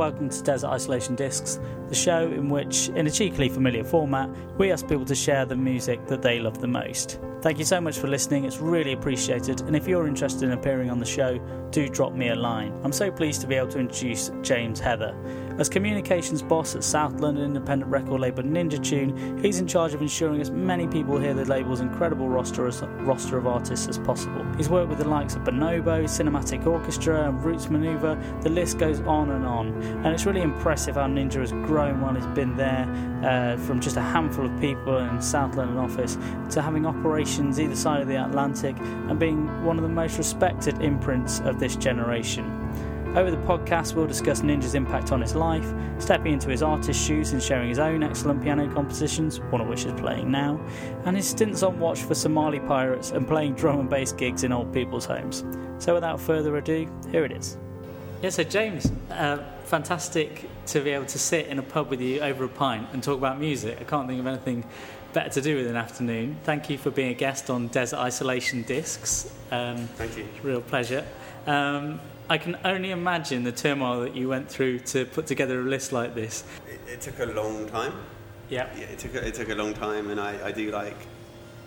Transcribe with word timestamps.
welcome 0.00 0.30
to 0.30 0.42
Desert 0.42 0.68
Isolation 0.68 1.14
Discs, 1.14 1.60
the 1.90 1.94
show 1.94 2.22
in 2.22 2.48
which, 2.48 2.88
in 2.88 3.06
a 3.06 3.10
cheekily 3.10 3.50
familiar 3.50 3.84
format, 3.84 4.30
we 4.56 4.72
ask 4.72 4.88
people 4.88 5.04
to 5.04 5.14
share 5.14 5.44
the 5.44 5.54
music 5.54 6.06
that 6.06 6.22
they 6.22 6.38
love 6.38 6.58
the 6.58 6.66
most. 6.66 7.20
Thank 7.42 7.58
you 7.58 7.66
so 7.66 7.82
much 7.82 7.98
for 7.98 8.06
listening, 8.08 8.46
it's 8.46 8.60
really 8.60 8.94
appreciated. 8.94 9.60
And 9.60 9.76
if 9.76 9.86
you're 9.86 10.06
interested 10.06 10.44
in 10.44 10.52
appearing 10.52 10.88
on 10.90 11.00
the 11.00 11.04
show, 11.04 11.36
do 11.70 11.86
drop 11.86 12.14
me 12.14 12.28
a 12.30 12.34
line. 12.34 12.72
I'm 12.82 12.92
so 12.92 13.10
pleased 13.10 13.42
to 13.42 13.46
be 13.46 13.56
able 13.56 13.68
to 13.72 13.78
introduce 13.78 14.30
James 14.40 14.80
Heather. 14.80 15.14
As 15.60 15.68
communications 15.68 16.40
boss 16.40 16.74
at 16.74 16.82
South 16.82 17.20
London 17.20 17.44
independent 17.44 17.90
record 17.90 18.18
label 18.18 18.42
Ninja 18.42 18.82
Tune, 18.82 19.38
he's 19.42 19.60
in 19.60 19.66
charge 19.66 19.92
of 19.92 20.00
ensuring 20.00 20.40
as 20.40 20.50
many 20.50 20.86
people 20.86 21.18
hear 21.18 21.34
the 21.34 21.44
label's 21.44 21.80
incredible 21.80 22.30
roster, 22.30 22.66
as, 22.66 22.80
roster 23.00 23.36
of 23.36 23.46
artists 23.46 23.86
as 23.86 23.98
possible. 23.98 24.42
He's 24.56 24.70
worked 24.70 24.88
with 24.88 24.96
the 24.96 25.06
likes 25.06 25.34
of 25.36 25.42
Bonobo, 25.42 26.04
Cinematic 26.04 26.64
Orchestra, 26.66 27.28
and 27.28 27.44
Roots 27.44 27.66
Manuva. 27.66 28.42
The 28.42 28.48
list 28.48 28.78
goes 28.78 29.02
on 29.02 29.32
and 29.32 29.44
on. 29.44 29.74
And 29.82 30.06
it's 30.06 30.24
really 30.24 30.40
impressive 30.40 30.94
how 30.94 31.06
Ninja 31.06 31.40
has 31.40 31.52
grown 31.52 32.00
while 32.00 32.14
he's 32.14 32.24
been 32.28 32.56
there, 32.56 32.88
uh, 33.22 33.58
from 33.58 33.80
just 33.80 33.98
a 33.98 34.00
handful 34.00 34.46
of 34.46 34.60
people 34.62 34.96
in 34.96 35.20
South 35.20 35.56
London 35.56 35.76
office 35.76 36.16
to 36.54 36.62
having 36.62 36.86
operations 36.86 37.60
either 37.60 37.76
side 37.76 38.00
of 38.00 38.08
the 38.08 38.16
Atlantic 38.16 38.78
and 38.80 39.18
being 39.18 39.62
one 39.62 39.76
of 39.76 39.82
the 39.82 39.90
most 39.90 40.16
respected 40.16 40.80
imprints 40.80 41.40
of 41.40 41.60
this 41.60 41.76
generation. 41.76 42.46
Over 43.16 43.32
the 43.32 43.38
podcast, 43.38 43.94
we'll 43.94 44.06
discuss 44.06 44.42
Ninja's 44.42 44.76
impact 44.76 45.10
on 45.10 45.20
his 45.20 45.34
life, 45.34 45.66
stepping 45.98 46.34
into 46.34 46.48
his 46.48 46.62
artist 46.62 47.04
shoes 47.04 47.32
and 47.32 47.42
sharing 47.42 47.68
his 47.68 47.80
own 47.80 48.04
excellent 48.04 48.40
piano 48.40 48.72
compositions, 48.72 49.40
one 49.50 49.60
of 49.60 49.66
which 49.66 49.84
is 49.84 49.92
playing 50.00 50.30
now, 50.30 50.60
and 51.04 51.16
his 51.16 51.28
stints 51.28 51.64
on 51.64 51.80
watch 51.80 52.02
for 52.02 52.14
Somali 52.14 52.60
pirates 52.60 53.10
and 53.10 53.26
playing 53.26 53.54
drum 53.54 53.80
and 53.80 53.90
bass 53.90 54.12
gigs 54.12 54.44
in 54.44 54.52
old 54.52 54.72
people's 54.72 55.06
homes. 55.06 55.42
So, 55.78 55.92
without 55.92 56.20
further 56.20 56.56
ado, 56.56 56.88
here 57.10 57.24
it 57.24 57.32
is. 57.32 57.58
Yeah, 58.22 58.30
so 58.30 58.44
James, 58.44 58.92
uh, 59.10 59.38
fantastic 59.64 60.48
to 60.66 60.80
be 60.80 60.90
able 60.90 61.06
to 61.06 61.18
sit 61.18 61.48
in 61.48 61.58
a 61.58 61.64
pub 61.64 61.90
with 61.90 62.00
you 62.00 62.20
over 62.20 62.44
a 62.44 62.48
pint 62.48 62.86
and 62.92 63.02
talk 63.02 63.18
about 63.18 63.40
music. 63.40 63.78
I 63.80 63.84
can't 63.84 64.06
think 64.06 64.20
of 64.20 64.26
anything 64.28 64.64
better 65.12 65.30
to 65.30 65.40
do 65.40 65.56
with 65.56 65.66
an 65.66 65.76
afternoon. 65.76 66.36
Thank 66.44 66.70
you 66.70 66.78
for 66.78 66.92
being 66.92 67.10
a 67.10 67.14
guest 67.14 67.50
on 67.50 67.66
Desert 67.68 67.98
Isolation 67.98 68.62
Discs. 68.62 69.32
Um, 69.50 69.88
Thank 69.96 70.16
you. 70.16 70.28
Real 70.44 70.60
pleasure. 70.60 71.04
Um, 71.48 71.98
I 72.30 72.38
can 72.38 72.56
only 72.64 72.92
imagine 72.92 73.42
the 73.42 73.50
turmoil 73.50 74.02
that 74.02 74.14
you 74.14 74.28
went 74.28 74.48
through 74.48 74.78
to 74.78 75.04
put 75.04 75.26
together 75.26 75.58
a 75.58 75.64
list 75.64 75.90
like 75.90 76.14
this. 76.14 76.44
It, 76.68 76.80
it 76.88 77.00
took 77.00 77.18
a 77.18 77.26
long 77.26 77.66
time. 77.66 77.92
Yeah. 78.48 78.68
yeah 78.78 78.84
it 78.84 79.00
took 79.00 79.16
a, 79.16 79.26
it 79.26 79.34
took 79.34 79.48
a 79.48 79.54
long 79.56 79.74
time, 79.74 80.10
and 80.10 80.20
I, 80.20 80.46
I 80.46 80.52
do 80.52 80.70
like, 80.70 80.96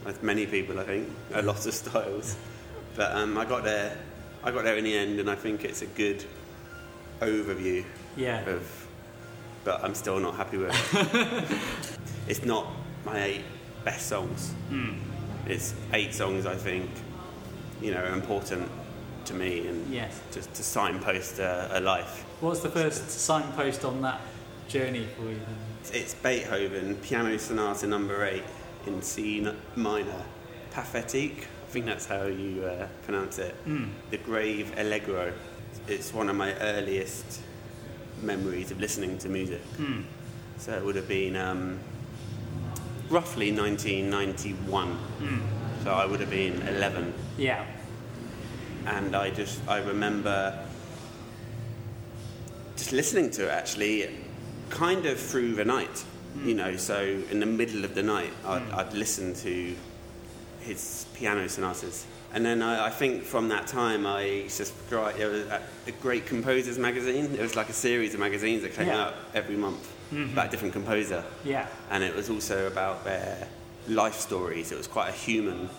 like 0.05 0.23
many 0.23 0.45
people, 0.45 0.79
I 0.79 0.85
think, 0.85 1.09
a 1.33 1.41
lot 1.41 1.65
of 1.65 1.73
styles. 1.73 2.37
But 2.95 3.11
um, 3.11 3.37
I 3.37 3.43
got 3.43 3.65
there. 3.65 3.97
I 4.41 4.51
got 4.51 4.63
there 4.63 4.77
in 4.77 4.85
the 4.85 4.97
end, 4.97 5.19
and 5.19 5.29
I 5.29 5.35
think 5.35 5.65
it's 5.65 5.81
a 5.81 5.85
good 5.85 6.23
overview. 7.19 7.83
Yeah. 8.15 8.39
Of, 8.47 8.87
but 9.65 9.83
I'm 9.83 9.93
still 9.93 10.19
not 10.21 10.35
happy 10.35 10.59
with 10.59 10.71
it. 10.93 11.57
it's 12.29 12.45
not 12.45 12.67
my 13.03 13.21
eight 13.21 13.43
best 13.83 14.07
songs. 14.07 14.53
Mm. 14.71 14.97
It's 15.45 15.75
eight 15.91 16.13
songs 16.13 16.45
I 16.45 16.55
think, 16.55 16.89
you 17.81 17.91
know, 17.91 17.99
are 17.99 18.13
important 18.13 18.69
to 19.25 19.33
me 19.33 19.67
and 19.67 19.93
yes. 19.93 20.19
just 20.31 20.53
to 20.53 20.63
signpost 20.63 21.39
a, 21.39 21.69
a 21.77 21.79
life. 21.79 22.23
What's 22.41 22.61
the 22.61 22.69
first 22.69 23.09
signpost 23.09 23.85
on 23.85 24.01
that 24.01 24.21
journey 24.67 25.07
for 25.15 25.23
you? 25.23 25.35
Then? 25.35 26.01
It's 26.01 26.13
Beethoven 26.13 26.95
Piano 26.97 27.37
Sonata 27.37 27.87
Number 27.87 28.25
Eight 28.25 28.43
in 28.85 29.01
C 29.01 29.47
minor, 29.75 30.25
Pathétique. 30.71 31.43
I 31.43 31.71
think 31.73 31.85
that's 31.85 32.05
how 32.05 32.25
you 32.25 32.63
uh, 32.65 32.87
pronounce 33.03 33.39
it. 33.39 33.55
Mm. 33.65 33.89
The 34.11 34.17
Grave 34.17 34.73
Allegro. 34.77 35.33
It's 35.87 36.13
one 36.13 36.29
of 36.29 36.35
my 36.35 36.53
earliest 36.55 37.41
memories 38.21 38.71
of 38.71 38.79
listening 38.79 39.17
to 39.19 39.29
music. 39.29 39.61
Mm. 39.77 40.03
So 40.57 40.73
it 40.73 40.85
would 40.85 40.95
have 40.95 41.07
been 41.07 41.35
um, 41.35 41.79
roughly 43.09 43.51
1991. 43.51 44.97
Mm. 45.19 45.41
So 45.83 45.91
I 45.91 46.05
would 46.05 46.19
have 46.19 46.29
been 46.29 46.61
11. 46.61 47.13
Yeah 47.37 47.65
and 48.87 49.15
I 49.15 49.29
just 49.29 49.59
I 49.67 49.79
remember 49.79 50.57
just 52.75 52.91
listening 52.91 53.31
to 53.31 53.47
it 53.47 53.51
actually, 53.51 54.09
kind 54.69 55.05
of 55.05 55.19
through 55.19 55.55
the 55.55 55.65
night. 55.65 56.03
Mm. 56.37 56.45
You 56.45 56.55
know, 56.55 56.75
so 56.75 57.21
in 57.29 57.39
the 57.39 57.45
middle 57.45 57.85
of 57.85 57.95
the 57.95 58.03
night, 58.03 58.33
I'd, 58.45 58.61
mm. 58.61 58.73
I'd 58.73 58.93
listen 58.93 59.33
to 59.35 59.75
his 60.61 61.05
piano 61.13 61.47
sonatas. 61.47 62.05
And 62.33 62.43
then 62.43 62.63
I, 62.63 62.87
I, 62.87 62.89
think 62.89 63.23
from 63.23 63.49
that 63.49 63.67
time, 63.67 64.07
I 64.07 64.45
subscribed. 64.47 65.19
There 65.19 65.29
was 65.29 65.45
a, 65.45 65.61
a, 65.85 65.91
great 65.91 66.25
composers 66.25 66.79
magazine. 66.79 67.25
It 67.25 67.41
was 67.41 67.55
like 67.55 67.69
a 67.69 67.73
series 67.73 68.15
of 68.15 68.19
magazines 68.19 68.63
that 68.63 68.73
came 68.73 68.87
yeah. 68.87 69.03
out 69.03 69.13
every 69.35 69.55
month 69.55 69.87
mm-hmm. 70.11 70.33
about 70.33 70.47
a 70.47 70.49
different 70.49 70.73
composer. 70.73 71.23
Yeah. 71.43 71.67
And 71.91 72.03
it 72.03 72.15
was 72.15 72.31
also 72.31 72.65
about 72.65 73.03
their 73.03 73.47
life 73.87 74.15
stories. 74.15 74.71
It 74.71 74.77
was 74.77 74.87
quite 74.87 75.09
a 75.09 75.13
human 75.13 75.69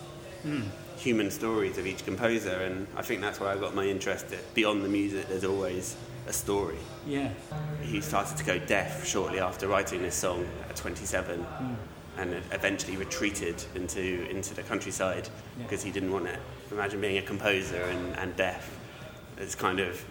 mm 0.45 0.63
human 1.05 1.29
stories 1.29 1.77
of 1.77 1.85
each 1.85 2.03
composer, 2.03 2.49
and 2.49 2.87
I 2.97 3.03
think 3.03 3.21
that's 3.21 3.39
where 3.39 3.49
I 3.49 3.57
got 3.57 3.75
my 3.75 3.85
interest. 3.85 4.29
That 4.29 4.41
Beyond 4.55 4.83
the 4.83 4.89
music, 4.89 5.27
there's 5.27 5.43
always 5.43 5.95
a 6.27 6.33
story. 6.33 6.79
Yeah. 7.05 7.29
He 7.83 8.01
started 8.01 8.35
to 8.37 8.43
go 8.43 8.57
deaf 8.57 9.05
shortly 9.05 9.39
after 9.39 9.67
writing 9.67 10.01
this 10.01 10.15
song 10.15 10.47
at 10.67 10.75
27, 10.75 11.39
mm. 11.39 11.75
and 12.17 12.33
eventually 12.51 12.97
retreated 12.97 13.63
into 13.75 14.27
into 14.31 14.55
the 14.55 14.63
countryside 14.63 15.29
because 15.59 15.81
yeah. 15.83 15.93
he 15.93 15.93
didn't 15.93 16.11
want 16.11 16.25
it. 16.25 16.39
Imagine 16.71 16.99
being 16.99 17.19
a 17.19 17.21
composer 17.21 17.83
and, 17.83 18.17
and 18.17 18.35
deaf. 18.35 18.75
It's 19.37 19.53
kind 19.53 19.79
of 19.79 20.03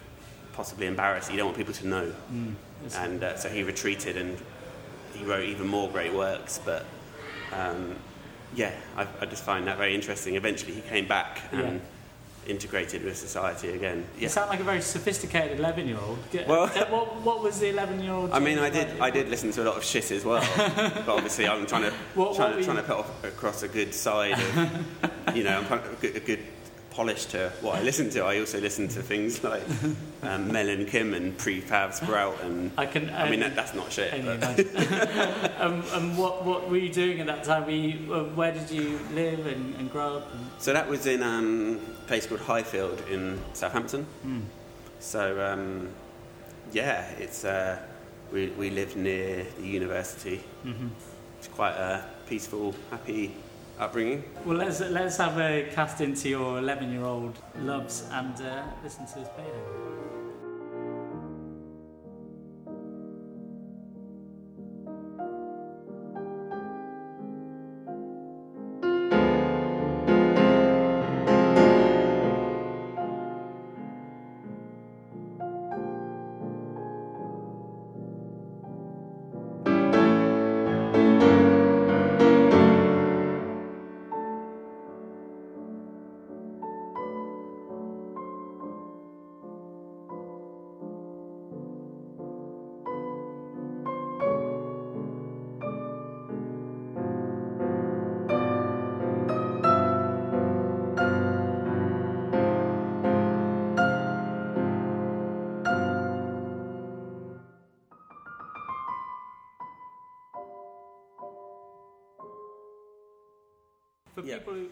possibly 0.53 0.87
embarrassing. 0.87 1.33
You 1.33 1.39
don't 1.39 1.47
want 1.47 1.57
people 1.57 1.73
to 1.73 1.87
know. 1.87 2.13
Mm. 2.31 2.53
And 2.99 3.21
uh, 3.21 3.35
so 3.35 3.49
he 3.49 3.63
retreated 3.63 4.15
and 4.15 4.37
he 5.13 5.25
wrote 5.25 5.43
even 5.43 5.67
more 5.67 5.89
great 5.89 6.13
works, 6.13 6.61
but. 6.63 6.85
Um, 7.51 7.95
yeah, 8.53 8.71
I, 8.97 9.07
I, 9.21 9.25
just 9.25 9.43
find 9.43 9.67
that 9.67 9.77
very 9.77 9.95
interesting. 9.95 10.35
Eventually, 10.35 10.73
he 10.73 10.81
came 10.81 11.07
back 11.07 11.41
and 11.51 11.81
yeah. 11.81 12.51
integrated 12.51 13.03
with 13.03 13.17
society 13.17 13.69
again. 13.69 14.05
Yeah. 14.15 14.23
You 14.23 14.29
sound 14.29 14.49
like 14.49 14.59
a 14.59 14.63
very 14.63 14.81
sophisticated 14.81 15.59
eleven-year-old. 15.59 16.19
Well, 16.47 16.67
what, 16.67 17.21
what, 17.21 17.43
was 17.43 17.59
the 17.59 17.69
eleven-year-old? 17.69 18.31
I 18.31 18.39
mean, 18.39 18.59
I 18.59 18.69
did 18.69 18.99
I 18.99 19.09
did 19.09 19.29
listen 19.29 19.51
to 19.51 19.63
a 19.63 19.65
lot 19.65 19.77
of 19.77 19.83
shit 19.83 20.11
as 20.11 20.23
well, 20.23 20.47
but 20.57 21.09
obviously, 21.09 21.47
I'm 21.47 21.65
trying 21.65 21.83
to 21.83 21.91
what, 22.13 22.35
trying, 22.35 22.51
what 22.51 22.59
to, 22.59 22.65
trying 22.65 22.77
to 22.77 22.83
put 22.83 22.97
off, 22.97 23.23
across 23.23 23.63
a 23.63 23.67
good 23.67 23.93
side 23.93 24.33
of, 24.39 25.35
you 25.35 25.43
know, 25.43 25.57
I'm 25.57 25.65
trying 25.65 25.81
to, 25.83 26.15
a 26.15 26.19
good, 26.19 26.45
a 26.95 26.97
good 26.97 27.05
polish 27.05 27.25
to 27.25 27.51
what 27.61 27.75
I 27.75 27.81
listen 27.81 28.09
to. 28.11 28.23
I 28.23 28.39
also 28.39 28.59
listen 28.59 28.87
to 28.89 29.01
things 29.01 29.43
like 29.43 29.63
um, 30.23 30.51
Mel 30.51 30.69
and 30.69 30.87
Kim 30.87 31.13
and 31.13 31.37
Prefab 31.37 31.93
Sprout, 31.93 32.41
and 32.43 32.71
I 32.77 32.85
can. 32.85 33.09
I 33.09 33.29
mean, 33.29 33.39
that, 33.41 33.55
that's 33.55 33.73
not 33.73 33.91
shit. 33.91 34.13
um, 35.59 35.83
and 35.93 36.17
what 36.17 36.45
what 36.45 36.69
were 36.69 36.77
you 36.77 36.91
doing 36.91 37.19
at 37.19 37.27
that 37.27 37.43
time? 37.43 37.69
You, 37.69 38.13
uh, 38.13 38.23
where 38.35 38.51
did 38.51 38.69
you 38.71 38.99
live 39.13 39.45
and, 39.45 39.75
and 39.75 39.91
grow 39.91 40.17
up? 40.17 40.33
And... 40.33 40.49
So 40.59 40.73
that 40.73 40.87
was 40.87 41.05
in 41.05 41.23
um, 41.23 41.79
a 42.03 42.07
place 42.07 42.25
called 42.25 42.41
Highfield 42.41 43.01
in 43.09 43.39
Southampton. 43.53 44.05
Mm. 44.25 44.41
So 44.99 45.41
um, 45.45 45.89
yeah, 46.71 47.09
it's 47.19 47.45
uh, 47.45 47.79
we 48.31 48.47
we 48.57 48.69
lived 48.69 48.95
near 48.95 49.45
the 49.57 49.67
university. 49.67 50.43
Mm-hmm. 50.65 50.87
It's 51.39 51.47
quite 51.47 51.75
a 51.75 52.03
peaceful, 52.27 52.73
happy 52.89 53.35
upbringing. 53.79 54.23
Well, 54.45 54.57
let's 54.57 54.79
let's 54.79 55.17
have 55.17 55.37
a 55.37 55.69
cast 55.73 56.01
into 56.01 56.29
your 56.29 56.59
11 56.59 56.91
year 56.91 57.03
old 57.03 57.37
loves 57.59 58.07
and 58.11 58.35
uh, 58.41 58.63
listen 58.83 59.05
to 59.07 59.19
this 59.19 59.29
Beethoven. 59.29 59.94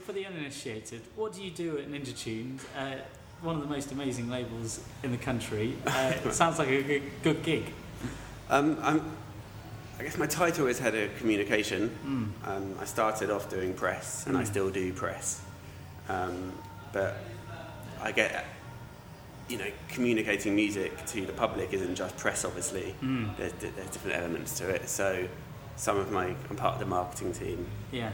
For 0.06 0.12
yeah. 0.12 0.28
people, 0.28 0.32
who, 0.32 0.32
for 0.32 0.34
the 0.34 0.38
uninitiated, 0.40 1.02
what 1.16 1.34
do 1.34 1.44
you 1.44 1.52
do 1.52 1.78
at 1.78 1.90
Ninja 1.90 2.18
Tunes? 2.18 2.66
Uh, 2.78 2.96
one 3.42 3.56
of 3.56 3.62
the 3.62 3.68
most 3.68 3.92
amazing 3.92 4.30
labels 4.30 4.80
in 5.04 5.12
the 5.12 5.18
country. 5.18 5.76
Uh, 5.86 6.14
it 6.26 6.34
sounds 6.34 6.60
like 6.60 6.70
a 6.70 6.82
good, 6.84 7.04
good 7.24 7.44
gig. 7.44 7.74
Um, 8.50 8.78
I'm, 8.82 9.02
I 10.00 10.04
guess 10.04 10.18
my 10.18 10.26
title 10.28 10.68
is 10.68 10.80
head 10.80 10.96
of 10.96 11.16
communication. 11.18 11.90
Mm. 12.46 12.48
Um, 12.48 12.76
I 12.80 12.86
started 12.86 13.30
off 13.30 13.50
doing 13.50 13.74
press, 13.74 14.26
and 14.28 14.38
I 14.38 14.44
Mm. 14.44 14.48
still 14.48 14.70
do 14.70 14.94
press. 14.94 15.42
Um, 16.10 16.52
but 16.92 17.18
I 18.02 18.12
get, 18.12 18.46
you 19.50 19.58
know, 19.58 19.68
communicating 19.90 20.56
music 20.56 21.06
to 21.08 21.26
the 21.26 21.34
public 21.34 21.74
isn't 21.74 21.96
just 21.96 22.18
press. 22.18 22.46
Obviously, 22.46 22.96
Mm. 23.02 23.36
there's, 23.38 23.54
there's 23.54 23.90
different 23.90 24.18
elements 24.18 24.58
to 24.60 24.70
it. 24.70 24.88
So, 24.90 25.28
some 25.76 25.98
of 25.98 26.12
my, 26.12 26.36
I'm 26.50 26.56
part 26.56 26.76
of 26.76 26.80
the 26.80 26.86
marketing 26.86 27.34
team. 27.34 27.66
Yeah. 27.92 28.12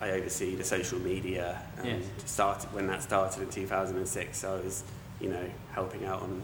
I 0.00 0.10
oversee 0.12 0.54
the 0.54 0.64
social 0.64 0.98
media. 1.00 1.60
And 1.78 1.86
Yes. 1.86 2.02
started 2.26 2.72
when 2.72 2.86
that 2.86 3.02
started 3.02 3.42
in 3.42 3.50
2006. 3.50 4.38
So 4.38 4.54
I 4.56 4.60
was, 4.64 4.84
you 5.20 5.28
know, 5.28 5.44
helping 5.72 6.04
out 6.04 6.22
on 6.22 6.42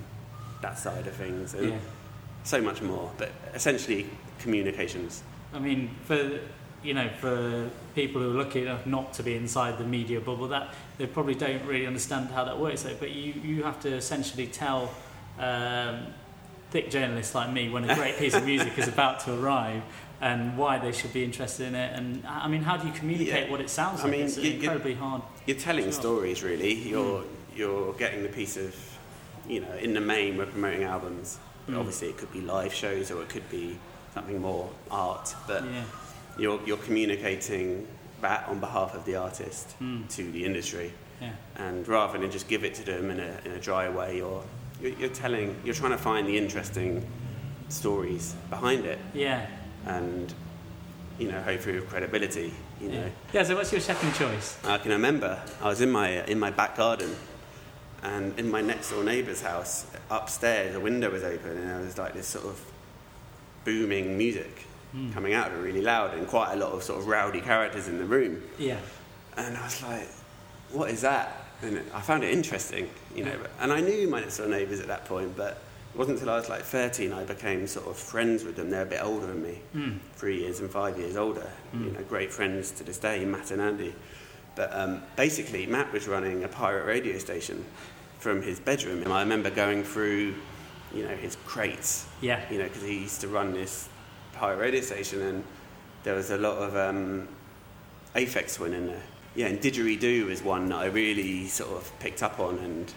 that 0.63 0.79
side 0.79 1.07
of 1.07 1.15
things, 1.15 1.55
and 1.55 1.71
Yeah. 1.71 1.79
so 2.43 2.61
much 2.61 2.83
more. 2.83 3.11
But 3.19 3.31
essentially, 3.55 4.07
communications. 4.39 5.23
I 5.53 5.59
mean, 5.59 5.91
for 6.05 6.41
you 6.83 6.93
know, 6.93 7.09
for 7.19 7.71
people 7.95 8.21
who 8.21 8.31
are 8.31 8.35
lucky 8.45 8.61
enough 8.61 8.85
not 8.85 9.15
to 9.15 9.23
be 9.23 9.35
inside 9.35 9.79
the 9.79 9.85
media 9.85 10.21
bubble, 10.21 10.49
that 10.49 10.75
they 10.99 11.07
probably 11.07 11.35
don't 11.35 11.65
really 11.65 11.87
understand 11.87 12.29
how 12.29 12.45
that 12.45 12.59
works. 12.59 12.83
Though, 12.83 12.95
but 13.01 13.11
you 13.13 13.33
you 13.43 13.63
have 13.63 13.81
to 13.81 13.89
essentially 13.89 14.47
tell 14.47 14.91
um, 15.39 16.09
thick 16.75 16.91
journalists 16.91 17.37
like 17.37 17.53
me 17.53 17.69
when 17.71 17.89
a 17.89 17.95
great 17.95 18.19
piece 18.19 18.35
of 18.35 18.45
music 18.53 18.77
is 18.77 18.89
about 18.89 19.21
to 19.21 19.33
arrive 19.41 19.81
and 20.21 20.59
why 20.59 20.77
they 20.77 20.91
should 20.91 21.13
be 21.13 21.23
interested 21.23 21.69
in 21.69 21.77
it. 21.77 21.97
And 21.97 22.27
I 22.27 22.49
mean, 22.49 22.63
how 22.63 22.77
do 22.77 22.85
you 22.89 22.93
communicate 22.93 23.45
Yeah. 23.47 23.51
what 23.53 23.61
it 23.61 23.71
sounds 23.71 24.01
I 24.01 24.05
like? 24.05 24.13
mean, 24.13 24.23
it's 24.27 24.37
you- 24.37 24.55
incredibly 24.55 24.95
hard. 24.95 25.23
You're 25.47 25.57
telling 25.69 25.85
Sure. 25.85 25.93
stories, 25.93 26.43
really. 26.43 26.75
You're 26.75 27.23
you're 27.55 27.93
getting 27.93 28.25
the 28.25 28.29
piece 28.41 28.57
of, 28.57 28.75
you 29.49 29.61
know, 29.61 29.73
in 29.87 29.95
the 29.95 30.01
main, 30.01 30.37
we're 30.37 30.47
promoting 30.47 30.83
albums. 30.83 31.39
But 31.67 31.75
Mm. 31.77 31.79
Obviously, 31.79 32.09
it 32.09 32.17
could 32.17 32.33
be 32.33 32.41
live 32.41 32.75
shows 32.75 33.13
or 33.13 33.23
it 33.23 33.29
could 33.29 33.49
be 33.49 33.77
something 34.15 34.41
more 34.41 34.69
art. 34.91 35.27
But 35.47 35.63
Yeah. 35.65 35.85
you're 36.43 36.61
you're 36.67 36.83
communicating 36.89 37.87
that 38.21 38.49
on 38.49 38.59
behalf 38.59 38.91
of 38.99 39.05
the 39.05 39.15
artist 39.15 39.67
Mm. 39.81 40.09
to 40.17 40.23
the 40.37 40.43
industry, 40.45 40.89
Yeah. 41.21 41.31
and 41.67 41.87
rather 41.87 42.19
than 42.19 42.31
just 42.33 42.49
give 42.49 42.65
it 42.69 42.75
to 42.81 42.83
them 42.91 43.05
in 43.13 43.21
a 43.21 43.33
in 43.47 43.53
a 43.53 43.61
dry 43.69 43.89
way, 43.89 44.21
or 44.21 44.43
you're, 44.93 45.09
telling, 45.11 45.57
you're 45.65 45.75
trying 45.75 45.93
to 45.93 45.99
find 45.99 46.27
the 46.29 46.37
interesting 46.37 47.07
stories 47.69 48.35
behind 48.51 48.85
it, 48.85 48.99
Yeah. 49.13 49.47
and 49.87 50.33
you 51.19 51.31
know, 51.31 51.41
hopefully 51.43 51.77
with 51.77 51.89
credibility. 51.89 52.53
You 52.81 52.89
know. 52.89 52.95
Yeah. 53.05 53.09
yeah. 53.33 53.43
So, 53.45 53.55
what's 53.55 53.71
your 53.71 53.81
second 53.81 54.15
choice? 54.15 54.59
I 54.65 54.79
can 54.79 54.91
remember 54.91 55.41
I 55.63 55.69
was 55.69 55.81
in 55.81 55.91
my 55.91 56.25
in 56.25 56.39
my 56.41 56.51
back 56.51 56.77
garden, 56.77 57.15
and 58.03 58.37
in 58.39 58.51
my 58.51 58.61
next 58.61 58.91
door 58.91 59.05
neighbour's 59.05 59.41
house 59.41 59.87
upstairs, 60.11 60.75
a 60.75 60.81
window 60.81 61.11
was 61.11 61.23
open, 61.23 61.51
and 61.57 61.69
there 61.71 61.81
was 61.81 61.97
like 61.99 62.15
this 62.15 62.27
sort 62.27 62.45
of 62.47 62.61
booming 63.65 64.19
music 64.19 64.67
Mm. 64.95 65.13
coming 65.13 65.35
out 65.35 65.49
of 65.51 65.55
it 65.59 65.61
really 65.63 65.81
loud, 65.83 66.15
and 66.15 66.25
quite 66.29 66.53
a 66.53 66.57
lot 66.57 66.71
of 66.71 66.83
sort 66.85 67.01
of 67.01 67.09
rowdy 67.09 67.41
characters 67.41 67.89
in 67.89 67.99
the 67.99 68.05
room. 68.05 68.41
Yeah. 68.59 68.79
And 69.37 69.57
I 69.57 69.65
was 69.65 69.83
like, 69.83 70.09
"What 70.71 70.89
is 70.91 71.01
that?" 71.01 71.44
And 71.63 71.81
I 71.95 72.01
found 72.01 72.25
it 72.25 72.33
interesting, 72.33 72.91
you 73.15 73.25
know. 73.25 73.37
And 73.61 73.73
I 73.73 73.81
knew 73.81 74.09
my 74.09 74.21
next 74.21 74.37
door 74.39 74.49
neighbours 74.49 74.81
at 74.81 74.87
that 74.89 75.05
point, 75.07 75.37
but 75.37 75.59
it 75.95 75.99
wasn't 75.99 76.19
until 76.19 76.35
I 76.35 76.37
was 76.39 76.49
like 76.49 76.63
13 76.63 77.13
I 77.13 77.25
became 77.25 77.67
sort 77.67 77.87
of 77.87 77.97
friends 77.97 78.45
with 78.45 78.57
them. 78.57 78.69
They're 78.71 78.83
a 78.83 78.87
bit 78.87 79.03
older 79.03 79.27
than 79.27 79.43
me 79.43 79.61
Mm. 79.75 79.99
three 80.17 80.41
years 80.41 80.61
and 80.61 80.71
five 80.71 80.99
years 80.99 81.17
older. 81.17 81.49
Mm. 81.75 81.85
You 81.87 81.91
know, 81.93 82.03
great 82.03 82.33
friends 82.33 82.71
to 82.73 82.85
this 82.85 82.99
day, 82.99 83.25
Matt 83.25 83.51
and 83.51 83.63
Andy. 83.63 83.95
But 84.57 84.71
um, 84.77 85.03
basically, 85.17 85.67
Matt 85.67 85.93
was 85.93 86.07
running 86.07 86.45
a 86.45 86.49
pirate 86.49 86.85
radio 86.87 87.19
station 87.19 87.65
from 88.19 88.43
his 88.43 88.61
bedroom, 88.61 89.03
and 89.03 89.13
I 89.13 89.21
remember 89.21 89.51
going 89.51 89.85
through, 89.85 90.35
you 90.95 91.03
know, 91.03 91.17
his 91.17 91.37
crates. 91.45 92.07
Yeah. 92.21 92.41
You 92.51 92.59
know, 92.59 92.65
because 92.65 92.83
he 92.83 93.01
used 93.01 93.21
to 93.23 93.29
run 93.29 93.53
this 93.53 93.89
pirate 94.33 94.59
radio 94.59 94.81
station, 94.81 95.23
and 95.23 95.45
there 96.05 96.15
was 96.15 96.31
a 96.31 96.37
lot 96.39 96.57
of 96.59 96.77
um, 96.77 97.27
Aphex 98.15 98.57
Twin 98.57 98.75
in 98.75 98.87
there. 98.87 99.03
Yeah, 99.35 99.47
and 99.47 99.61
Didgeridoo 99.61 100.29
is 100.31 100.43
one 100.43 100.69
that 100.69 100.77
I 100.77 100.87
really 100.87 101.47
sort 101.49 101.71
of 101.71 101.91
picked 101.99 102.23
up 102.23 102.39
on, 102.39 102.59
and 102.59 102.95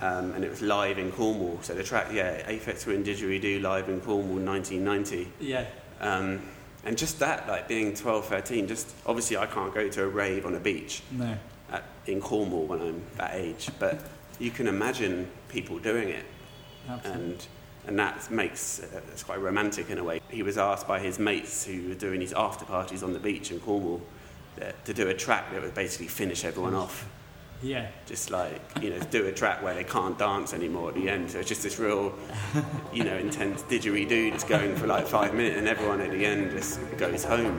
um, 0.00 0.32
and 0.34 0.44
it 0.44 0.50
was 0.50 0.60
live 0.62 0.98
in 0.98 1.10
Cornwall. 1.10 1.58
So 1.62 1.74
the 1.74 1.82
track, 1.82 2.08
yeah, 2.12 2.42
Aphex 2.48 2.86
in 2.86 3.02
Didgeridoo 3.02 3.62
live 3.62 3.88
in 3.88 4.00
Cornwall, 4.00 4.38
1990. 4.44 5.32
Yeah. 5.40 5.66
Um, 6.00 6.42
and 6.84 6.96
just 6.96 7.18
that, 7.18 7.48
like 7.48 7.66
being 7.66 7.94
12, 7.94 8.26
13, 8.26 8.68
just 8.68 8.94
obviously 9.06 9.36
I 9.36 9.46
can't 9.46 9.74
go 9.74 9.88
to 9.88 10.04
a 10.04 10.06
rave 10.08 10.46
on 10.46 10.54
a 10.54 10.60
beach 10.60 11.02
No. 11.10 11.36
at, 11.72 11.82
in 12.06 12.20
Cornwall 12.20 12.66
when 12.66 12.80
I'm 12.80 13.02
that 13.16 13.34
age, 13.34 13.68
but 13.80 14.00
you 14.38 14.50
can 14.52 14.68
imagine 14.68 15.28
people 15.48 15.78
doing 15.78 16.08
it, 16.10 16.24
Absolutely. 16.88 17.22
and 17.22 17.46
and 17.88 17.98
that 17.98 18.30
makes 18.30 18.80
uh, 18.80 19.00
it's 19.12 19.22
quite 19.24 19.40
romantic 19.40 19.88
in 19.90 19.96
a 19.98 20.04
way. 20.04 20.20
He 20.30 20.42
was 20.42 20.58
asked 20.58 20.86
by 20.86 21.00
his 21.00 21.18
mates 21.18 21.64
who 21.64 21.88
were 21.88 21.94
doing 21.94 22.20
these 22.20 22.34
after 22.34 22.64
parties 22.66 23.02
on 23.02 23.12
the 23.14 23.18
beach 23.18 23.50
in 23.50 23.58
Cornwall 23.60 24.02
Uh, 24.60 24.72
to 24.84 24.92
do 24.94 25.08
a 25.08 25.14
track 25.14 25.52
that 25.52 25.62
would 25.62 25.74
basically 25.74 26.08
finish 26.08 26.44
everyone 26.44 26.74
off, 26.74 27.06
Yeah. 27.62 27.86
just 28.06 28.30
like 28.30 28.60
you 28.82 28.90
know, 28.90 28.98
do 29.10 29.26
a 29.26 29.32
track 29.32 29.62
where 29.62 29.74
they 29.74 29.84
can't 29.84 30.18
dance 30.18 30.52
anymore 30.52 30.88
at 30.88 30.94
the 30.96 31.08
end. 31.08 31.30
So 31.30 31.38
it's 31.38 31.48
just 31.48 31.62
this 31.62 31.78
real, 31.78 32.12
you 32.92 33.04
know, 33.04 33.16
intense 33.16 33.62
didgeridoo 33.62 34.32
that's 34.32 34.44
going 34.44 34.74
for 34.74 34.86
like 34.88 35.06
five 35.06 35.32
minutes, 35.34 35.58
and 35.58 35.68
everyone 35.68 36.00
at 36.00 36.10
the 36.10 36.24
end 36.26 36.50
just 36.50 36.80
goes 36.96 37.24
home. 37.24 37.56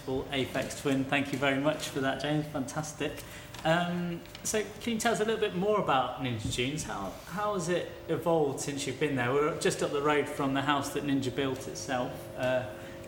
Aphex 0.00 0.80
Twin. 0.80 1.04
Thank 1.04 1.32
you 1.32 1.38
very 1.38 1.58
much 1.60 1.88
for 1.88 2.00
that, 2.00 2.20
James. 2.20 2.46
Fantastic. 2.52 3.12
Um, 3.64 4.20
so, 4.44 4.62
can 4.80 4.92
you 4.94 4.98
tell 4.98 5.12
us 5.12 5.20
a 5.20 5.24
little 5.24 5.40
bit 5.40 5.56
more 5.56 5.80
about 5.80 6.22
Ninja 6.22 6.52
Tunes? 6.54 6.84
How, 6.84 7.12
how 7.30 7.54
has 7.54 7.68
it 7.68 7.90
evolved 8.08 8.60
since 8.60 8.86
you've 8.86 9.00
been 9.00 9.16
there? 9.16 9.32
We're 9.32 9.58
just 9.58 9.82
up 9.82 9.92
the 9.92 10.02
road 10.02 10.28
from 10.28 10.54
the 10.54 10.62
house 10.62 10.90
that 10.90 11.04
Ninja 11.04 11.34
built 11.34 11.66
itself 11.66 12.12
uh, 12.38 12.62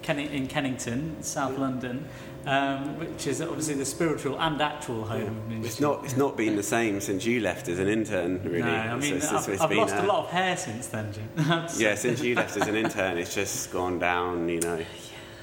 in 0.08 0.46
Kennington, 0.46 1.22
South 1.22 1.58
London, 1.58 2.08
um, 2.46 2.98
which 2.98 3.26
is 3.26 3.42
obviously 3.42 3.74
the 3.74 3.84
spiritual 3.84 4.40
and 4.40 4.60
actual 4.60 5.04
home 5.04 5.36
of 5.36 5.48
Ninja 5.48 5.64
It's 5.66 5.76
Tunes. 5.76 5.80
not. 5.80 6.04
It's 6.04 6.16
not 6.16 6.36
been 6.36 6.56
the 6.56 6.62
same 6.62 7.00
since 7.00 7.24
you 7.26 7.40
left 7.40 7.68
as 7.68 7.78
an 7.78 7.88
intern, 7.88 8.42
really. 8.42 8.62
No, 8.62 8.68
I 8.70 8.96
mean, 8.96 9.14
I've, 9.22 9.60
I've 9.60 9.68
been 9.68 9.78
lost 9.78 9.94
a 9.94 10.04
a- 10.04 10.06
lot 10.06 10.24
of 10.24 10.30
hair 10.30 10.56
since 10.56 10.86
then, 10.86 11.12
Jim. 11.12 11.28
Yeah, 11.76 11.94
since 11.94 12.22
you 12.22 12.34
left 12.34 12.56
as 12.56 12.66
an 12.66 12.74
intern, 12.74 13.18
it's 13.18 13.34
just 13.34 13.70
gone 13.70 13.98
down. 13.98 14.48
You 14.48 14.60
know, 14.60 14.80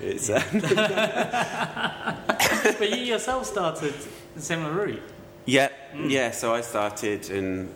it's. 0.01 0.29
Uh, 0.29 0.41
but 2.79 2.89
you 2.89 2.97
yourself 2.97 3.45
started 3.45 3.93
a 4.35 4.39
similar 4.41 4.71
route. 4.73 5.01
yeah, 5.45 5.69
yeah. 5.95 6.31
So 6.31 6.53
I 6.53 6.61
started 6.61 7.29
in, 7.29 7.69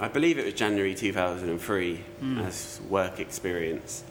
I 0.00 0.08
believe 0.08 0.38
it 0.38 0.44
was 0.44 0.54
January 0.54 0.94
2003 0.94 2.00
Mm. 2.22 2.46
as 2.46 2.80
work 2.88 3.20
experience. 3.20 4.02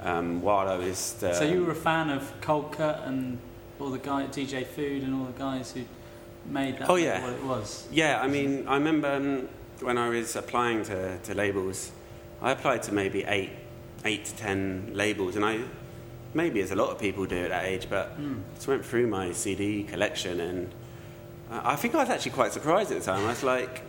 Um, 0.00 0.42
while 0.42 0.68
I 0.68 0.76
was. 0.76 1.14
The, 1.14 1.34
So 1.34 1.44
you 1.44 1.64
were 1.64 1.72
a 1.72 1.74
fan 1.74 2.10
of 2.10 2.22
Coldcut 2.40 3.06
and 3.08 3.38
all 3.80 3.90
the 3.90 3.98
guy 3.98 4.26
DJ 4.26 4.66
Food 4.66 5.02
and 5.02 5.14
all 5.14 5.24
the 5.24 5.38
guys 5.38 5.72
who 5.72 5.82
made 6.46 6.78
that 6.78 6.90
Oh, 6.90 6.96
yeah. 6.96 7.22
what 7.22 7.32
it 7.32 7.42
was. 7.44 7.86
Yeah, 7.90 8.20
I 8.20 8.28
mean, 8.28 8.66
I 8.68 8.74
remember 8.74 9.08
um, 9.08 9.48
when 9.80 9.96
I 9.96 10.10
was 10.10 10.36
applying 10.36 10.84
to, 10.84 11.18
to 11.18 11.34
labels, 11.34 11.90
I 12.42 12.50
applied 12.50 12.82
to 12.84 12.92
maybe 12.92 13.24
eight, 13.24 13.50
eight 14.04 14.26
to 14.26 14.36
ten 14.36 14.90
labels, 14.92 15.36
and 15.36 15.44
I, 15.44 15.60
maybe 16.34 16.60
as 16.60 16.70
a 16.70 16.74
lot 16.76 16.90
of 16.90 16.98
people 16.98 17.24
do 17.26 17.36
at 17.44 17.50
that 17.50 17.64
age, 17.64 17.86
but 17.88 18.18
Mm. 18.20 18.40
just 18.54 18.68
went 18.68 18.84
through 18.84 19.06
my 19.06 19.32
CD 19.32 19.84
collection 19.84 20.40
and 20.40 20.68
I 21.50 21.72
I 21.72 21.76
think 21.76 21.94
I 21.94 21.98
was 21.98 22.10
actually 22.10 22.32
quite 22.32 22.52
surprised 22.52 22.90
at 22.92 22.98
the 22.98 23.04
time. 23.04 23.24
I 23.24 23.28
was 23.28 23.42
like, 23.42 23.82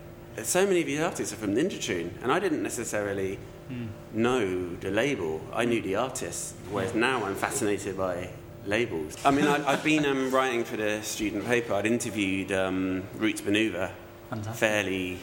so 0.44 0.66
many 0.66 0.82
of 0.82 0.86
these 0.86 1.00
artists 1.00 1.34
are 1.34 1.38
from 1.38 1.56
Ninja 1.56 1.80
Tune, 1.82 2.12
and 2.22 2.32
I 2.32 2.40
didn't 2.40 2.62
necessarily 2.64 3.38
Mm. 3.72 3.88
know 4.14 4.75
the 4.86 4.92
label. 4.92 5.42
I 5.54 5.66
knew 5.66 5.82
the 5.82 5.96
artists, 5.96 6.54
whereas 6.70 6.94
now 6.94 7.25
I'm 7.25 7.34
fascinated 7.36 7.98
by 7.98 8.30
labels. 8.68 9.16
I 9.25 9.32
mean, 9.32 9.48
I, 9.48 9.58
I've 9.72 9.84
been 9.84 10.06
um, 10.06 10.30
writing 10.30 10.64
for 10.64 10.78
the 10.78 11.02
student 11.02 11.46
paper. 11.46 11.74
I'd 11.74 11.88
interviewed 11.88 12.52
um, 12.52 13.04
Roots 13.18 13.42
Manuva 13.42 13.90
Fantastic. 14.30 14.60
fairly 14.60 15.18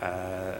uh, 0.00 0.54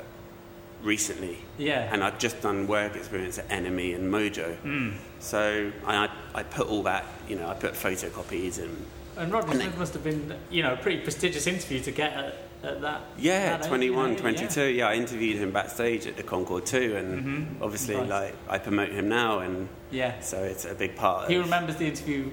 recently, 0.82 1.38
Yeah. 1.58 1.88
and 1.92 2.02
I'd 2.02 2.18
just 2.20 2.40
done 2.40 2.66
work 2.66 2.96
experience 2.96 3.38
at 3.38 3.48
NME 3.48 3.94
and 3.94 4.12
Mojo. 4.12 4.56
Mm. 4.64 4.94
So 5.18 5.70
I, 5.86 6.08
I 6.34 6.42
put 6.42 6.68
all 6.68 6.82
that, 6.84 7.04
you 7.28 7.36
know, 7.36 7.48
I 7.48 7.54
put 7.54 7.74
photocopies 7.74 8.58
and 8.58 8.86
And 9.16 9.32
Rodney 9.32 9.56
Smith 9.56 9.78
must 9.78 9.92
have 9.94 10.04
been, 10.04 10.34
you 10.50 10.62
know, 10.62 10.72
a 10.72 10.76
pretty 10.76 11.00
prestigious 11.02 11.46
interview 11.46 11.80
to 11.80 11.90
get 11.90 12.12
at, 12.14 12.34
at 12.62 12.80
that. 12.80 13.00
yeah, 13.18 13.50
that 13.50 13.62
age, 13.62 13.68
21, 13.68 14.08
you 14.10 14.14
know, 14.14 14.20
22. 14.20 14.64
Yeah. 14.64 14.88
I 14.88 14.94
interviewed 14.94 15.36
him 15.36 15.50
backstage 15.50 16.06
at 16.06 16.16
the 16.16 16.22
Concorde 16.22 16.64
2, 16.66 16.96
and 16.96 17.24
Mhm. 17.58 17.62
obviously, 17.62 17.96
Nice. 17.96 18.08
like, 18.08 18.34
I 18.48 18.58
promote 18.58 18.90
him 18.90 19.08
now, 19.08 19.40
and 19.40 19.68
Yeah. 19.90 20.18
so 20.20 20.42
it's 20.42 20.64
a 20.64 20.74
big 20.74 20.96
part. 20.96 21.28
He 21.28 21.36
of, 21.36 21.44
remembers 21.44 21.76
the 21.76 21.86
interview 21.86 22.30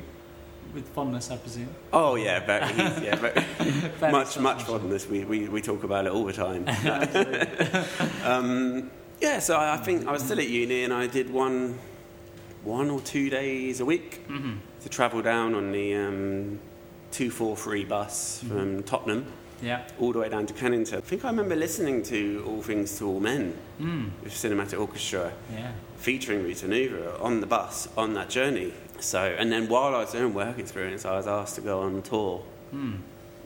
with 0.73 0.87
fondness, 0.89 1.31
I 1.31 1.37
presume. 1.37 1.69
Oh 1.93 2.15
yeah, 2.15 2.39
but 2.45 2.63
he's, 2.69 3.03
yeah, 3.03 3.15
Very 3.15 4.11
much 4.11 4.37
much 4.39 4.63
fondness. 4.63 5.07
We, 5.07 5.23
we 5.25 5.47
we 5.47 5.61
talk 5.61 5.83
about 5.83 6.05
it 6.05 6.11
all 6.11 6.25
the 6.25 6.33
time. 6.33 6.65
Um, 8.23 8.91
yeah, 9.21 9.39
so 9.39 9.57
I, 9.57 9.73
I 9.73 9.77
think 9.77 10.07
I 10.07 10.11
was 10.11 10.23
still 10.23 10.39
at 10.39 10.47
uni, 10.47 10.83
and 10.83 10.93
I 10.93 11.07
did 11.07 11.29
one 11.31 11.77
one 12.63 12.89
or 12.89 12.99
two 13.01 13.29
days 13.29 13.79
a 13.79 13.85
week 13.85 14.27
Mhm. 14.27 14.57
to 14.83 14.89
travel 14.89 15.21
down 15.21 15.53
on 15.55 15.71
the 15.71 15.95
um, 15.95 16.59
two 17.11 17.31
four 17.31 17.55
three 17.55 17.85
bus 17.85 18.41
Mm-hmm. 18.43 18.47
from 18.57 18.83
Tottenham 18.83 19.25
Yeah. 19.61 19.87
all 19.99 20.11
the 20.11 20.19
way 20.19 20.29
down 20.29 20.45
to 20.47 20.53
Kennington. 20.53 20.97
I 20.97 21.01
think 21.01 21.23
I 21.25 21.29
remember 21.29 21.55
listening 21.55 22.03
to 22.03 22.43
All 22.47 22.61
Things 22.61 22.97
to 22.99 23.07
All 23.07 23.19
Men 23.19 23.53
Mm. 23.79 24.09
with 24.23 24.33
Cinematic 24.33 24.79
Orchestra 24.79 25.31
Yeah. 25.53 25.71
featuring 25.97 26.43
Roots 26.43 26.61
Manuva 26.63 27.19
on 27.21 27.39
the 27.41 27.47
bus 27.47 27.87
on 27.97 28.13
that 28.15 28.29
journey. 28.29 28.73
So, 28.99 29.21
and 29.37 29.51
then 29.51 29.67
while 29.69 29.95
I 29.95 29.99
was 29.99 30.11
doing 30.11 30.33
work 30.33 30.57
experience, 30.59 31.05
I 31.05 31.15
was 31.15 31.27
asked 31.27 31.55
to 31.55 31.61
go 31.61 31.81
on 31.81 32.01
tour 32.01 32.43
Mm. 32.73 32.97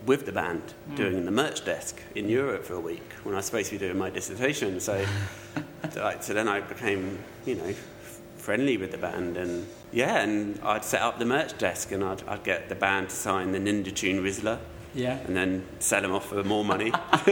with 0.05 0.25
the 0.25 0.31
band 0.31 0.73
doing 0.95 1.25
the 1.25 1.31
merch 1.31 1.63
desk 1.63 2.01
in 2.15 2.27
Europe 2.27 2.63
for 2.65 2.73
a 2.73 2.79
week 2.79 3.03
when 3.23 3.35
I 3.35 3.37
was 3.37 3.45
supposed 3.45 3.69
to 3.69 3.75
be 3.77 3.85
doing 3.85 3.97
my 3.99 4.09
dissertation. 4.09 4.79
So, 4.79 5.05
like, 5.95 6.23
so 6.23 6.33
then 6.33 6.47
I 6.47 6.61
became, 6.61 7.19
you 7.45 7.55
know, 7.55 7.65
f- 7.65 8.19
friendly 8.37 8.77
with 8.77 8.91
the 8.91 8.97
band 8.97 9.37
and 9.37 9.67
yeah, 9.91 10.21
and 10.21 10.59
I'd 10.63 10.83
set 10.85 11.01
up 11.01 11.19
the 11.19 11.25
merch 11.25 11.55
desk 11.57 11.91
and 11.91 12.03
I'd, 12.03 12.23
I'd 12.27 12.43
get 12.43 12.67
the 12.69 12.75
band 12.75 13.09
to 13.09 13.15
sign 13.15 13.51
the 13.51 13.59
Ninja 13.59 13.93
Tune 13.93 14.23
Rizla 14.23 14.57
Yeah. 14.95 15.17
and 15.27 15.35
then 15.35 15.67
sell 15.79 16.01
them 16.01 16.13
off 16.13 16.29
for 16.29 16.43
more 16.43 16.63
money. 16.65 16.91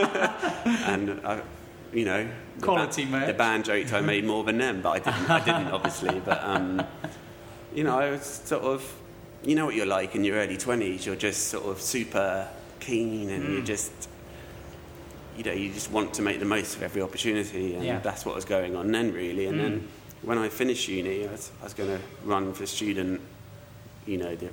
and 0.86 1.22
I, 1.26 1.42
you 1.94 2.06
know, 2.06 2.28
the 2.58 2.64
Quality 2.66 3.06
ba- 3.06 3.12
merch. 3.12 3.28
The 3.28 3.34
band 3.34 3.66
joked 3.66 3.94
I 3.94 4.02
made 4.02 4.26
more 4.26 4.44
than 4.44 4.58
them, 4.60 4.82
but 4.82 4.90
I 4.92 5.00
didn't. 5.00 5.30
I 5.30 5.40
didn't 5.44 5.72
obviously. 5.72 6.20
But 6.20 6.44
um, 6.44 6.86
you 7.74 7.84
know, 7.84 7.98
I 8.00 8.12
was 8.12 8.24
sort 8.24 8.64
of, 8.64 8.84
you 9.44 9.56
know 9.56 9.66
what 9.66 9.76
you're 9.76 9.86
like 9.86 10.16
in 10.16 10.24
your 10.24 10.38
early 10.38 10.58
twenties. 10.58 11.06
You're 11.06 11.16
just 11.16 11.48
sort 11.48 11.66
of 11.66 11.82
super 11.82 12.48
keen, 12.80 13.30
and 13.30 13.44
you 13.54 13.62
Mm. 13.62 13.66
just, 13.66 13.92
you 15.38 15.44
know, 15.44 15.52
you 15.52 15.72
just 15.72 15.92
want 15.92 16.14
to 16.16 16.22
make 16.22 16.40
the 16.40 16.46
most 16.46 16.76
of 16.76 16.84
every 16.84 17.02
opportunity, 17.02 17.76
and 17.76 17.84
Yeah. 17.84 18.00
that's 18.00 18.26
what 18.26 18.36
was 18.36 18.46
going 18.46 18.76
on 18.76 18.92
then, 18.92 19.14
really. 19.14 19.46
And 19.46 19.60
then 19.60 19.80
Mm. 19.82 20.28
when 20.28 20.38
I 20.38 20.50
finished 20.50 20.88
uni, 20.88 21.28
I 21.28 21.32
was, 21.32 21.52
I 21.62 21.64
was 21.66 21.74
going 21.74 21.90
to 21.90 22.00
run 22.26 22.54
for 22.54 22.66
student, 22.66 23.22
you 24.06 24.18
know, 24.18 24.36
the 24.36 24.50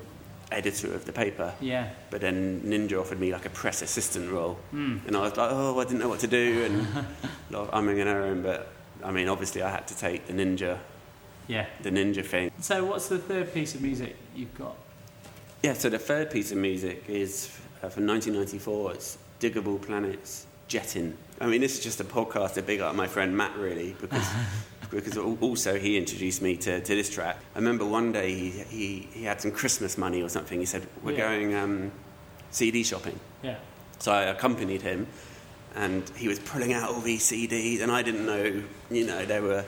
editor 0.53 0.95
of 0.95 1.05
the 1.07 1.13
paper. 1.13 1.53
Yeah. 1.61 1.89
But 2.11 2.21
then 2.21 2.61
Ninja 2.65 3.01
offered 3.01 3.19
me 3.19 3.33
like 3.33 3.47
a 3.47 3.51
press 3.51 3.83
assistant 3.83 4.31
role, 4.31 4.59
Mm. 4.73 5.01
and 5.07 5.17
I 5.17 5.21
was 5.21 5.37
like, 5.37 5.51
oh, 5.51 5.81
I 5.81 5.85
didn't 5.85 5.99
know 5.99 6.09
what 6.09 6.21
to 6.21 6.29
do, 6.29 6.63
and 6.67 6.87
a 7.51 7.53
lot 7.59 7.69
of 7.69 7.71
umming 7.73 8.01
and 8.01 8.09
ahhing. 8.09 8.43
But 8.45 8.69
I 9.05 9.11
mean, 9.11 9.29
obviously, 9.29 9.63
I 9.63 9.71
had 9.71 9.87
to 9.89 9.97
take 9.97 10.27
the 10.29 10.33
Ninja, 10.33 10.79
Yeah. 11.49 11.67
the 11.83 11.91
Ninja 11.91 12.25
thing. 12.25 12.51
So, 12.61 12.85
what's 12.85 13.09
the 13.09 13.19
third 13.19 13.53
piece 13.55 13.75
of 13.75 13.83
music 13.83 14.17
you've 14.35 14.57
got? 14.59 14.77
Yeah. 15.63 15.73
So 15.75 15.89
the 15.89 15.99
third 15.99 16.31
piece 16.31 16.53
of 16.53 16.59
music 16.59 17.05
is 17.09 17.47
uh, 17.83 17.89
from 17.89 18.07
1994. 18.07 18.93
It's 18.95 19.19
Digable 19.41 19.81
Planets 19.81 20.47
Jetting. 20.69 21.17
I 21.41 21.47
mean, 21.47 21.61
this 21.61 21.79
is 21.79 21.85
just 21.85 22.01
a 22.01 22.05
podcast 22.05 22.55
to 22.55 22.63
big 22.63 22.81
up 22.81 22.95
my 22.95 23.07
friend 23.07 23.37
Matt, 23.37 23.57
really, 23.57 23.95
because 24.01 24.27
because 24.91 25.17
also 25.19 25.79
he 25.79 25.97
introduced 25.97 26.43
me 26.43 26.57
to, 26.57 26.81
to 26.81 26.95
this 26.95 27.11
track. 27.11 27.37
I 27.55 27.59
remember 27.59 27.85
one 27.85 28.13
day 28.13 28.33
he, 28.35 28.51
he, 28.51 29.09
he 29.13 29.25
had 29.25 29.41
some 29.41 29.51
Christmas 29.51 29.97
money 29.99 30.23
or 30.23 30.29
something. 30.29 30.59
He 30.61 30.67
said, 30.67 30.87
"We're 31.03 31.13
Yeah. 31.13 31.29
going 31.29 31.55
um, 31.55 31.93
CD 32.51 32.83
shopping." 32.83 33.19
Yeah. 33.43 33.57
So 33.99 34.13
I 34.13 34.23
accompanied 34.25 34.83
him, 34.83 35.07
and 35.75 36.09
he 36.17 36.29
was 36.29 36.39
pulling 36.39 36.73
out 36.73 36.91
all 36.91 37.01
these 37.01 37.23
CDs, 37.25 37.81
and 37.83 37.91
I 37.91 38.03
didn't 38.03 38.27
know, 38.27 38.63
you 38.91 39.07
know, 39.07 39.25
there 39.25 39.43
were, 39.43 39.65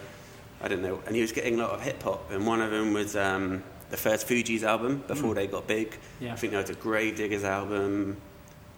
I 0.61 0.69
don't 0.69 0.83
know, 0.83 1.01
and 1.07 1.15
he 1.15 1.23
was 1.23 1.33
getting 1.33 1.55
a 1.55 1.63
lot 1.63 1.71
of 1.71 1.83
hip 1.83 2.03
hop, 2.03 2.31
and 2.31 2.47
one 2.47 2.61
of 2.61 2.71
them 2.71 2.93
was 2.93 3.15
um, 3.17 3.63
the 3.91 3.97
first 3.97 4.27
Fugees 4.27 4.63
album 4.63 5.05
before 5.07 5.35
they 5.35 5.47
got 5.47 5.67
big. 5.67 5.97
Yeah. 6.21 6.33
I 6.33 6.37
think 6.37 6.53
there 6.53 6.61
was 6.61 6.71
a 6.71 6.75
Gravediggaz 6.75 7.45
album, 7.45 8.17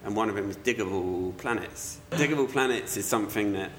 and 0.04 0.14
one 0.14 0.28
of 0.28 0.34
them 0.34 0.46
was 0.46 0.56
Digable 0.58 1.36
Planets. 1.38 1.98
Digable 2.10 2.50
Planets 2.50 2.96
is 2.96 3.06
something 3.06 3.52
that, 3.54 3.70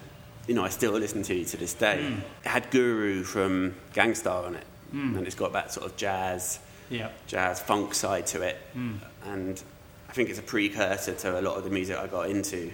you 0.48 0.55
know, 0.55 0.63
I 0.63 0.70
still 0.70 0.91
listen 0.93 1.22
to 1.24 1.46
to 1.46 1.58
this 1.58 1.74
day. 1.75 2.00
Mm. 2.01 2.17
It 2.46 2.48
had 2.50 2.72
Guru 2.72 3.24
from 3.24 3.75
Gang 3.93 4.15
Starr 4.15 4.46
on 4.46 4.55
it, 4.55 4.65
Mm. 4.93 5.17
and 5.17 5.25
it's 5.27 5.36
got 5.36 5.53
that 5.53 5.72
sort 5.72 5.86
of 5.86 5.96
jazz, 5.96 6.60
Yeah. 6.89 7.10
jazz 7.27 7.60
funk 7.62 7.93
side 7.93 8.25
to 8.27 8.41
it 8.41 8.58
Mm. 8.75 8.98
and 9.25 9.63
I 10.10 10.13
think 10.13 10.29
it's 10.29 10.39
a 10.39 10.41
precursor 10.43 11.13
to 11.13 11.39
a 11.39 11.41
lot 11.41 11.55
of 11.58 11.63
the 11.63 11.70
music 11.70 11.98
I 11.98 12.08
got 12.08 12.29
into, 12.29 12.72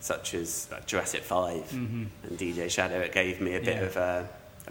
such 0.00 0.34
as 0.34 0.66
like 0.72 0.86
Jurassic 0.86 1.22
5 1.22 1.70
Mhm. 1.70 2.06
and 2.24 2.36
DJ 2.38 2.68
Shadow. 2.68 2.98
It 2.98 3.12
gave 3.12 3.40
me 3.40 3.54
a 3.54 3.60
bit 3.60 3.76
Yeah. 3.76 3.82
of 3.82 3.96
a 3.96 4.28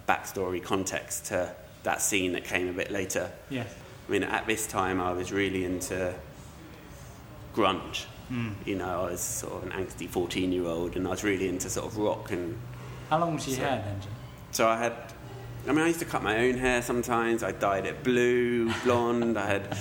backstory 0.08 0.62
context 0.62 1.26
to 1.26 1.54
that 1.84 2.02
scene 2.02 2.34
that 2.34 2.44
came 2.44 2.68
a 2.70 2.74
bit 2.74 2.92
later. 2.92 3.32
Yeah. 3.50 3.64
I 4.08 4.12
mean, 4.12 4.24
at 4.24 4.46
this 4.48 4.66
time, 4.68 5.00
I 5.00 5.12
was 5.14 5.32
really 5.32 5.66
into 5.66 6.14
grunge. 7.56 8.06
Mm. 8.32 8.54
You 8.66 8.76
know, 8.76 9.04
I 9.06 9.12
was 9.12 9.22
sort 9.22 9.54
of 9.54 9.64
an 9.64 9.72
angsty 9.72 10.08
14 10.08 10.52
year 10.52 10.66
old, 10.66 10.96
and 10.96 11.08
I 11.08 11.12
was 11.12 11.24
really 11.24 11.48
into 11.48 11.70
sort 11.70 11.88
of 11.88 11.98
rock. 11.98 12.32
And 12.32 12.58
How 13.10 13.20
long 13.20 13.36
was 13.36 13.48
your 13.48 13.58
So- 13.58 13.64
hair 13.64 13.82
then, 13.86 14.00
so 14.52 14.68
I 14.68 14.78
had, 14.78 14.94
I 15.68 15.72
mean, 15.72 15.82
I 15.84 15.88
used 15.88 16.00
to 16.00 16.06
cut 16.06 16.24
my 16.24 16.38
own 16.40 16.58
hair 16.58 16.82
sometimes. 16.82 17.44
I 17.44 17.52
dyed 17.52 17.86
it 17.86 18.04
blue, 18.04 18.72
blonde. 18.84 19.38
I 19.38 19.46
had, 19.46 19.78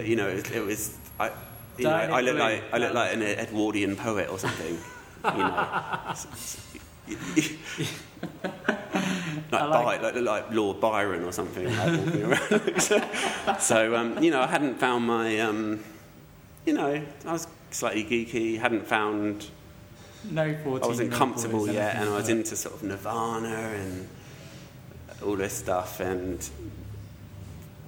you 0.00 0.16
know, 0.16 0.28
it, 0.28 0.50
it 0.50 0.64
was, 0.64 0.96
I, 1.20 1.30
you 1.76 1.84
know, 1.84 1.90
Dyed 1.90 2.10
I 2.10 2.20
look 2.20 2.36
like 2.38 2.64
I 2.72 2.78
look 2.78 2.94
like 2.94 3.14
an 3.14 3.22
Edwardian 3.22 3.94
poet 3.96 4.28
or 4.28 4.38
something. 4.38 4.76
You 5.24 5.38
know. 5.38 6.14
like, 9.66 10.02
like- 10.02 10.14
like, 10.14 10.24
like 10.24 10.50
Lord 10.52 10.80
Byron 10.80 11.24
or 11.24 11.32
something, 11.32 11.64
like 11.76 12.80
so, 12.80 13.00
so, 13.60 13.96
um, 13.96 14.22
you 14.22 14.30
know, 14.30 14.40
I 14.40 14.46
hadn't 14.46 14.78
found 14.78 15.06
my, 15.06 15.38
um, 15.40 15.82
you 16.64 16.72
know, 16.74 17.02
I 17.26 17.32
was 17.32 17.46
slightly 17.70 18.04
geeky, 18.04 18.58
hadn't 18.58 18.86
found 18.86 19.46
No 20.30 20.54
14 20.64 20.82
I 20.82 20.86
wasn't 20.86 21.12
comfortable 21.12 21.66
boys, 21.66 21.74
yet, 21.74 21.96
and 21.96 22.08
I 22.08 22.16
was 22.16 22.28
into 22.28 22.56
sort 22.56 22.74
of 22.76 22.82
Nirvana 22.82 23.48
and 23.74 24.08
all 25.24 25.36
this 25.36 25.52
stuff, 25.54 26.00
and 26.00 26.48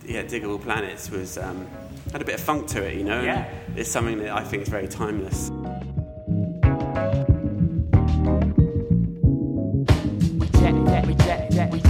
yeah, 0.04 0.22
Digable 0.22 0.60
Planets 0.60 1.10
was 1.10 1.38
um, 1.38 1.66
had 2.12 2.22
a 2.22 2.24
bit 2.24 2.34
of 2.36 2.40
funk 2.40 2.66
to 2.68 2.82
it, 2.82 2.96
you 2.96 3.04
know. 3.04 3.22
Yeah. 3.22 3.48
it's 3.76 3.90
something 3.90 4.18
that 4.18 4.30
I 4.30 4.42
think 4.42 4.62
is 4.64 4.68
very 4.68 4.88
timeless. 4.88 5.50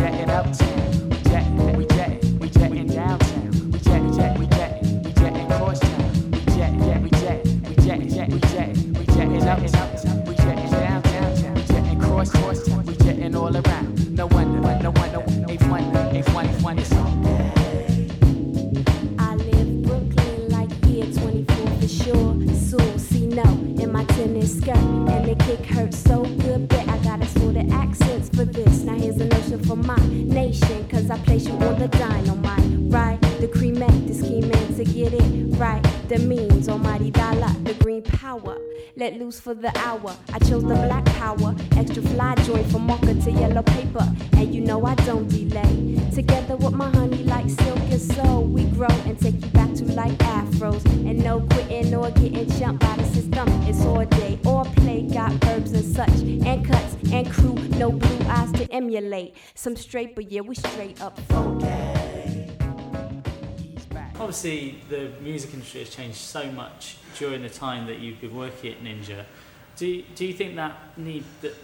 Jetting 0.00 0.30
uptown. 0.30 1.10
We 1.10 1.16
jetting, 1.30 1.76
we 1.76 1.84
jetting, 1.84 2.38
we 2.38 2.48
jetting 2.48 2.86
downtown. 2.86 3.70
We 3.70 3.78
jetting, 3.80 4.16
jet, 4.16 4.38
we 4.38 4.46
jetting, 4.46 5.02
we 5.02 5.12
jetting 5.12 5.46
crosstown. 5.46 6.30
We 6.30 6.40
jetting, 6.54 6.80
jet, 6.80 7.02
we 7.02 7.10
jetting, 7.10 7.62
we 7.68 7.74
jetting, 7.74 8.08
jet, 8.08 8.28
we 8.30 8.40
jetting, 8.40 8.92
we 8.94 9.04
jetting 9.04 9.46
uptown. 9.46 10.24
We 10.24 10.34
jetting 10.36 10.70
down, 10.70 11.02
downtown. 11.02 11.54
We 11.54 11.62
jetting 11.64 12.00
cross, 12.00 12.30
crosstown. 12.30 12.86
We 12.86 12.96
jetting 12.96 13.36
all 13.36 13.54
around. 13.54 14.16
No 14.16 14.26
wonder, 14.28 14.60
no 14.82 14.90
wonder, 14.90 15.22
ain't 15.50 15.60
funny, 15.60 16.16
ain't 16.16 16.26
funny, 16.26 16.52
funny 16.60 16.84
song. 16.84 17.26
I 19.18 19.34
live 19.34 19.82
Brooklyn 19.82 20.48
like 20.48 20.70
year 20.86 21.04
24 21.12 21.66
for 21.78 21.88
sure. 21.88 22.34
Soon 22.56 22.98
see 22.98 23.26
no 23.26 23.42
in 23.82 23.92
my 23.92 24.04
tennis 24.04 24.56
skirt. 24.56 24.76
And 24.78 25.26
the 25.26 25.34
kick 25.44 25.60
hurts 25.66 25.98
so 25.98 26.22
good, 26.22 26.68
bet 26.68 26.88
I 31.12 31.18
place 31.18 31.46
you 31.46 31.54
on 31.54 31.76
the 31.76 31.88
dynamite, 31.88 32.92
right? 32.92 33.20
The 33.40 33.48
cremate, 33.48 34.06
the 34.06 34.14
scheming 34.14 34.76
to 34.76 34.84
get 34.84 35.12
it 35.12 35.58
right. 35.58 35.82
The 36.08 36.18
means, 36.18 36.68
almighty 36.68 37.10
dollar, 37.10 37.48
the 37.64 37.74
green 37.74 38.02
power. 38.02 38.56
Let 39.00 39.18
loose 39.18 39.40
for 39.40 39.54
the 39.54 39.72
hour. 39.78 40.14
I 40.34 40.38
chose 40.40 40.62
the 40.62 40.74
black 40.74 41.06
power, 41.06 41.56
extra 41.74 42.02
fly 42.02 42.34
joy 42.44 42.62
from 42.64 42.86
marker 42.86 43.14
to 43.14 43.30
yellow 43.32 43.62
paper. 43.62 44.06
And 44.34 44.54
you 44.54 44.60
know 44.60 44.84
I 44.84 44.94
don't 45.06 45.26
delay. 45.26 45.98
Together 46.14 46.56
with 46.56 46.74
my 46.74 46.90
honey 46.90 47.24
like 47.24 47.48
silk 47.48 47.78
and 47.78 48.00
soul, 48.00 48.44
we 48.44 48.64
grow 48.64 48.94
and 49.06 49.18
take 49.18 49.42
you 49.42 49.50
back 49.52 49.72
to 49.76 49.84
like 49.86 50.12
afros. 50.18 50.84
And 51.08 51.24
no 51.24 51.40
quitting 51.40 51.94
or 51.94 52.10
getting 52.10 52.50
jumped 52.58 52.84
by 52.84 52.94
the 52.96 53.06
system. 53.06 53.48
It's 53.62 53.80
all 53.86 54.04
day 54.04 54.38
all 54.44 54.66
play, 54.66 55.02
got 55.02 55.32
verbs 55.44 55.72
and 55.72 55.96
such, 55.96 56.20
and 56.46 56.66
cuts 56.66 56.96
and 57.10 57.30
crew, 57.30 57.54
no 57.78 57.90
blue 57.90 58.26
eyes 58.28 58.52
to 58.52 58.70
emulate. 58.70 59.34
Some 59.54 59.76
straight, 59.76 60.14
but 60.14 60.30
yeah, 60.30 60.42
we 60.42 60.54
straight 60.54 61.00
up 61.00 61.18
funky. 61.20 61.99
Obviously, 64.20 64.76
the 64.90 65.10
music 65.22 65.54
industry 65.54 65.80
has 65.80 65.90
changed 65.90 66.18
so 66.18 66.50
much 66.52 66.96
during 67.18 67.40
the 67.42 67.48
time 67.48 67.86
that 67.86 67.98
you've 68.00 68.20
been 68.20 68.36
working 68.36 68.72
at 68.72 68.82
Ninja. 68.82 69.24
Do 69.76 69.86
you, 69.86 70.04
do 70.14 70.26
you 70.26 70.34
think 70.34 70.56
that 70.56 70.76
need 70.98 71.24
that 71.40 71.54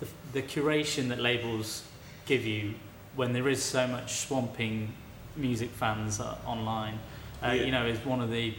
the, 0.00 0.08
the 0.32 0.42
curation 0.42 1.08
that 1.10 1.20
labels 1.20 1.84
give 2.26 2.44
you 2.44 2.74
when 3.14 3.32
there 3.32 3.48
is 3.48 3.62
so 3.62 3.86
much 3.86 4.14
swamping 4.14 4.92
music 5.36 5.70
fans 5.70 6.18
uh, 6.18 6.36
online, 6.44 6.98
uh, 7.42 7.48
Yeah. 7.52 7.52
you 7.64 7.70
know, 7.70 7.86
is 7.86 8.04
one 8.04 8.20
of 8.20 8.30
the 8.30 8.52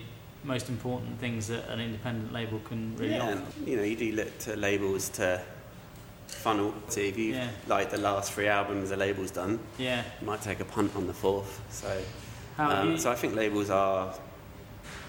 most 0.45 0.69
important 0.69 1.19
things 1.19 1.47
that 1.47 1.67
an 1.69 1.79
independent 1.81 2.31
label 2.31 2.59
can 2.65 2.95
really 2.97 3.15
yeah, 3.15 3.33
offer? 3.33 3.43
you 3.65 3.75
know, 3.75 3.83
you 3.83 3.95
do 3.97 4.11
look 4.13 4.37
to 4.39 4.55
labels 4.55 5.09
to 5.09 5.41
funnel. 6.27 6.73
So 6.87 7.01
if 7.01 7.17
you 7.17 7.33
Yeah. 7.33 7.49
like 7.67 7.91
the 7.91 7.97
last 7.97 8.31
three 8.33 8.47
albums 8.47 8.89
the 8.89 8.97
label's 8.97 9.31
done, 9.31 9.59
Yeah. 9.77 10.03
you 10.21 10.27
might 10.27 10.41
take 10.41 10.59
a 10.61 10.65
punt 10.65 10.95
on 10.95 11.07
the 11.07 11.13
fourth. 11.13 11.61
So, 11.69 12.01
um, 12.57 12.97
so 12.97 13.11
I 13.11 13.15
think 13.15 13.35
labels 13.35 13.69
are, 13.69 14.13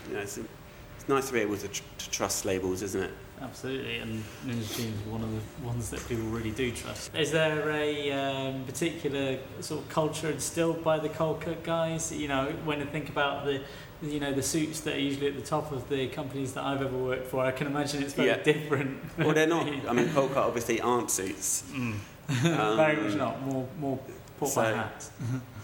you 0.08 0.14
know, 0.14 0.20
it's, 0.20 0.38
it's 0.38 1.08
nice 1.08 1.26
to 1.28 1.32
be 1.32 1.40
able 1.40 1.56
to, 1.56 1.68
tr- 1.68 1.82
to 1.98 2.10
trust 2.10 2.44
labels, 2.44 2.82
isn't 2.82 3.02
it? 3.02 3.10
Absolutely, 3.40 3.96
and 3.98 4.22
Ninja 4.46 4.76
Tune 4.76 4.92
is 4.94 5.00
one 5.06 5.22
of 5.22 5.28
the 5.30 5.66
ones 5.66 5.90
that 5.90 6.06
people 6.08 6.24
really 6.26 6.52
do 6.52 6.70
trust. 6.70 7.14
Is 7.16 7.32
there 7.32 7.68
a 7.70 8.12
um, 8.12 8.64
particular 8.64 9.38
sort 9.60 9.82
of 9.82 9.88
culture 9.90 10.30
instilled 10.30 10.82
by 10.84 10.98
the 10.98 11.08
Coldcut 11.08 11.62
guys? 11.64 12.12
You 12.12 12.28
know, 12.28 12.52
when 12.64 12.80
I 12.80 12.86
think 12.86 13.08
about 13.10 13.44
the, 13.44 13.60
you 14.02 14.20
know, 14.20 14.32
the 14.32 14.42
suits 14.42 14.80
that 14.80 14.94
are 14.94 15.00
usually 15.00 15.26
at 15.26 15.34
the 15.34 15.42
top 15.42 15.72
of 15.72 15.88
the 15.88 16.06
companies 16.08 16.52
that 16.54 16.64
I've 16.64 16.80
ever 16.80 16.96
worked 16.96 17.26
for, 17.26 17.44
I 17.44 17.50
can 17.50 17.66
imagine 17.66 18.02
it's 18.02 18.14
very 18.14 18.28
Yeah. 18.28 18.42
different. 18.42 18.98
Well, 19.18 19.32
they're 19.34 19.48
not. 19.48 19.66
I 19.88 19.92
mean, 19.92 20.08
Cut 20.12 20.36
obviously 20.36 20.80
aren't 20.80 21.10
suits. 21.10 21.64
Mm. 21.72 21.94
Um, 22.46 22.76
very 22.78 22.96
much 22.96 23.16
not. 23.16 23.42
More, 23.42 23.68
more 23.78 23.98
by 24.40 24.46
so- 24.46 24.62
hat. 24.74 25.10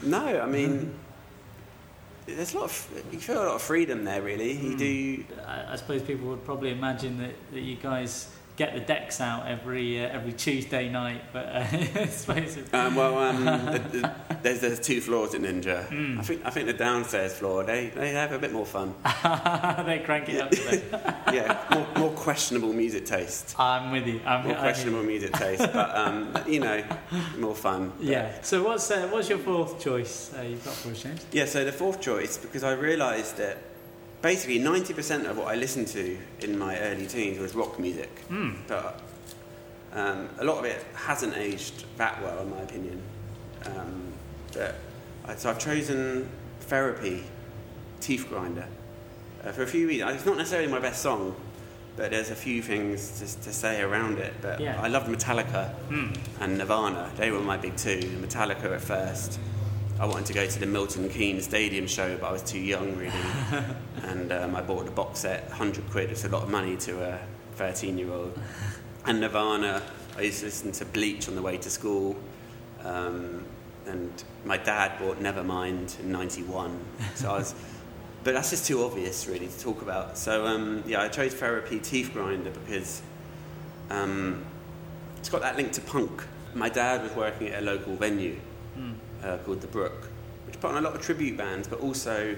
No, 0.02 0.40
I 0.42 0.44
mean, 0.46 0.92
there's 2.26 2.54
a 2.54 2.58
lot 2.58 2.64
of 2.66 3.04
you 3.12 3.18
feel 3.18 3.42
a 3.42 3.46
lot 3.46 3.54
of 3.56 3.62
freedom 3.62 4.04
there. 4.04 4.22
Really, 4.22 4.52
you 4.52 4.74
Mm. 4.74 4.78
do. 4.78 5.24
I, 5.46 5.72
I 5.72 5.76
suppose 5.76 6.02
people 6.02 6.28
would 6.28 6.44
probably 6.44 6.70
imagine 6.70 7.18
that, 7.18 7.34
that 7.52 7.60
you 7.60 7.76
guys 7.76 8.28
get 8.56 8.74
the 8.74 8.80
decks 8.80 9.20
out 9.20 9.46
every 9.46 10.04
uh, 10.04 10.08
every 10.08 10.32
Tuesday 10.32 10.88
night, 10.88 11.22
but 11.32 11.46
uh, 11.46 11.66
I 11.72 12.06
suppose 12.06 12.56
it's, 12.56 12.72
Um, 12.74 12.94
well, 12.96 13.18
um, 13.18 13.44
the, 13.44 13.78
the, 13.90 14.14
there's 14.42 14.60
there's 14.60 14.80
two 14.80 15.00
floors 15.00 15.34
at 15.34 15.40
Ninja. 15.40 15.86
Mm. 15.88 16.18
I 16.18 16.22
think 16.22 16.42
I 16.44 16.50
think 16.50 16.66
the 16.66 16.72
downstairs 16.72 17.34
floor 17.34 17.64
they, 17.64 17.88
they 17.88 18.10
have 18.12 18.32
a 18.32 18.38
bit 18.38 18.52
more 18.52 18.66
fun. 18.66 18.94
they 19.84 20.02
crank 20.04 20.28
it 20.28 20.40
up. 20.40 20.52
a 20.52 20.56
bit. 20.56 20.84
yeah, 21.34 21.58
more, 21.72 21.86
more 21.96 22.10
questionable 22.12 22.72
music 22.72 23.06
taste. 23.06 23.54
I'm 23.58 23.90
with 23.92 24.06
you. 24.06 24.20
I'm 24.26 24.44
More 24.44 24.52
I 24.52 24.54
hear 24.56 24.60
questionable 24.62 25.02
you. 25.02 25.06
music 25.08 25.32
taste, 25.32 25.68
but 25.72 25.96
um, 25.96 26.36
you 26.46 26.60
know, 26.60 26.82
more 27.38 27.54
fun. 27.54 27.92
But- 27.96 28.06
Yeah. 28.06 28.40
So 28.42 28.62
what's 28.62 28.90
uh, 28.90 29.08
what's 29.10 29.28
your 29.28 29.38
fourth 29.38 29.80
choice 29.80 30.32
uh, 30.38 30.42
you've 30.42 30.64
got 30.64 30.74
for 30.74 30.90
us, 30.90 31.02
James? 31.02 31.24
Yeah, 31.32 31.46
so 31.46 31.64
the 31.64 31.72
fourth 31.72 32.00
choice, 32.00 32.36
because 32.38 32.64
I 32.64 32.72
realised 32.72 33.36
that 33.38 33.56
basically 34.22 34.58
90% 34.58 35.28
of 35.28 35.38
what 35.38 35.48
I 35.48 35.54
listened 35.54 35.88
to 35.88 36.18
in 36.40 36.58
my 36.58 36.78
early 36.78 37.06
teens 37.06 37.38
was 37.38 37.54
rock 37.54 37.78
music. 37.78 38.10
Hmm. 38.28 38.50
But 38.66 39.00
um, 39.92 40.28
a 40.38 40.44
lot 40.44 40.58
of 40.58 40.64
it 40.64 40.84
hasn't 40.94 41.36
aged 41.36 41.84
that 41.96 42.20
well, 42.22 42.38
in 42.42 42.50
my 42.50 42.60
opinion. 42.60 43.00
Um, 43.66 44.12
but, 44.52 44.74
I- 45.26 45.36
so 45.36 45.50
I've 45.50 45.58
chosen 45.58 46.28
Therapy, 46.60 47.24
Teeth 48.00 48.26
Grinder, 48.28 48.66
uh, 49.44 49.52
for 49.52 49.62
a 49.62 49.66
few 49.66 49.86
reasons. 49.88 50.16
It's 50.16 50.26
not 50.26 50.36
necessarily 50.36 50.68
my 50.70 50.78
best 50.80 51.02
song, 51.02 51.34
but 51.96 52.10
there's 52.10 52.30
a 52.30 52.34
few 52.36 52.62
things 52.62 53.18
to, 53.20 53.42
to 53.44 53.52
say 53.52 53.80
around 53.80 54.18
it. 54.18 54.32
But 54.42 54.60
Yeah. 54.60 54.80
I 54.80 54.88
loved 54.88 55.08
Metallica 55.08 55.70
Hmm. 55.88 56.12
and 56.40 56.58
Nirvana. 56.58 57.10
They 57.16 57.30
were 57.30 57.40
my 57.40 57.56
big 57.56 57.76
two. 57.76 58.00
Metallica 58.22 58.74
at 58.74 58.80
first. 58.82 59.38
I 60.00 60.06
wanted 60.06 60.24
to 60.28 60.32
go 60.32 60.46
to 60.46 60.58
the 60.58 60.64
Milton 60.64 61.10
Keynes 61.10 61.44
Stadium 61.44 61.86
show, 61.86 62.16
but 62.16 62.28
I 62.28 62.32
was 62.32 62.42
too 62.42 62.58
young, 62.58 62.96
really. 62.96 63.12
and 64.04 64.32
um, 64.32 64.56
I 64.56 64.62
bought 64.62 64.86
the 64.86 64.90
box 64.90 65.18
set, 65.18 65.46
100 65.50 65.90
quid. 65.90 66.10
It's 66.10 66.24
a 66.24 66.30
lot 66.30 66.42
of 66.42 66.48
money 66.48 66.78
to 66.78 67.04
a 67.04 67.18
13 67.56 67.98
year 67.98 68.10
old. 68.10 68.40
And 69.04 69.20
Nirvana, 69.20 69.82
I 70.16 70.22
used 70.22 70.38
to 70.38 70.46
listen 70.46 70.72
to 70.72 70.86
Bleach 70.86 71.28
on 71.28 71.34
the 71.34 71.42
way 71.42 71.58
to 71.58 71.68
school. 71.68 72.16
Um, 72.82 73.44
and 73.84 74.10
my 74.46 74.56
dad 74.56 74.98
bought 74.98 75.20
Nevermind 75.20 76.00
in 76.00 76.10
91. 76.10 76.80
So 77.14 77.30
I 77.30 77.38
was. 77.38 77.54
But 78.22 78.34
that's 78.34 78.50
just 78.50 78.66
too 78.66 78.84
obvious, 78.84 79.26
really, 79.26 79.46
to 79.46 79.58
talk 79.60 79.80
about. 79.80 80.18
So, 80.18 80.44
um, 80.44 80.84
yeah, 80.86 81.00
I 81.00 81.08
chose 81.08 81.32
Therapy 81.32 81.78
Teeth 81.78 82.12
Grinder 82.12 82.50
because 82.50 83.00
um, 83.88 84.44
it's 85.16 85.30
got 85.30 85.40
that 85.40 85.56
link 85.56 85.72
to 85.72 85.80
punk. 85.80 86.22
My 86.52 86.68
dad 86.68 87.02
was 87.02 87.12
working 87.12 87.48
at 87.48 87.62
a 87.62 87.64
local 87.64 87.96
venue 87.96 88.36
Hmm. 88.74 88.92
Uh, 89.24 89.36
called 89.38 89.60
The 89.60 89.66
Brook, 89.66 90.08
which 90.46 90.60
put 90.60 90.70
on 90.70 90.76
a 90.78 90.80
lot 90.80 90.94
of 90.94 91.02
tribute 91.02 91.36
bands, 91.36 91.68
but 91.68 91.80
also 91.80 92.34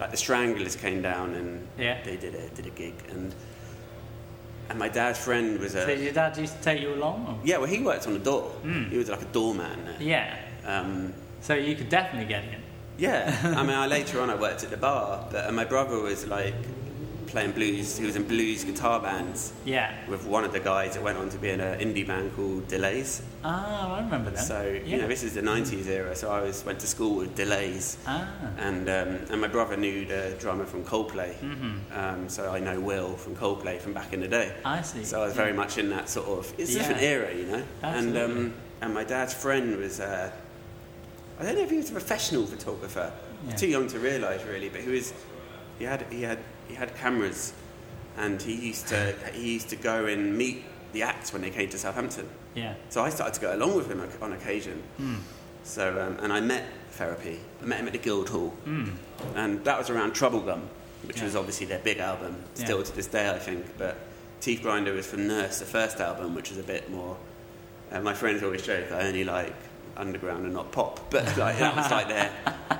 like 0.00 0.10
the 0.10 0.16
Stranglers 0.16 0.74
came 0.76 1.02
down 1.02 1.34
and 1.34 1.66
Yeah. 1.78 2.02
they 2.04 2.16
did 2.16 2.34
a 2.34 2.48
did 2.48 2.66
a 2.66 2.70
gig, 2.70 2.94
and 3.10 3.34
and 4.68 4.78
my 4.78 4.88
dad's 4.88 5.18
friend 5.18 5.58
was 5.58 5.72
So 5.72 5.86
a 5.86 5.94
your 5.96 6.12
dad 6.12 6.36
used 6.38 6.56
to 6.56 6.62
take 6.62 6.80
you 6.80 6.94
along? 6.94 7.26
Or? 7.26 7.38
yeah, 7.46 7.58
well 7.58 7.68
he 7.68 7.80
worked 7.80 8.06
on 8.06 8.12
the 8.14 8.18
door. 8.18 8.52
Mm. 8.64 8.90
He 8.90 8.96
was 8.98 9.08
like 9.10 9.22
a 9.22 9.26
doorman. 9.26 9.84
There. 9.84 9.96
Yeah. 10.00 10.36
Um, 10.64 11.12
So 11.40 11.54
you 11.54 11.74
could 11.76 11.88
definitely 11.88 12.28
get 12.28 12.44
in. 12.44 12.60
yeah, 12.98 13.36
I 13.56 13.62
mean, 13.62 13.76
I, 13.76 13.86
later 13.98 14.20
on 14.20 14.30
I 14.30 14.34
worked 14.36 14.62
at 14.64 14.70
the 14.70 14.76
bar, 14.76 15.26
but 15.30 15.52
my 15.52 15.64
brother 15.64 15.98
was 15.98 16.26
like 16.26 16.54
playing 17.32 17.52
blues. 17.52 17.96
He 17.98 18.04
was 18.04 18.14
in 18.14 18.24
blues 18.24 18.62
guitar 18.62 19.00
bands 19.00 19.52
Yeah. 19.64 19.90
with 20.06 20.26
one 20.26 20.44
of 20.44 20.52
the 20.52 20.60
guys 20.60 20.94
that 20.94 21.02
went 21.02 21.18
on 21.18 21.30
to 21.30 21.38
be 21.38 21.48
in 21.50 21.60
an 21.60 21.80
indie 21.80 22.06
band 22.06 22.36
called 22.36 22.68
Delays. 22.68 23.22
Ah, 23.42 23.96
I 23.96 24.00
remember 24.02 24.30
that. 24.30 24.44
So 24.44 24.62
yeah. 24.62 24.80
you 24.84 24.96
know, 25.00 25.08
this 25.08 25.22
is 25.24 25.32
the 25.34 25.40
'90s 25.40 25.86
era. 25.88 26.14
So 26.14 26.30
I 26.30 26.40
was 26.42 26.64
went 26.64 26.78
to 26.80 26.86
school 26.86 27.16
with 27.16 27.34
Delays, 27.34 27.96
ah. 28.06 28.28
and 28.58 28.88
um, 28.88 29.08
and 29.30 29.40
my 29.40 29.48
brother 29.48 29.76
knew 29.76 30.04
the 30.04 30.36
drummer 30.38 30.66
from 30.66 30.84
Coldplay. 30.84 31.34
hmm 31.36 31.78
Um, 32.00 32.28
so 32.28 32.52
I 32.52 32.60
know 32.60 32.78
Will 32.78 33.16
from 33.16 33.34
Coldplay 33.34 33.80
from 33.80 33.92
back 33.94 34.12
in 34.12 34.20
the 34.20 34.28
day. 34.28 34.52
I 34.64 34.82
see. 34.82 35.02
So 35.04 35.22
I 35.22 35.24
was 35.26 35.34
very 35.34 35.52
much 35.54 35.78
in 35.78 35.88
that 35.90 36.08
sort 36.08 36.28
of 36.28 36.52
it's 36.58 36.70
a 36.70 36.72
Yeah. 36.74 36.78
different 36.80 37.02
era, 37.02 37.34
you 37.34 37.46
know. 37.46 37.62
And 37.82 38.16
um, 38.16 38.52
and 38.82 38.92
my 38.94 39.04
dad's 39.04 39.34
friend 39.34 39.76
was 39.78 40.00
uh, 40.00 40.30
I 41.40 41.44
don't 41.44 41.56
know 41.56 41.62
if 41.64 41.70
he 41.70 41.78
was 41.78 41.88
a 41.88 41.92
professional 41.92 42.46
photographer. 42.46 43.10
Yeah. 43.48 43.56
Too 43.56 43.68
young 43.68 43.88
to 43.88 43.98
realise 43.98 44.42
really, 44.44 44.68
but 44.68 44.82
he 44.82 44.90
was 44.90 45.12
he 45.78 45.84
had 45.84 46.02
he 46.12 46.22
had 46.22 46.38
he 46.68 46.74
had 46.74 46.94
cameras, 46.96 47.52
and 48.16 48.40
he 48.40 48.54
used 48.54 48.88
to 48.88 49.14
he 49.32 49.52
used 49.54 49.68
to 49.70 49.76
go 49.76 50.06
and 50.06 50.36
meet 50.36 50.64
the 50.92 51.02
acts 51.02 51.32
when 51.32 51.42
they 51.42 51.50
came 51.50 51.68
to 51.70 51.78
Southampton. 51.78 52.28
Yeah. 52.54 52.74
So 52.90 53.02
I 53.02 53.08
started 53.10 53.34
to 53.34 53.40
go 53.40 53.54
along 53.54 53.76
with 53.76 53.90
him 53.90 54.02
on 54.20 54.32
occasion. 54.32 54.82
Mm. 55.00 55.18
So 55.64 56.00
um, 56.00 56.18
and 56.22 56.32
I 56.32 56.40
met 56.40 56.64
Therapy. 56.92 57.38
I 57.62 57.64
met 57.64 57.80
him 57.80 57.86
at 57.86 57.92
the 57.94 57.98
Guildhall 57.98 58.52
Mm. 58.66 58.92
and 59.34 59.64
that 59.64 59.78
was 59.78 59.88
around 59.88 60.12
Troublegum, 60.12 60.60
which 61.04 61.18
Yeah. 61.18 61.24
was 61.24 61.36
obviously 61.36 61.66
their 61.66 61.78
big 61.78 61.98
album, 61.98 62.36
still 62.54 62.78
Yeah. 62.78 62.84
to 62.84 62.92
this 62.96 63.06
day, 63.06 63.30
I 63.30 63.38
think. 63.38 63.64
But 63.78 63.96
Teeth 64.42 64.60
Grinder 64.60 64.92
was 64.92 65.06
from 65.06 65.26
Nurse, 65.28 65.60
the 65.60 65.64
first 65.64 65.98
album, 66.00 66.34
which 66.34 66.50
was 66.50 66.58
a 66.58 66.62
bit 66.62 66.90
more. 66.90 67.16
Uh, 67.90 68.00
my 68.00 68.12
friends 68.12 68.42
always 68.42 68.62
joke 68.62 68.90
I 68.92 69.06
only 69.06 69.24
like 69.24 69.54
underground 69.96 70.44
and 70.44 70.54
not 70.54 70.72
pop, 70.72 71.10
but 71.10 71.24
like 71.36 71.58
that 71.58 71.76
was 71.76 71.90
like 71.90 72.08
their 72.08 72.30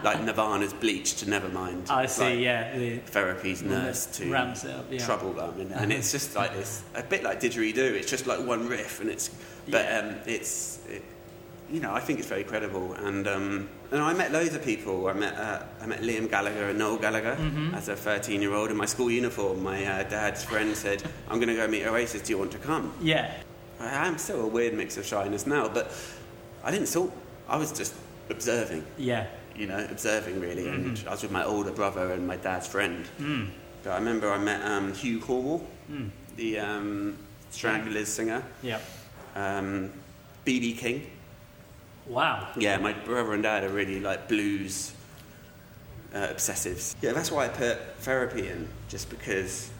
like 0.02 0.22
Nirvana's 0.22 0.72
Bleach 0.72 1.16
to 1.16 1.26
Nevermind. 1.26 1.90
I 1.90 2.06
see. 2.06 2.22
like 2.24 2.38
yeah. 2.40 2.76
The, 2.78 2.98
Therapy's 2.98 3.62
Nurse 3.62 4.06
to 4.18 4.30
ramps 4.30 4.64
it 4.64 4.70
up. 4.74 4.86
Yeah. 4.90 4.98
Troublegum, 5.00 5.60
and, 5.60 5.72
and 5.72 5.92
it's 5.92 6.10
just 6.12 6.34
like 6.34 6.54
this, 6.54 6.82
a 6.94 7.02
bit 7.02 7.22
like 7.22 7.40
Didgeridoo. 7.40 7.76
It's 7.94 8.10
just 8.10 8.26
like 8.26 8.44
one 8.44 8.68
riff, 8.68 9.00
and 9.00 9.10
it's, 9.10 9.30
but 9.68 9.84
Yeah. 9.84 9.98
um, 9.98 10.14
it's, 10.26 10.80
it, 10.88 11.02
you 11.70 11.80
know, 11.80 11.94
I 11.94 12.00
think 12.00 12.18
it's 12.18 12.28
very 12.28 12.44
credible. 12.44 12.92
And 12.94 13.26
um, 13.26 13.68
and 13.90 14.02
I 14.02 14.12
met 14.12 14.30
loads 14.32 14.54
of 14.54 14.62
people. 14.64 15.06
I 15.08 15.12
met 15.14 15.34
uh, 15.36 15.62
I 15.80 15.86
met 15.86 16.00
Liam 16.02 16.28
Gallagher 16.28 16.68
and 16.68 16.78
Noel 16.78 16.98
Gallagher 16.98 17.36
Mhm. 17.36 17.74
as 17.74 17.88
a 17.88 17.96
13 17.96 18.42
year 18.42 18.52
old 18.54 18.70
in 18.70 18.76
my 18.76 18.86
school 18.86 19.10
uniform. 19.10 19.62
My 19.62 19.84
uh, 19.84 20.02
dad's 20.02 20.44
friend 20.44 20.76
said, 20.76 21.02
"I'm 21.28 21.36
going 21.36 21.48
to 21.48 21.54
go 21.56 21.66
meet 21.68 21.86
Oasis. 21.86 22.22
Do 22.22 22.32
you 22.32 22.38
want 22.38 22.52
to 22.52 22.58
come?" 22.58 22.92
Yeah. 23.00 23.32
I 23.80 24.06
am 24.06 24.16
still 24.18 24.42
a 24.42 24.46
weird 24.46 24.74
mix 24.74 24.96
of 24.96 25.04
shyness 25.04 25.44
now, 25.46 25.66
but 25.68 25.90
I 26.64 26.70
didn't 26.70 26.86
sort. 26.88 27.10
I 27.48 27.56
was 27.56 27.72
just 27.72 27.94
observing, 28.30 28.84
Yeah. 28.96 29.26
you 29.56 29.66
know, 29.66 29.84
observing 29.90 30.40
really. 30.40 30.68
And 30.68 30.96
Mhm. 30.96 31.06
I 31.06 31.10
was 31.10 31.22
with 31.22 31.30
my 31.32 31.44
older 31.44 31.70
brother 31.72 32.12
and 32.12 32.26
my 32.26 32.36
dad's 32.36 32.66
friend. 32.66 33.04
Mm. 33.20 33.48
But 33.82 33.90
I 33.90 33.94
remember 33.96 34.32
I 34.32 34.38
met 34.38 34.64
um, 34.64 34.94
Hugh 34.94 35.20
Cornwell, 35.20 35.66
Mm. 35.90 36.10
the 36.36 36.58
um, 36.60 37.16
Stranglers 37.50 38.08
singer, 38.08 38.42
Yeah. 38.62 38.78
um, 39.34 39.90
BB 40.46 40.74
King. 40.78 41.10
Wow. 42.06 42.48
Yeah, 42.56 42.78
my 42.78 42.92
brother 42.92 43.32
and 43.32 43.42
dad 43.42 43.64
are 43.64 43.68
really 43.68 44.00
like 44.00 44.28
blues 44.28 44.92
uh, 46.14 46.28
obsessives. 46.28 46.94
Yeah, 47.00 47.12
that's 47.12 47.30
why 47.30 47.46
I 47.46 47.48
put 47.48 47.78
therapy 48.00 48.46
in, 48.48 48.68
just 48.88 49.08
because 49.08 49.70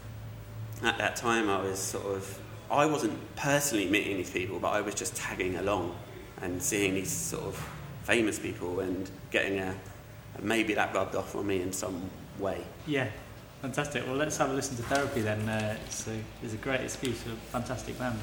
at 0.83 0.97
that 0.99 1.14
time 1.14 1.49
I 1.51 1.61
was 1.62 1.79
sort 1.79 2.07
of 2.07 2.38
I 2.71 2.87
wasn't 2.87 3.18
personally 3.37 3.87
meeting 3.87 4.16
these 4.16 4.31
people, 4.31 4.59
but 4.59 4.71
I 4.73 4.81
was 4.81 4.95
just 4.95 5.14
tagging 5.14 5.57
along 5.57 5.95
and 6.43 6.63
seeing 6.63 6.95
these 6.95 7.11
sort 7.11 7.45
of 7.45 7.69
famous 8.03 8.39
people 8.39 8.81
and 8.81 9.11
getting 9.31 9.59
a 9.59 9.75
maybe 10.41 10.75
that 10.75 10.95
rubbed 10.95 11.15
off 11.15 11.35
on 11.37 11.47
me 11.47 11.63
in 11.63 11.73
some 11.73 12.11
way. 12.39 12.65
Yeah, 12.87 13.09
fantastic. 13.61 14.07
Well, 14.07 14.17
let's 14.17 14.37
have 14.39 14.51
a 14.51 14.53
listen 14.53 14.77
to 14.77 14.83
Therapy 14.83 15.21
then. 15.21 15.49
Uh, 15.49 15.77
it's, 15.87 16.07
a, 16.09 16.19
it's 16.43 16.55
a 16.55 16.59
great 16.59 16.81
excuse, 16.81 17.23
for 17.23 17.31
a 17.31 17.37
fantastic 17.53 17.99
band. 17.99 18.19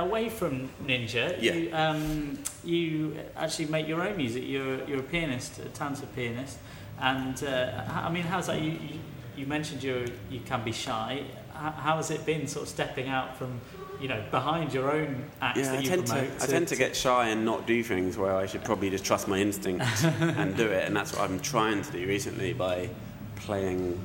Know, 0.00 0.08
away 0.08 0.28
from 0.28 0.70
Ninja, 0.84 1.36
Yeah. 1.40 1.52
you, 1.54 1.74
um, 1.74 2.38
you 2.64 3.16
actually 3.36 3.66
make 3.66 3.86
your 3.88 4.02
own 4.02 4.16
music. 4.16 4.44
You're, 4.46 4.84
you're 4.84 5.00
a 5.00 5.02
pianist, 5.02 5.58
a 5.58 5.64
talented 5.66 6.14
pianist. 6.14 6.58
And, 7.00 7.42
uh, 7.44 7.82
I 7.88 8.10
mean, 8.10 8.24
how's 8.24 8.46
that? 8.48 8.60
You, 8.60 8.72
you, 8.72 8.98
you 9.36 9.46
mentioned 9.46 9.82
you 9.82 10.06
you 10.30 10.40
can 10.40 10.62
be 10.64 10.72
shy. 10.72 11.22
How 11.54 11.96
has 11.96 12.10
it 12.10 12.24
been 12.24 12.46
sort 12.46 12.62
of 12.64 12.68
stepping 12.68 13.08
out 13.08 13.36
from, 13.36 13.60
you 14.00 14.08
know, 14.08 14.22
behind 14.30 14.72
your 14.72 14.90
own 14.90 15.24
acts 15.42 15.58
Yeah, 15.58 15.64
that 15.72 15.78
I 15.78 15.80
you 15.80 15.88
tend, 15.88 16.06
to, 16.06 16.12
promote? 16.12 16.42
I 16.42 16.46
tend 16.46 16.68
to 16.68 16.76
get 16.76 16.96
shy 16.96 17.28
and 17.28 17.44
not 17.44 17.66
do 17.66 17.82
things 17.82 18.16
where 18.16 18.34
I 18.34 18.46
should 18.46 18.64
probably 18.64 18.88
just 18.90 19.04
trust 19.04 19.28
my 19.28 19.38
instinct 19.38 19.84
and 20.04 20.56
do 20.56 20.66
it. 20.66 20.86
And 20.86 20.96
that's 20.96 21.12
what 21.14 21.22
I'm 21.28 21.38
trying 21.40 21.82
to 21.82 21.92
do 21.92 22.06
recently 22.06 22.52
by 22.54 22.88
playing 23.36 23.98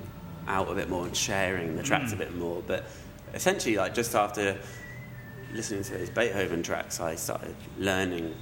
out 0.48 0.70
a 0.70 0.76
bit 0.76 0.90
more 0.90 1.06
and 1.06 1.16
sharing 1.16 1.76
the 1.76 1.84
tracks 1.84 2.12
a 2.14 2.18
bit 2.18 2.36
more. 2.36 2.62
But 2.68 2.86
essentially, 3.34 3.78
like 3.78 3.94
just 3.94 4.16
after 4.16 4.58
listening 5.56 5.84
to 5.84 5.98
those 5.98 6.10
Beethoven 6.10 6.62
tracks, 6.64 7.00
I 7.00 7.16
started 7.16 7.56
learning 7.80 8.34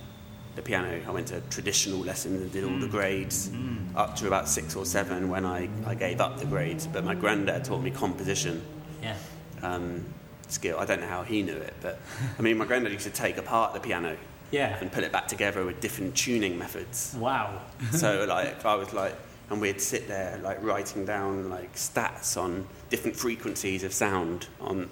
the 0.55 0.61
piano. 0.61 1.01
I 1.07 1.11
went 1.11 1.27
to 1.27 1.41
traditional 1.49 1.99
lessons 1.99 2.41
and 2.41 2.51
did 2.51 2.63
all 2.63 2.77
the 2.77 2.87
grades 2.87 3.51
up 3.95 4.15
to 4.17 4.27
about 4.27 4.47
six 4.49 4.75
or 4.75 4.85
seven 4.85 5.29
when 5.29 5.45
I, 5.45 5.69
I 5.85 5.95
gave 5.95 6.21
up 6.21 6.37
the 6.39 6.45
grades. 6.45 6.85
But 6.87 7.03
my 7.03 7.15
granddad 7.15 7.63
taught 7.65 7.81
me 7.81 7.91
composition 7.91 8.63
Yeah. 9.01 9.15
um, 9.61 10.05
skill. 10.47 10.77
I 10.79 10.85
don't 10.85 11.01
know 11.01 11.07
how 11.07 11.23
he 11.23 11.41
knew 11.41 11.55
it, 11.55 11.73
but 11.81 11.99
I 12.37 12.41
mean, 12.41 12.57
my 12.57 12.65
granddad 12.65 12.91
used 12.91 13.05
to 13.05 13.11
take 13.11 13.37
apart 13.37 13.73
the 13.73 13.79
piano 13.79 14.15
Yeah. 14.51 14.77
and 14.79 14.91
put 14.91 15.03
it 15.03 15.11
back 15.11 15.27
together 15.27 15.65
with 15.65 15.79
different 15.81 16.15
tuning 16.15 16.57
methods. 16.57 17.15
Wow. 17.17 17.61
so, 17.91 18.25
like, 18.29 18.63
I 18.65 18.75
was 18.75 18.93
like, 18.93 19.15
and 19.49 19.59
we'd 19.59 19.81
sit 19.81 20.07
there 20.07 20.39
like 20.43 20.61
writing 20.63 21.05
down 21.05 21.49
like 21.49 21.75
stats 21.75 22.37
on 22.41 22.65
different 22.89 23.15
frequencies 23.15 23.83
of 23.83 23.93
sound 23.93 24.47
on 24.61 24.89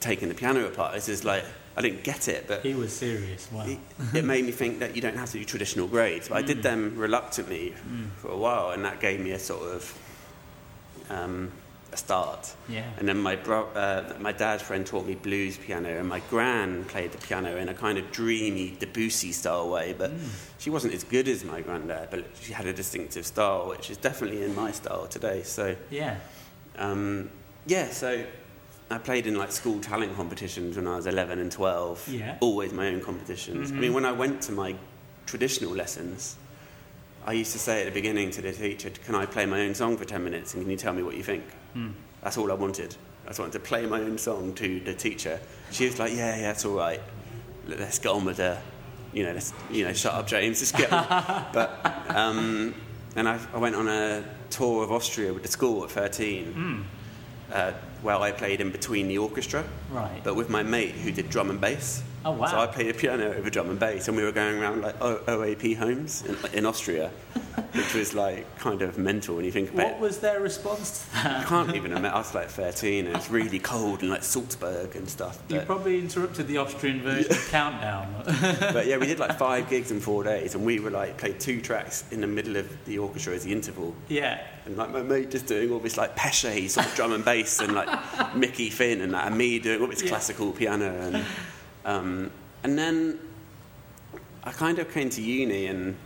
taking 0.00 0.28
the 0.28 0.34
piano 0.34 0.66
apart. 0.66 0.94
This 0.94 1.08
is 1.08 1.24
like 1.24 1.44
I 1.76 1.82
didn't 1.82 2.02
get 2.02 2.26
it, 2.28 2.46
but 2.48 2.62
He 2.62 2.74
was 2.74 2.92
serious. 2.92 3.48
Wow. 3.52 3.64
it, 3.66 3.78
it 4.14 4.24
made 4.24 4.44
me 4.44 4.50
think 4.52 4.80
that 4.80 4.96
you 4.96 5.00
don't 5.02 5.16
have 5.16 5.30
to 5.30 5.38
do 5.38 5.44
traditional 5.44 5.86
grades. 5.86 6.28
But 6.28 6.38
I 6.38 6.42
did 6.42 6.62
them 6.62 6.96
reluctantly 6.96 7.74
for 8.18 8.28
a 8.30 8.36
while, 8.36 8.70
and 8.70 8.84
that 8.84 9.00
gave 9.00 9.20
me 9.20 9.30
a 9.32 9.38
sort 9.38 9.62
of 9.74 9.98
um, 11.10 11.50
a 11.92 11.96
start. 11.96 12.52
Yeah. 12.68 12.84
And 12.98 13.08
then 13.08 13.18
my 13.18 13.36
bro- 13.36 13.68
uh, 13.74 14.14
my 14.20 14.32
dad's 14.32 14.62
friend 14.62 14.86
taught 14.86 15.06
me 15.06 15.14
blues 15.14 15.56
piano, 15.56 15.88
and 15.88 16.08
my 16.08 16.20
gran 16.30 16.84
played 16.84 17.12
the 17.12 17.18
piano 17.18 17.56
in 17.56 17.68
a 17.68 17.74
kind 17.74 17.98
of 17.98 18.10
dreamy 18.12 18.76
Debussy 18.78 19.32
style 19.32 19.68
way. 19.70 19.94
But 19.96 20.12
she 20.58 20.70
wasn't 20.70 20.94
as 20.94 21.04
good 21.04 21.28
as 21.28 21.44
my 21.44 21.60
granddad, 21.62 22.08
but 22.10 22.24
she 22.40 22.52
had 22.52 22.66
a 22.66 22.72
distinctive 22.72 23.26
style, 23.26 23.68
which 23.68 23.90
is 23.90 23.96
definitely 23.96 24.42
in 24.42 24.54
my 24.54 24.72
style 24.72 25.06
today. 25.06 25.42
So 25.44 25.76
Yeah. 25.90 26.16
um, 26.78 27.30
yeah, 27.66 27.90
so 27.90 28.24
I 28.90 28.98
played 28.98 29.26
in 29.28 29.36
like 29.36 29.52
school 29.52 29.80
talent 29.80 30.16
competitions 30.16 30.76
when 30.76 30.88
I 30.88 30.96
was 30.96 31.06
11 31.06 31.38
and 31.38 31.50
12. 31.50 32.08
Yeah. 32.08 32.36
Always 32.40 32.72
my 32.72 32.88
own 32.88 33.00
competitions. 33.00 33.70
I 33.70 33.74
mean, 33.74 33.84
mm-hmm. 33.84 33.94
when 33.94 34.04
I 34.04 34.12
went 34.12 34.42
to 34.42 34.52
my 34.52 34.74
traditional 35.26 35.70
lessons, 35.72 36.36
I 37.24 37.34
used 37.34 37.52
to 37.52 37.58
say 37.58 37.82
at 37.82 37.84
the 37.84 37.92
beginning 37.92 38.30
to 38.32 38.42
the 38.42 38.52
teacher, 38.52 38.90
Can 38.90 39.14
I 39.14 39.26
play 39.26 39.46
my 39.46 39.60
own 39.60 39.74
song 39.74 39.96
for 39.96 40.04
10 40.04 40.24
minutes 40.24 40.54
and 40.54 40.62
can 40.64 40.70
you 40.70 40.76
tell 40.76 40.92
me 40.92 41.04
what 41.04 41.16
you 41.16 41.22
think? 41.22 41.44
Hmm. 41.72 41.90
That's 42.22 42.36
all 42.36 42.50
I 42.50 42.54
wanted. 42.54 42.96
I 43.24 43.28
just 43.28 43.38
wanted 43.38 43.52
to 43.52 43.60
play 43.60 43.86
my 43.86 44.00
own 44.00 44.18
song 44.18 44.54
to 44.54 44.80
the 44.80 44.94
teacher. 44.94 45.38
She 45.70 45.84
was 45.84 46.00
like, 46.00 46.12
Yeah, 46.12 46.34
yeah, 46.34 46.42
that's 46.42 46.64
all 46.64 46.76
right. 46.76 47.00
Let's 47.68 48.00
get 48.00 48.08
on 48.08 48.24
with 48.24 48.38
the, 48.38 48.58
you 49.12 49.22
know, 49.22 49.32
let's, 49.32 49.52
you 49.70 49.84
know, 49.84 49.92
shut 49.92 50.14
up, 50.14 50.26
James. 50.26 50.60
Let's 50.60 50.72
get 50.72 50.92
on. 50.92 51.46
but, 51.52 52.10
um, 52.10 52.74
and 53.14 53.28
I, 53.28 53.38
I 53.54 53.58
went 53.58 53.76
on 53.76 53.86
a 53.86 54.24
tour 54.50 54.82
of 54.82 54.90
Austria 54.90 55.32
with 55.32 55.44
the 55.44 55.48
school 55.48 55.84
at 55.84 55.90
13 55.92 56.52
hmm. 56.52 56.82
Uh, 57.52 57.72
where 58.02 58.16
I 58.16 58.32
played 58.32 58.60
in 58.60 58.70
between 58.70 59.08
the 59.08 59.18
orchestra, 59.18 59.64
Right. 59.90 60.20
but 60.24 60.34
with 60.36 60.48
my 60.48 60.62
mate 60.62 60.92
who 60.94 61.10
did 61.12 61.28
drum 61.30 61.50
and 61.50 61.60
bass. 61.60 62.02
Oh, 62.24 62.32
wow. 62.32 62.46
So 62.46 62.58
I 62.58 62.66
played 62.66 62.88
the 62.94 62.98
piano 62.98 63.32
over 63.34 63.48
drum 63.48 63.70
and 63.70 63.78
bass, 63.78 64.06
and 64.08 64.16
we 64.16 64.22
were 64.22 64.32
going 64.32 64.60
around 64.60 64.82
like 64.82 65.00
o- 65.00 65.22
OAP 65.26 65.76
homes 65.76 66.22
in, 66.26 66.36
in 66.52 66.66
Austria, 66.66 67.08
which 67.72 67.94
was 67.94 68.12
like 68.12 68.58
kind 68.58 68.82
of 68.82 68.98
mental 68.98 69.36
when 69.36 69.44
you 69.46 69.50
think 69.50 69.68
about 69.72 69.76
What 69.78 69.86
it. 69.86 69.92
What 69.92 70.00
was 70.00 70.18
their 70.18 70.38
response 70.40 71.06
to 71.06 71.12
that? 71.14 71.40
I 71.40 71.44
can't 71.44 71.68
even 71.74 71.92
remember. 71.94 72.08
I 72.14 72.18
was 72.18 72.34
like 72.34 72.48
13, 72.50 73.06
and 73.06 73.16
it's 73.16 73.30
really 73.30 73.58
cold 73.58 74.02
and 74.02 74.10
like 74.10 74.22
Salzburg 74.22 74.96
and 74.96 75.08
stuff. 75.08 75.42
You 75.48 75.60
probably 75.60 75.98
interrupted 75.98 76.46
the 76.46 76.58
Austrian 76.58 77.00
version 77.02 77.32
of 77.32 77.48
Countdown. 77.50 78.22
but 78.72 78.86
yeah, 78.86 78.98
we 78.98 79.06
did 79.06 79.18
like 79.18 79.38
five 79.38 79.70
gigs 79.70 79.90
in 79.90 80.00
four 80.00 80.22
days, 80.22 80.54
and 80.54 80.64
we 80.66 80.78
were 80.78 80.90
like 80.90 81.16
played 81.16 81.40
two 81.40 81.62
tracks 81.62 82.04
in 82.10 82.20
the 82.20 82.26
middle 82.26 82.56
of 82.56 82.68
the 82.84 82.98
orchestra 82.98 83.34
as 83.34 83.44
the 83.44 83.52
interval. 83.52 83.94
yeah. 84.08 84.42
And 84.66 84.76
like 84.76 84.90
my 84.92 85.02
mate 85.02 85.30
just 85.30 85.46
doing 85.46 85.72
all 85.72 85.78
this 85.78 85.96
like 85.96 86.14
Pesce 86.16 86.68
sort 86.74 86.86
of 86.86 86.94
drum 86.94 87.12
and 87.12 87.24
bass 87.24 87.60
and 87.60 87.72
like 87.72 88.36
Mickey 88.36 88.68
Finn 88.68 89.00
and, 89.00 89.10
like, 89.10 89.24
and 89.24 89.38
me 89.38 89.58
doing 89.58 89.80
all 89.80 89.86
this 89.86 90.02
Yeah. 90.02 90.10
classical 90.10 90.52
piano 90.52 90.86
and 91.00 91.24
um, 91.90 92.30
and 92.62 92.78
then 92.78 93.18
I 94.44 94.52
kind 94.52 94.78
of 94.78 94.90
came 94.92 95.10
to 95.10 95.22
uni 95.22 95.66
and 95.66 95.96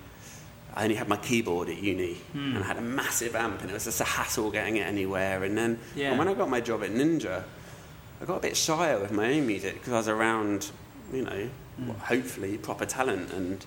I 0.74 0.84
only 0.84 0.96
had 0.96 1.08
my 1.08 1.16
keyboard 1.16 1.68
at 1.68 1.76
uni 1.82 2.14
Hmm. 2.32 2.54
and 2.56 2.64
I 2.64 2.66
had 2.66 2.76
a 2.78 2.80
massive 3.00 3.34
amp 3.36 3.60
and 3.60 3.70
it 3.70 3.74
was 3.74 3.84
just 3.84 4.00
a 4.00 4.04
hassle 4.04 4.50
getting 4.50 4.76
it 4.76 4.86
anywhere 4.86 5.44
and 5.44 5.56
then 5.56 5.78
Yeah. 5.94 6.10
and 6.10 6.18
when 6.18 6.28
I 6.28 6.34
got 6.34 6.48
my 6.50 6.60
job 6.60 6.82
at 6.82 6.90
Ninja 6.90 7.44
I 8.20 8.24
got 8.24 8.36
a 8.38 8.40
bit 8.40 8.56
shyer 8.56 8.98
with 9.00 9.12
my 9.12 9.26
own 9.34 9.46
music 9.46 9.74
because 9.74 9.92
I 9.92 9.96
was 9.96 10.08
around 10.08 10.70
you 11.12 11.22
know 11.22 11.48
Hmm. 11.78 11.90
hopefully 11.90 12.56
proper 12.58 12.86
talent 12.86 13.32
and 13.32 13.64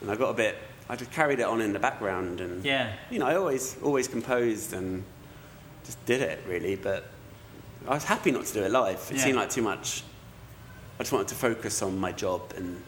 and 0.00 0.10
I 0.10 0.16
got 0.16 0.30
a 0.30 0.34
bit 0.34 0.56
I 0.88 0.96
just 0.96 1.12
carried 1.12 1.38
it 1.40 1.46
on 1.46 1.60
in 1.60 1.72
the 1.72 1.78
background 1.78 2.40
and 2.40 2.64
Yeah. 2.64 2.92
you 3.10 3.18
know, 3.20 3.26
I 3.26 3.36
always 3.36 3.76
always 3.82 4.08
composed 4.08 4.72
and 4.72 5.04
just 5.84 5.98
did 6.06 6.20
it 6.22 6.38
really, 6.48 6.76
but 6.76 7.04
I 7.86 7.94
was 7.94 8.04
happy 8.04 8.30
not 8.30 8.44
to 8.46 8.52
do 8.54 8.62
it 8.64 8.70
live. 8.70 9.00
It 9.10 9.16
Yeah. 9.16 9.24
seemed 9.24 9.36
like 9.36 9.50
too 9.50 9.62
much. 9.62 10.02
I 10.98 11.02
just 11.02 11.12
wanted 11.12 11.28
to 11.28 11.34
focus 11.34 11.82
on 11.82 11.98
my 11.98 12.12
job 12.12 12.52
and 12.56 12.82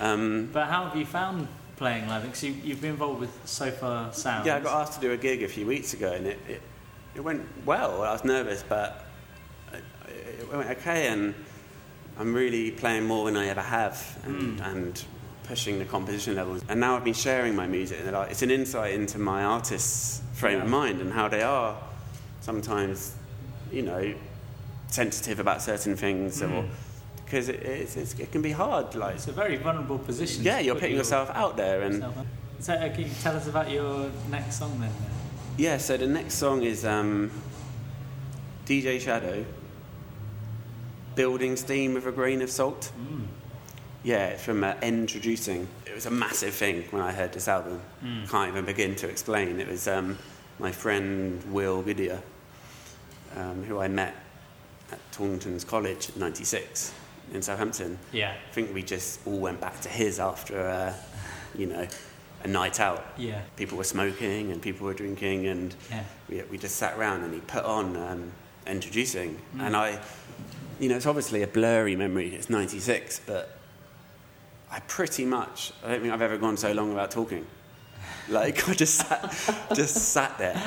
um, 0.00 0.50
But 0.52 0.66
how 0.66 0.84
have 0.86 0.96
you 0.96 1.06
found 1.06 1.48
playing 1.76 2.08
live? 2.08 2.22
Because 2.22 2.42
you, 2.42 2.52
you've 2.52 2.80
been 2.80 2.90
involved 2.92 3.20
with 3.20 3.30
Sofar 3.46 4.12
Sounds. 4.12 4.46
yeah, 4.46 4.56
I 4.56 4.60
got 4.60 4.82
asked 4.82 4.94
to 4.94 5.00
do 5.00 5.12
a 5.12 5.16
gig 5.16 5.42
a 5.42 5.48
few 5.48 5.66
weeks 5.66 5.94
ago 5.94 6.12
and 6.12 6.26
it, 6.26 6.38
it 6.48 6.62
it 7.14 7.20
went 7.20 7.46
well. 7.66 8.02
I 8.02 8.12
was 8.12 8.24
nervous, 8.24 8.64
but 8.66 9.04
it, 9.72 9.82
it 10.40 10.52
went 10.52 10.70
okay, 10.70 11.08
and 11.08 11.34
I'm 12.18 12.34
really 12.34 12.70
playing 12.70 13.04
more 13.04 13.26
than 13.26 13.36
I 13.36 13.48
ever 13.48 13.60
have, 13.60 14.18
and, 14.24 14.60
and 14.60 15.04
pushing 15.44 15.78
the 15.78 15.84
composition 15.84 16.36
levels. 16.36 16.62
And 16.68 16.80
now 16.80 16.96
I've 16.96 17.04
been 17.04 17.14
sharing 17.14 17.54
my 17.54 17.66
music, 17.66 17.98
and 18.04 18.16
it's 18.30 18.42
an 18.42 18.50
insight 18.50 18.94
into 18.94 19.18
my 19.18 19.44
artist's 19.44 20.22
frame 20.32 20.60
of 20.60 20.68
mind 20.68 21.00
and 21.00 21.12
how 21.12 21.28
they 21.28 21.42
are 21.42 21.76
sometimes, 22.40 23.14
you 23.70 23.82
know, 23.82 24.14
sensitive 24.88 25.38
about 25.38 25.62
certain 25.62 25.96
things, 25.96 26.42
or 26.42 26.64
because 27.32 27.48
it, 27.48 27.62
it's, 27.62 27.96
it's, 27.96 28.12
it 28.18 28.30
can 28.30 28.42
be 28.42 28.50
hard. 28.52 28.94
Like, 28.94 29.14
It's 29.14 29.26
a 29.26 29.32
very 29.32 29.56
vulnerable 29.56 29.98
position. 29.98 30.42
yeah, 30.44 30.58
you're 30.60 30.74
putting 30.74 30.90
your- 30.90 30.98
yourself 30.98 31.30
out 31.30 31.56
there, 31.56 31.80
and. 31.80 32.04
So, 32.60 32.74
uh, 32.74 32.90
can 32.90 33.04
you 33.04 33.10
tell 33.22 33.34
us 33.34 33.48
about 33.48 33.70
your 33.70 34.10
next 34.30 34.58
song 34.58 34.78
then? 34.78 34.92
Yeah, 35.56 35.78
so 35.78 35.96
the 35.96 36.06
next 36.06 36.34
song 36.34 36.62
is 36.62 36.84
um, 36.84 37.30
DJ 38.66 39.00
Shadow, 39.00 39.46
Building 41.14 41.56
Steam 41.56 41.94
with 41.94 42.06
a 42.06 42.12
Grain 42.12 42.42
of 42.42 42.50
Salt. 42.50 42.92
Yeah, 44.04 44.26
it's 44.26 44.44
from 44.44 44.62
uh, 44.62 44.74
Introducing. 44.82 45.66
It 45.86 45.94
was 45.94 46.04
a 46.06 46.10
massive 46.10 46.52
thing 46.54 46.84
when 46.90 47.02
I 47.02 47.12
heard 47.12 47.32
this 47.32 47.48
album. 47.48 47.80
Can't 48.28 48.48
even 48.50 48.66
begin 48.66 48.94
to 48.96 49.08
explain. 49.08 49.58
It 49.58 49.68
was 49.68 49.88
um, 49.88 50.18
my 50.58 50.70
friend 50.70 51.42
Will 51.50 51.80
Goodyear, 51.82 52.22
um, 53.36 53.64
who 53.64 53.78
I 53.80 53.88
met 53.88 54.14
at 54.92 54.98
Taunton's 55.12 55.64
College 55.64 56.10
in 56.14 56.20
96 56.20 56.92
in 57.32 57.42
Southampton. 57.42 57.98
Yeah. 58.12 58.32
I 58.32 58.52
think 58.52 58.74
we 58.74 58.82
just 58.82 59.20
all 59.26 59.38
went 59.38 59.60
back 59.60 59.80
to 59.82 59.88
his 59.88 60.20
after, 60.20 60.60
uh, 60.68 60.94
you 61.56 61.66
know, 61.66 61.86
a 62.44 62.48
night 62.48 62.80
out 62.80 63.04
Yeah. 63.16 63.40
people 63.56 63.78
were 63.78 63.84
smoking 63.84 64.50
and 64.50 64.60
people 64.60 64.86
were 64.86 64.94
drinking 64.94 65.46
and 65.46 65.74
Yeah. 65.90 66.02
we, 66.28 66.42
we 66.50 66.58
just 66.58 66.76
sat 66.76 66.98
around 66.98 67.22
and 67.22 67.32
he 67.32 67.40
put 67.40 67.64
on 67.64 67.96
um, 67.96 68.32
introducing 68.66 69.38
Mm. 69.56 69.60
and 69.66 69.76
i 69.76 69.98
you 70.80 70.88
know 70.88 70.96
it's 70.96 71.06
obviously 71.06 71.42
a 71.42 71.46
blurry 71.46 71.94
memory 71.96 72.34
it's 72.34 72.48
96 72.50 73.20
but 73.26 73.56
i 74.70 74.78
pretty 74.80 75.24
much 75.24 75.72
i 75.84 75.88
don't 75.90 76.00
think 76.00 76.12
i've 76.12 76.22
ever 76.22 76.36
gone 76.38 76.56
so 76.56 76.72
long 76.72 76.88
without 76.90 77.10
talking 77.10 77.44
like 78.28 78.68
i 78.68 78.72
just 78.74 78.94
sat 78.96 79.68
just 79.74 79.94
sat 79.96 80.36
there 80.38 80.60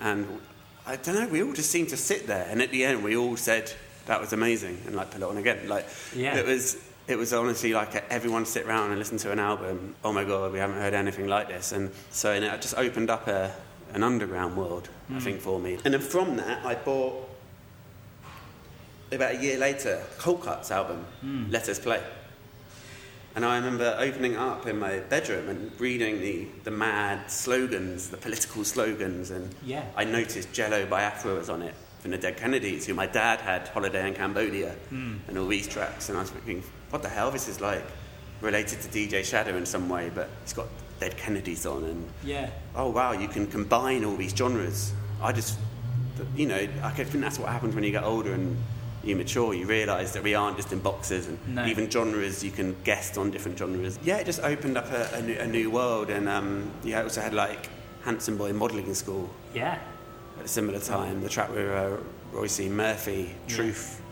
and 0.00 0.26
i 0.86 0.96
don't 0.96 1.14
know 1.14 1.26
we 1.28 1.42
all 1.42 1.52
just 1.54 1.70
seemed 1.70 1.88
to 1.88 1.96
sit 1.96 2.26
there 2.26 2.46
and 2.50 2.60
at 2.62 2.70
the 2.70 2.84
end 2.84 3.02
we 3.02 3.16
all 3.16 3.36
said 3.36 3.72
that 4.08 4.20
was 4.20 4.32
amazing 4.32 4.80
and 4.86 4.96
like 4.96 5.10
put 5.10 5.22
it 5.22 5.24
on 5.24 5.36
again 5.36 5.68
like 5.68 5.86
Yeah. 6.14 6.36
it 6.36 6.46
was 6.46 6.76
it 7.06 7.16
was 7.16 7.32
honestly 7.32 7.72
like 7.72 7.94
a, 7.94 8.12
everyone 8.12 8.44
sit 8.44 8.66
around 8.66 8.90
and 8.90 8.98
listen 8.98 9.16
to 9.18 9.32
an 9.32 9.38
album. 9.38 9.94
Oh 10.04 10.12
my 10.12 10.24
god, 10.24 10.52
we 10.52 10.58
haven't 10.58 10.76
heard 10.76 10.92
anything 10.92 11.26
like 11.26 11.48
this, 11.48 11.72
and 11.72 11.90
so 12.10 12.32
and 12.32 12.44
it 12.44 12.60
just 12.60 12.76
opened 12.76 13.08
up 13.08 13.26
a, 13.26 13.50
an 13.94 14.02
underground 14.02 14.56
world, 14.56 14.90
I 15.08 15.14
mm. 15.14 15.22
think, 15.22 15.40
for 15.40 15.58
me. 15.58 15.78
And 15.86 15.94
then 15.94 16.02
from 16.02 16.36
that, 16.36 16.64
I 16.66 16.74
bought 16.74 17.26
about 19.10 19.36
a 19.36 19.42
year 19.42 19.56
later 19.58 20.04
Coldcut's 20.18 20.70
album, 20.70 21.06
mm. 21.24 21.50
Let 21.50 21.68
Us 21.70 21.78
Play. 21.78 22.02
And 23.34 23.44
I 23.44 23.56
remember 23.56 23.96
opening 23.98 24.36
up 24.36 24.66
in 24.66 24.78
my 24.78 24.98
bedroom 24.98 25.48
and 25.48 25.80
reading 25.80 26.20
the, 26.20 26.46
the 26.64 26.70
mad 26.70 27.30
slogans, 27.30 28.10
the 28.10 28.16
political 28.16 28.64
slogans, 28.64 29.30
and 29.30 29.54
Yeah. 29.64 29.84
I 29.96 30.04
noticed 30.04 30.52
Jello 30.52 30.84
Biafra 30.84 31.34
was 31.34 31.48
on 31.48 31.62
it 31.62 31.74
from 32.08 32.12
the 32.16 32.22
Dead 32.26 32.38
Kennedys, 32.38 32.86
who 32.86 32.94
my 32.94 33.04
dad 33.06 33.38
had 33.40 33.68
Holiday 33.68 34.08
in 34.08 34.14
Cambodia 34.14 34.74
and 34.90 35.36
all 35.38 35.46
these 35.46 35.68
tracks. 35.68 36.08
And 36.08 36.16
I 36.16 36.22
was 36.22 36.30
thinking, 36.30 36.62
what 36.88 37.02
the 37.02 37.08
hell? 37.10 37.30
This 37.30 37.48
is 37.48 37.60
like 37.60 37.84
related 38.40 38.80
to 38.80 38.88
DJ 38.88 39.22
Shadow 39.22 39.54
in 39.58 39.66
some 39.66 39.90
way, 39.90 40.10
but 40.14 40.30
it's 40.42 40.54
got 40.54 40.68
Dead 41.00 41.18
Kennedys 41.18 41.66
on. 41.66 41.84
And 41.84 42.08
Yeah. 42.24 42.48
oh 42.74 42.88
wow, 42.88 43.12
you 43.12 43.28
can 43.28 43.46
combine 43.46 44.06
all 44.06 44.16
these 44.16 44.34
genres. 44.34 44.92
I 45.22 45.32
just, 45.32 45.58
you 46.34 46.46
know, 46.46 46.66
I 46.82 46.90
think 46.92 47.10
that's 47.22 47.38
what 47.38 47.50
happens 47.50 47.74
when 47.74 47.84
you 47.84 47.90
get 47.90 48.04
older 48.04 48.32
and 48.32 48.56
you 49.04 49.14
mature. 49.14 49.52
You 49.52 49.66
realise 49.66 50.12
that 50.12 50.22
we 50.22 50.34
aren't 50.34 50.56
just 50.56 50.72
in 50.72 50.78
boxes, 50.78 51.26
and 51.26 51.38
No. 51.54 51.66
even 51.66 51.90
genres 51.90 52.42
you 52.42 52.50
can 52.52 52.74
guest 52.84 53.18
on 53.18 53.30
different 53.30 53.58
genres. 53.58 53.98
Yeah, 54.02 54.16
it 54.16 54.24
just 54.24 54.40
opened 54.40 54.78
up 54.78 54.90
a, 54.90 55.10
a, 55.14 55.20
new, 55.20 55.38
a 55.38 55.46
new 55.46 55.70
world, 55.70 56.08
and 56.08 56.26
um, 56.26 56.70
yeah, 56.84 57.00
I 57.00 57.02
also 57.02 57.20
had 57.20 57.34
like 57.34 57.68
Handsome 58.04 58.38
Boy 58.38 58.54
modelling 58.54 58.94
school 58.94 59.28
Yeah. 59.54 59.78
At 60.38 60.44
a 60.44 60.48
similar 60.48 60.78
time. 60.80 61.20
The 61.22 61.28
track 61.28 61.50
with 61.50 61.68
uh, 61.70 61.96
Róisín 62.32 62.70
Murphy, 62.70 63.34
Truth. 63.46 64.02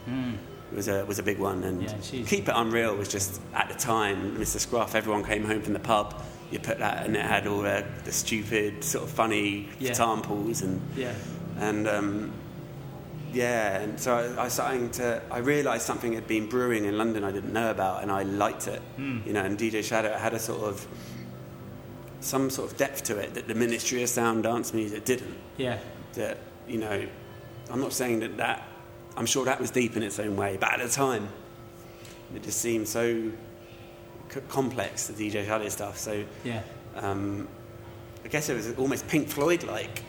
Was 0.75 0.89
a, 0.89 1.05
was 1.05 1.17
a 1.17 1.23
big 1.23 1.39
one, 1.39 1.63
and 1.63 1.81
Yeah, 1.81 1.93
Keep 2.25 2.49
It 2.49 2.53
Unreal 2.53 2.93
was 2.95 3.07
just 3.07 3.39
at 3.53 3.69
the 3.69 3.75
time, 3.75 4.35
Mr. 4.37 4.59
Scruff. 4.59 4.95
Everyone 4.95 5.23
came 5.23 5.45
home 5.45 5.61
from 5.61 5.71
the 5.71 5.79
pub. 5.79 6.21
You 6.51 6.59
put 6.59 6.79
that, 6.79 7.05
and 7.05 7.15
it 7.15 7.25
had 7.25 7.47
all 7.47 7.61
the, 7.61 7.85
the 8.03 8.11
stupid, 8.11 8.83
sort 8.83 9.05
of 9.05 9.09
funny 9.09 9.69
Yeah. 9.79 9.93
samples, 9.93 10.61
and 10.63 10.81
Yeah. 10.97 11.13
and 11.59 11.87
um, 11.87 12.33
yeah, 13.33 13.77
and 13.79 13.97
so 13.97 14.15
I, 14.17 14.41
I 14.41 14.43
was 14.45 14.53
starting 14.53 14.89
to. 14.91 15.21
I 15.31 15.37
realised 15.37 15.83
something 15.85 16.11
had 16.13 16.27
been 16.27 16.47
brewing 16.49 16.83
in 16.83 16.97
London 16.97 17.23
I 17.23 17.31
didn't 17.31 17.53
know 17.53 17.71
about, 17.71 18.01
and 18.03 18.11
I 18.11 18.23
liked 18.23 18.67
it. 18.67 18.81
You 18.97 19.31
know, 19.33 19.43
and 19.43 19.57
DJ 19.57 19.81
Shadow 19.85 20.13
had 20.17 20.33
a 20.33 20.39
sort 20.39 20.63
of 20.63 20.85
some 22.19 22.49
sort 22.49 22.71
of 22.71 22.77
depth 22.77 23.03
to 23.03 23.17
it 23.17 23.35
that 23.35 23.47
the 23.47 23.55
Ministry 23.55 24.03
of 24.03 24.09
Sound 24.09 24.43
dance 24.43 24.73
music 24.73 25.05
didn't 25.05 25.35
Yeah. 25.55 25.77
That 26.17 26.37
you 26.67 26.77
know 26.77 27.05
i'm 27.71 27.79
not 27.81 27.93
saying 27.93 28.19
that 28.19 28.37
that 28.37 28.63
i'm 29.15 29.25
sure 29.25 29.45
that 29.45 29.59
was 29.59 29.71
deep 29.71 29.95
in 29.97 30.03
its 30.03 30.19
own 30.19 30.35
way 30.35 30.57
but 30.59 30.71
at 30.73 30.79
the 30.85 30.89
time 30.91 31.27
it 32.35 32.43
just 32.43 32.59
seemed 32.59 32.87
so 32.87 33.31
c- 34.29 34.41
complex 34.49 35.07
the 35.07 35.13
dj 35.31 35.45
Shadow 35.45 35.69
stuff 35.69 35.97
so 35.97 36.23
Yeah. 36.43 36.61
um, 36.95 37.47
i 38.25 38.27
guess 38.27 38.49
it 38.49 38.55
was 38.55 38.73
almost 38.75 39.07
pink 39.07 39.29
floyd 39.29 39.63
like 39.63 40.03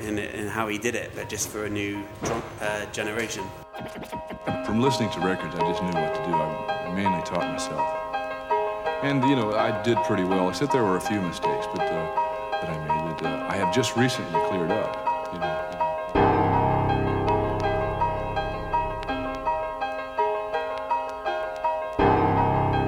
in, 0.00 0.18
in 0.18 0.46
how 0.46 0.68
he 0.68 0.78
did 0.78 0.94
it 0.94 1.10
but 1.14 1.28
just 1.28 1.48
for 1.48 1.64
a 1.64 1.70
new 1.70 2.02
drum, 2.24 2.42
uh, 2.60 2.86
generation 2.92 3.44
From 4.64 4.80
listening 4.80 5.10
to 5.10 5.20
records, 5.20 5.54
I 5.54 5.60
just 5.70 5.82
knew 5.82 5.92
what 6.00 6.14
to 6.14 6.22
do. 6.24 6.32
I, 6.32 6.86
I 6.88 6.94
mainly 6.94 7.22
taught 7.24 7.46
myself. 7.52 7.86
And, 9.02 9.22
you 9.30 9.36
know, 9.36 9.52
I 9.54 9.70
did 9.82 9.96
pretty 10.08 10.24
well, 10.24 10.48
except 10.48 10.72
there 10.72 10.82
were 10.82 10.96
a 10.96 11.00
few 11.00 11.20
mistakes 11.20 11.66
but, 11.72 11.82
uh, 11.82 12.04
that 12.60 12.70
I 12.70 12.78
made 12.88 13.18
that 13.18 13.22
uh, 13.26 13.46
I 13.52 13.56
have 13.56 13.72
just 13.74 13.96
recently 13.96 14.40
cleared 14.48 14.70
up. 14.70 15.05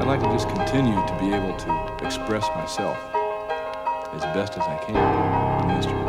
Like 0.08 0.22
to 0.22 0.28
just 0.30 0.48
continue 0.48 0.94
to 1.06 1.16
be 1.20 1.34
able 1.34 1.54
to 1.58 1.70
express 2.02 2.48
myself 2.56 2.96
as 4.14 4.22
best 4.32 4.56
as 4.56 4.62
I 4.62 4.78
can 4.82 4.94
the 5.68 5.74
instrument. 5.74 6.08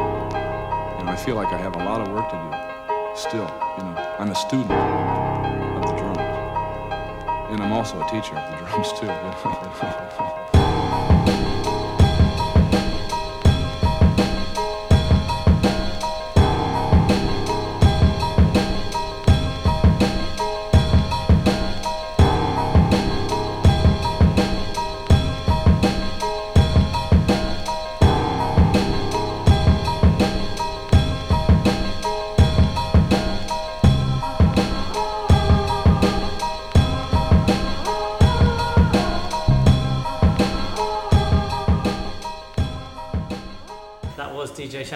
And 1.00 1.10
I 1.10 1.18
feel 1.18 1.36
like 1.36 1.52
I 1.52 1.58
have 1.58 1.76
a 1.76 1.80
lot 1.80 2.00
of 2.00 2.08
work 2.08 2.30
to 2.30 2.38
do 2.38 3.20
still. 3.20 3.52
You 3.78 3.84
know, 3.84 4.16
I'm 4.18 4.32
a 4.32 4.36
student 4.36 4.72
of 4.72 5.82
the 5.82 5.98
drums. 5.98 6.18
And 7.52 7.62
I'm 7.62 7.74
also 7.74 8.00
a 8.02 8.10
teacher 8.10 8.38
of 8.38 8.50
the 8.50 8.66
drums 8.70 8.88
too. 8.94 9.06
You 9.06 9.12
know? 9.12 10.36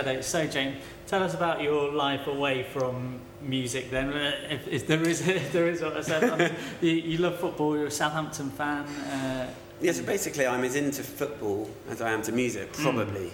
Shadow. 0.04 0.22
So, 0.22 0.48
Jane, 0.48 0.76
tell 1.08 1.24
us 1.24 1.34
about 1.34 1.62
your 1.62 1.92
life 1.92 2.28
away 2.28 2.64
from 2.64 3.20
music. 3.42 3.90
Then, 3.90 4.12
uh, 4.14 4.32
if, 4.50 4.68
if 4.68 4.88
there 4.88 5.02
is, 5.02 5.24
there 5.52 5.68
is. 5.68 5.82
What 5.82 5.98
I 5.98 6.02
said. 6.02 6.24
I 6.24 6.38
mean, 6.38 6.56
you, 6.82 6.92
you 6.92 7.18
love 7.18 7.40
football. 7.40 7.78
You're 7.78 7.88
a 7.88 7.92
Southampton 7.92 8.50
fan. 8.52 8.86
Uh, 8.86 9.50
yeah 9.82 9.92
so 9.92 10.04
basically 10.04 10.48
i'm 10.48 10.64
as 10.64 10.76
into 10.76 11.04
football 11.04 11.70
as 11.90 12.02
i 12.02 12.10
am 12.10 12.22
to 12.22 12.32
music 12.32 12.72
probably 12.74 13.32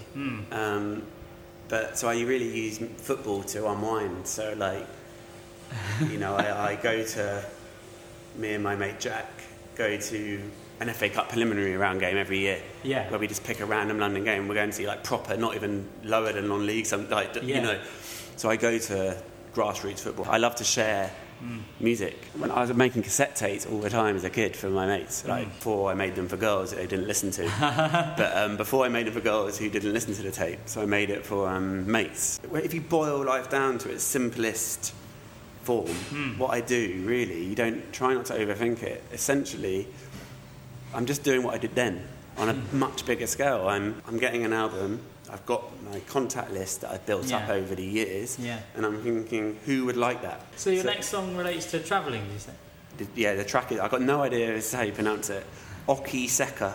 Um, 0.51 1.03
but 1.67 1.97
so 1.97 2.09
i 2.09 2.19
really 2.21 2.49
use 2.65 2.79
football 2.97 3.43
to 3.43 3.67
unwind 3.69 4.25
so 4.25 4.55
like 4.57 4.87
you 6.09 6.17
know 6.17 6.35
I, 6.35 6.71
I 6.71 6.75
go 6.75 7.03
to 7.03 7.45
me 8.35 8.53
and 8.53 8.63
my 8.63 8.75
mate 8.75 8.99
jack 8.99 9.29
go 9.75 9.97
to 9.97 10.41
an 10.79 10.89
FA 10.93 11.09
Cup 11.09 11.29
preliminary 11.29 11.75
round 11.75 11.99
game 11.99 12.17
every 12.17 12.39
year. 12.39 12.61
Yeah. 12.83 13.09
Where 13.09 13.19
we 13.19 13.27
just 13.27 13.43
pick 13.43 13.59
a 13.59 13.65
random 13.65 13.99
London 13.99 14.23
game. 14.23 14.47
We're 14.47 14.55
going 14.55 14.69
to 14.69 14.75
see 14.75 14.87
like 14.87 15.03
proper, 15.03 15.35
not 15.37 15.55
even 15.55 15.87
lower 16.03 16.31
than 16.31 16.47
non-league. 16.47 16.85
Some 16.85 17.09
like 17.09 17.35
Yeah. 17.35 17.41
you 17.57 17.61
know. 17.61 17.79
So 18.37 18.49
I 18.49 18.55
go 18.55 18.77
to 18.77 19.17
grassroots 19.53 19.99
football. 19.99 20.25
I 20.29 20.37
love 20.37 20.55
to 20.57 20.63
share 20.63 21.11
music. 21.79 22.17
When 22.37 22.51
I 22.51 22.59
was 22.61 22.73
making 22.73 23.03
cassette 23.03 23.35
tapes 23.37 23.65
all 23.65 23.79
the 23.79 23.89
time 23.89 24.17
as 24.17 24.25
a 24.25 24.29
kid 24.29 24.57
for 24.57 24.69
my 24.69 24.85
mates, 24.85 25.25
like 25.25 25.47
Mm. 25.47 25.55
before 25.55 25.89
I 25.91 25.93
made 25.93 26.15
them 26.15 26.27
for 26.27 26.35
girls 26.35 26.71
that 26.71 26.77
they 26.77 26.87
didn't 26.87 27.07
listen 27.07 27.31
to. 27.31 27.43
but 28.17 28.35
um, 28.37 28.57
before 28.57 28.85
I 28.85 28.89
made 28.89 29.05
them 29.07 29.13
for 29.13 29.21
girls 29.21 29.57
who 29.57 29.69
didn't 29.69 29.93
listen 29.93 30.13
to 30.15 30.21
the 30.21 30.31
tape, 30.31 30.59
so 30.65 30.81
I 30.81 30.85
made 30.85 31.09
it 31.09 31.25
for 31.25 31.47
um, 31.47 31.89
mates. 31.89 32.39
If 32.53 32.73
you 32.73 32.81
boil 32.81 33.23
life 33.23 33.49
down 33.49 33.77
to 33.79 33.89
its 33.89 34.03
simplest 34.03 34.93
form, 35.63 35.87
Hmm. 35.87 36.37
what 36.37 36.51
I 36.51 36.59
do 36.61 37.01
really, 37.05 37.41
you 37.45 37.55
don't 37.55 37.91
try 37.93 38.13
not 38.13 38.25
to 38.25 38.33
overthink 38.33 38.83
it. 38.83 39.01
Essentially, 39.13 39.87
I'm 40.93 41.05
just 41.05 41.23
doing 41.23 41.43
what 41.43 41.53
I 41.53 41.57
did 41.57 41.75
then 41.75 42.03
on 42.37 42.49
a 42.49 42.53
much 42.75 43.05
bigger 43.05 43.27
scale. 43.27 43.67
I'm, 43.67 44.01
I'm 44.07 44.17
getting 44.17 44.43
an 44.45 44.53
album. 44.53 45.01
I've 45.31 45.45
got 45.45 45.63
my 45.83 45.99
contact 46.01 46.51
list 46.51 46.81
that 46.81 46.91
I've 46.91 47.05
built 47.05 47.31
up 47.31 47.49
over 47.49 47.75
the 47.75 47.85
years, 47.85 48.39
Yeah. 48.39 48.59
and 48.75 48.83
I'm 48.85 49.01
thinking, 49.03 49.57
who 49.65 49.85
would 49.85 49.97
like 49.97 50.23
that? 50.23 50.41
So 50.55 50.71
your 50.71 50.83
next 50.85 51.09
song 51.09 51.35
relates 51.35 51.69
to 51.71 51.79
travelling, 51.79 52.23
you 52.33 52.39
say? 52.39 52.51
The- 52.97 53.07
yeah, 53.15 53.35
the 53.35 53.43
track 53.43 53.71
is. 53.71 53.79
I've 53.79 53.91
got 53.91 54.01
no 54.01 54.23
idea 54.23 54.55
as 54.55 54.71
to 54.71 54.77
how 54.77 54.83
you 54.83 54.91
pronounce 54.91 55.29
it. 55.29 55.45
Oki 55.87 56.27
Seka, 56.27 56.73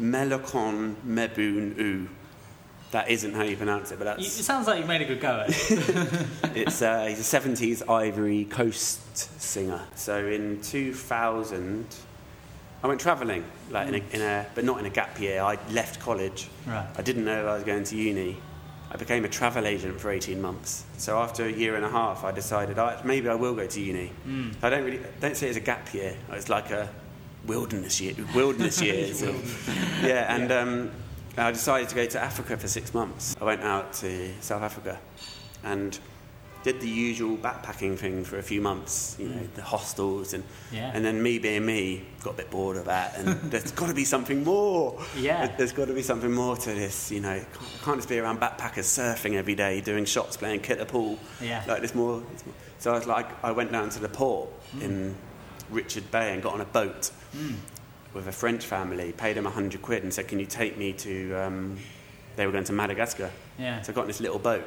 Melokon 0.00 0.94
Mebun 1.06 1.76
U. 1.78 2.08
That 2.92 3.10
isn't 3.10 3.34
how 3.34 3.42
you 3.42 3.56
pronounce 3.56 3.90
it, 3.92 3.98
but 3.98 4.20
You, 4.20 4.26
it 4.26 4.30
sounds 4.30 4.66
like 4.66 4.80
you 4.80 4.86
made 4.86 5.02
a 5.02 5.04
good 5.04 5.20
go 5.20 5.40
at 5.40 5.48
it. 5.50 6.26
it's 6.54 6.80
uh, 6.80 7.04
he's 7.06 7.20
a 7.34 7.40
70s 7.40 7.86
Ivory 7.90 8.44
Coast 8.46 9.16
singer. 9.40 9.82
So 9.96 10.24
in 10.26 10.60
2000, 10.62 11.84
I 12.82 12.86
went 12.86 13.00
travelling, 13.00 13.44
like 13.70 13.88
in 13.88 13.94
a, 13.94 14.02
in 14.12 14.20
a, 14.22 14.46
but 14.54 14.64
not 14.64 14.78
in 14.78 14.86
a 14.86 14.90
gap 14.90 15.18
year. 15.18 15.40
I 15.42 15.58
left 15.72 15.98
college. 16.00 16.48
Right. 16.66 16.86
I 16.96 17.02
didn't 17.02 17.24
know 17.24 17.46
I 17.48 17.54
was 17.54 17.64
going 17.64 17.84
to 17.84 17.96
uni. 17.96 18.36
I 18.90 18.96
became 18.96 19.24
a 19.24 19.28
travel 19.28 19.66
agent 19.66 20.00
for 20.00 20.10
18 20.10 20.40
months. 20.40 20.84
So 20.96 21.18
after 21.18 21.44
a 21.46 21.50
year 21.50 21.74
and 21.74 21.84
a 21.84 21.88
half, 21.90 22.22
I 22.22 22.30
decided 22.30 22.78
oh, 22.78 23.00
maybe 23.04 23.28
I 23.28 23.34
will 23.34 23.54
go 23.54 23.66
to 23.66 23.80
uni. 23.80 24.12
I 24.62 24.70
don't 24.70 24.84
really 24.84 25.00
don't 25.20 25.36
say 25.36 25.48
it's 25.48 25.56
a 25.56 25.60
gap 25.60 25.92
year. 25.92 26.16
It's 26.30 26.48
like 26.48 26.70
a 26.70 26.88
wilderness 27.46 28.00
year, 28.00 28.14
wilderness 28.34 28.80
years. 28.90 29.22
or- 29.22 29.34
yeah, 30.06 30.32
and 30.34 30.52
Um, 30.52 30.90
I 31.36 31.50
decided 31.50 31.88
to 31.90 31.94
go 31.94 32.06
to 32.06 32.22
Africa 32.22 32.56
for 32.56 32.68
six 32.68 32.94
months. 32.94 33.34
I 33.40 33.44
went 33.44 33.62
out 33.62 33.92
to 33.94 34.32
South 34.40 34.62
Africa 34.62 34.98
and 35.64 35.98
did 36.66 36.80
the 36.80 36.88
usual 36.88 37.36
backpacking 37.36 37.96
thing 37.96 38.24
for 38.24 38.38
a 38.38 38.42
few 38.42 38.60
months. 38.60 39.16
You 39.20 39.28
know, 39.28 39.48
the 39.54 39.62
hostels 39.62 40.34
and 40.34 40.42
Yeah. 40.72 40.90
and 40.92 41.04
then 41.04 41.22
me 41.22 41.38
being 41.38 41.64
me, 41.64 42.02
got 42.24 42.34
a 42.34 42.36
bit 42.38 42.50
bored 42.50 42.76
of 42.76 42.86
that. 42.86 43.16
And 43.18 43.28
there's 43.52 43.70
got 43.70 43.86
to 43.86 43.94
be 43.94 44.04
something 44.04 44.42
more. 44.42 45.00
Yeah. 45.16 45.46
There's 45.56 45.72
got 45.72 45.86
to 45.86 45.94
be 45.94 46.02
something 46.02 46.32
more 46.32 46.56
to 46.56 46.70
this, 46.74 47.12
you 47.12 47.20
know. 47.20 47.38
Can't, 47.38 47.82
can't 47.84 47.96
just 47.98 48.08
be 48.08 48.18
around 48.18 48.40
backpackers 48.40 48.88
surfing 48.98 49.34
every 49.34 49.54
day, 49.54 49.80
doing 49.80 50.04
shots, 50.04 50.36
playing 50.36 50.60
killer 50.60 50.84
pool. 50.84 51.18
Yeah. 51.40 51.62
Like 51.68 51.78
there's 51.78 51.94
more, 51.94 52.20
there's 52.30 52.44
more. 52.44 52.54
So 52.78 52.92
I 52.92 52.98
was 52.98 53.06
like, 53.06 53.28
I 53.44 53.52
went 53.52 53.70
down 53.72 53.88
to 53.90 54.00
the 54.00 54.08
port 54.08 54.48
Mm. 54.76 54.82
in 54.82 55.14
Richard 55.70 56.10
Bay 56.10 56.34
and 56.34 56.42
got 56.42 56.54
on 56.54 56.60
a 56.60 56.64
boat 56.64 57.12
with 58.12 58.26
a 58.26 58.32
French 58.32 58.64
family, 58.64 59.12
paid 59.12 59.36
them 59.36 59.46
a 59.46 59.50
hundred 59.50 59.80
quid, 59.82 60.02
and 60.02 60.12
said, 60.12 60.26
"Can 60.26 60.40
you 60.40 60.46
take 60.46 60.76
me 60.76 60.92
to?" 60.94 61.34
Um, 61.34 61.78
they 62.34 62.44
were 62.46 62.52
going 62.52 62.64
to 62.64 62.72
Madagascar. 62.72 63.30
Yeah. 63.58 63.80
So 63.82 63.92
I 63.92 63.94
got 63.94 64.02
in 64.02 64.06
this 64.08 64.20
little 64.20 64.38
boat, 64.40 64.64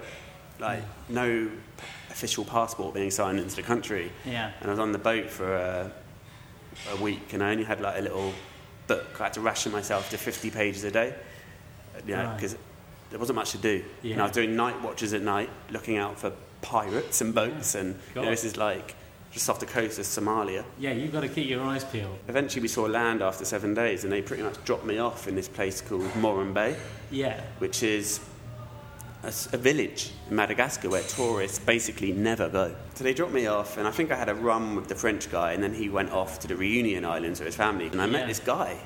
like 0.60 0.82
no 1.10 1.50
official 2.10 2.44
passport 2.46 2.94
being 2.94 3.12
signed 3.12 3.40
into 3.40 3.56
the 3.56 3.62
country. 3.64 4.12
Yeah. 4.26 4.52
And 4.60 4.70
I 4.70 4.72
was 4.72 4.80
on 4.80 4.92
the 4.92 4.98
boat 5.00 5.30
for 5.30 5.56
a, 5.56 5.92
a 6.92 6.96
week, 7.02 7.34
and 7.34 7.44
I 7.44 7.52
only 7.52 7.64
had 7.64 7.82
like 7.82 7.98
a 7.98 8.02
little 8.02 8.34
book. 8.88 9.08
I 9.20 9.26
had 9.26 9.34
to 9.34 9.42
ration 9.42 9.72
myself 9.72 10.10
to 10.12 10.18
50 10.18 10.50
pages 10.52 10.84
a 10.84 10.92
day, 10.92 11.14
you 12.06 12.16
know, 12.16 12.24
Right. 12.26 12.36
because 12.36 12.56
there 13.10 13.20
wasn't 13.20 13.36
much 13.38 13.52
to 13.52 13.58
do. 13.58 13.84
And 14.04 14.20
I 14.20 14.24
was 14.24 14.32
doing 14.32 14.56
night 14.56 14.82
watches 14.82 15.14
at 15.14 15.22
night, 15.22 15.50
looking 15.72 15.98
out 15.98 16.20
for 16.20 16.32
pirates 16.62 17.22
and 17.22 17.34
boats, 17.34 17.76
and 17.76 17.98
you 18.16 18.22
know, 18.22 18.30
this 18.30 18.44
is 18.44 18.58
like 18.58 18.96
just 19.32 19.48
off 19.50 19.60
the 19.60 19.66
coast 19.66 20.00
of 20.00 20.06
Somalia. 20.06 20.64
Yeah, 20.80 20.92
you've 20.92 21.12
got 21.12 21.22
to 21.22 21.30
keep 21.30 21.48
your 21.48 21.62
eyes 21.64 21.84
peeled. 21.86 22.18
Eventually, 22.28 22.64
we 22.64 22.68
saw 22.68 22.84
land 22.86 23.22
after 23.22 23.46
seven 23.46 23.74
days, 23.76 24.04
and 24.04 24.12
they 24.12 24.22
pretty 24.24 24.42
much 24.44 24.62
dropped 24.66 24.86
me 24.86 24.98
off 24.98 25.28
in 25.28 25.36
this 25.36 25.48
place 25.48 25.82
called 25.82 26.14
Moran 26.18 26.52
Bay, 26.54 26.76
Yeah. 27.12 27.40
which 27.60 27.84
is 27.84 28.20
a, 29.24 29.28
a 29.28 29.58
village 29.58 30.12
in 30.30 30.36
Madagascar 30.36 30.90
where 30.90 31.04
tourists 31.04 31.60
basically 31.60 32.12
never 32.12 32.50
go. 32.50 32.76
So 32.96 33.04
they 33.04 33.14
dropped 33.14 33.34
me 33.34 33.48
off, 33.48 33.78
and 33.78 33.88
I 33.88 33.92
think 33.92 34.12
I 34.12 34.16
had 34.16 34.30
a 34.30 34.36
run 34.36 34.76
with 34.76 34.88
the 34.88 34.96
French 34.96 35.30
guy, 35.30 35.54
and 35.54 35.62
then 35.62 35.74
he 35.74 35.90
went 35.90 36.12
off 36.12 36.40
to 36.40 36.48
the 36.48 36.56
Reunion 36.56 37.06
Islands 37.06 37.40
with 37.40 37.48
his 37.48 37.56
family. 37.56 37.88
And 37.88 38.02
I 38.02 38.06
met 38.06 38.28
this 38.28 38.40
guy 38.40 38.78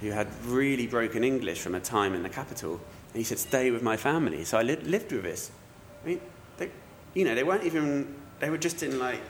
who 0.00 0.10
had 0.10 0.28
really 0.44 0.86
broken 0.86 1.24
English 1.24 1.60
from 1.60 1.74
a 1.74 1.80
time 1.80 2.14
in 2.14 2.22
the 2.22 2.28
capital, 2.28 2.74
and 2.74 3.16
he 3.16 3.24
said, 3.24 3.38
"Stay 3.38 3.70
with 3.70 3.82
my 3.82 3.96
family." 3.96 4.44
So 4.44 4.58
I 4.58 4.62
li- 4.62 4.76
lived 4.76 5.12
with 5.12 5.24
this. 5.24 5.50
I 6.04 6.08
mean, 6.08 6.20
they, 6.56 6.70
you 7.14 7.24
know, 7.24 7.34
they 7.34 7.44
weren't 7.44 7.64
even. 7.64 8.14
They 8.38 8.50
were 8.50 8.58
just 8.58 8.84
in 8.84 8.98
like 9.00 9.20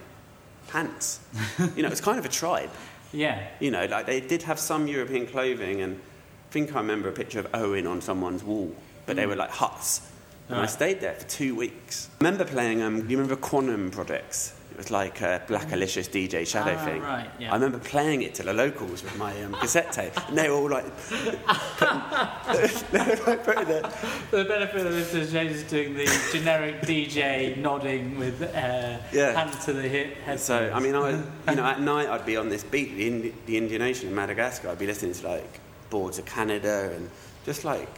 pants. 0.69 1.21
you 1.59 1.83
know, 1.83 1.89
it 1.89 1.91
was 1.91 2.03
kind 2.03 2.19
of 2.19 2.27
a 2.27 2.29
tribe. 2.29 2.71
Yeah. 3.13 3.47
You 3.61 3.71
know, 3.71 3.87
like 3.87 4.05
they 4.05 4.21
did 4.21 4.43
have 4.43 4.59
some 4.59 4.87
European 4.87 5.27
clothing, 5.27 5.81
and 5.81 5.97
I 5.97 6.53
think 6.53 6.75
I 6.75 6.81
remember 6.81 7.09
a 7.09 7.13
picture 7.13 7.41
of 7.41 7.49
Owen 7.55 7.87
on 7.87 8.03
someone's 8.03 8.45
wall, 8.45 8.75
but 9.07 9.17
they 9.17 9.25
hmm. 9.25 9.31
were 9.31 9.37
like 9.37 9.51
huts. 9.51 10.03
And 10.49 10.59
I 10.59 10.67
stayed 10.67 11.01
there 11.01 11.15
for 11.15 11.27
two 11.29 11.55
weeks. 11.55 12.09
I 12.21 12.25
remember 12.25 12.45
playing, 12.45 12.83
um, 12.83 12.97
you 13.09 13.19
remember 13.19 13.37
Quannum 13.37 13.93
Projects? 13.93 14.55
It 14.71 14.77
was 14.79 14.91
like 14.93 15.21
a 15.23 15.43
Blackalicious 15.49 16.09
DJ 16.09 16.47
Shadow 16.47 16.77
Ah, 16.79 16.85
thing. 16.85 17.03
right, 17.03 17.29
yeah. 17.41 17.51
I 17.51 17.55
remember 17.55 17.79
playing 17.81 18.23
it 18.23 18.35
to 18.37 18.45
the 18.45 18.55
locals 18.55 19.03
with 19.03 19.17
my 19.19 19.33
um, 19.43 19.53
cassette 19.55 19.91
tape, 19.93 20.13
and 20.29 20.39
they 20.39 20.49
were 20.49 20.55
all 20.57 20.71
like, 20.71 20.85
putting, 21.07 21.41
they 22.93 22.99
were 22.99 23.25
like 23.27 23.45
putting 23.45 23.91
For 24.31 24.37
the 24.37 24.45
benefit 24.45 24.77
of 24.77 24.85
the 24.85 24.91
listeners, 24.91 25.33
James 25.33 25.57
is 25.57 25.63
doing 25.65 25.95
the 25.95 26.07
generic 26.33 26.81
DJ 26.83 27.57
nodding 27.57 28.19
with 28.19 28.41
uh, 28.43 28.99
Yeah. 29.13 29.33
hand 29.33 29.61
to 29.63 29.73
the 29.73 29.83
hip 29.83 30.15
head. 30.19 30.39
So, 30.41 30.71
I 30.73 30.81
mean, 30.81 30.95
I, 30.95 30.99
was- 31.01 31.27
you 31.49 31.55
know, 31.57 31.65
at 31.65 31.81
night 31.81 32.09
I'd 32.09 32.25
be 32.27 32.37
on 32.37 32.49
this 32.49 32.63
beat, 32.65 32.95
the, 32.97 33.07
Indi- 33.07 33.35
the 33.47 33.57
Indian 33.57 33.83
Ocean 33.83 34.09
in 34.09 34.15
Madagascar. 34.15 34.69
I'd 34.69 34.79
be 34.79 34.87
listening 34.87 35.13
to 35.15 35.29
like 35.29 35.61
Boards 35.91 36.19
of 36.19 36.25
Canada 36.27 36.93
and 36.95 37.11
just 37.45 37.65
like 37.65 37.89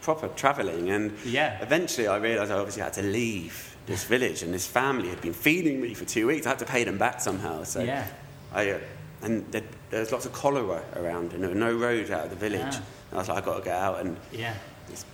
proper 0.00 0.28
travelling. 0.28 0.90
And 0.90 1.12
Yeah. 1.24 1.58
eventually 1.60 2.08
I 2.08 2.16
realised 2.16 2.50
I 2.50 2.56
obviously 2.56 2.82
had 2.82 2.92
to 2.94 3.02
leave 3.02 3.76
this 3.86 4.04
village, 4.04 4.42
and 4.42 4.52
this 4.54 4.66
family 4.66 5.08
had 5.08 5.20
been 5.20 5.32
feeding 5.32 5.80
me 5.80 5.94
for 5.94 6.04
two 6.04 6.26
weeks. 6.26 6.46
I 6.46 6.50
had 6.50 6.58
to 6.60 6.64
pay 6.64 6.84
them 6.84 6.98
back 6.98 7.20
somehow. 7.20 7.64
So, 7.64 7.80
Yeah. 7.80 8.06
I, 8.52 8.70
uh, 8.70 8.78
and 9.22 9.50
there, 9.52 9.62
there 9.90 10.00
was 10.00 10.12
lots 10.12 10.26
of 10.26 10.32
cholera 10.32 10.82
around, 10.96 11.32
and 11.32 11.42
there 11.42 11.50
were 11.50 11.56
no 11.56 11.74
roads 11.74 12.10
out 12.10 12.24
of 12.24 12.30
the 12.30 12.36
village. 12.36 12.74
Ah. 12.74 12.82
And 13.10 13.14
I 13.14 13.16
was 13.18 13.28
like, 13.28 13.38
I've 13.38 13.44
got 13.44 13.58
to 13.58 13.64
get 13.64 13.76
out. 13.76 14.00
And 14.00 14.16
yeah. 14.32 14.54
this 14.88 15.04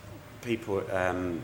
people 0.43 0.83
um, 0.93 1.43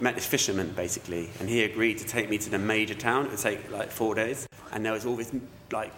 met 0.00 0.14
this 0.14 0.26
fisherman 0.26 0.72
basically, 0.72 1.30
and 1.40 1.48
he 1.48 1.62
agreed 1.64 1.98
to 1.98 2.04
take 2.04 2.28
me 2.28 2.38
to 2.38 2.50
the 2.50 2.58
major 2.58 2.94
town. 2.94 3.26
It 3.26 3.30
would 3.30 3.38
take 3.40 3.70
like 3.70 3.90
four 3.90 4.14
days, 4.14 4.46
and 4.72 4.84
there 4.84 4.92
was 4.92 5.06
all 5.06 5.16
this 5.16 5.32
like 5.72 5.92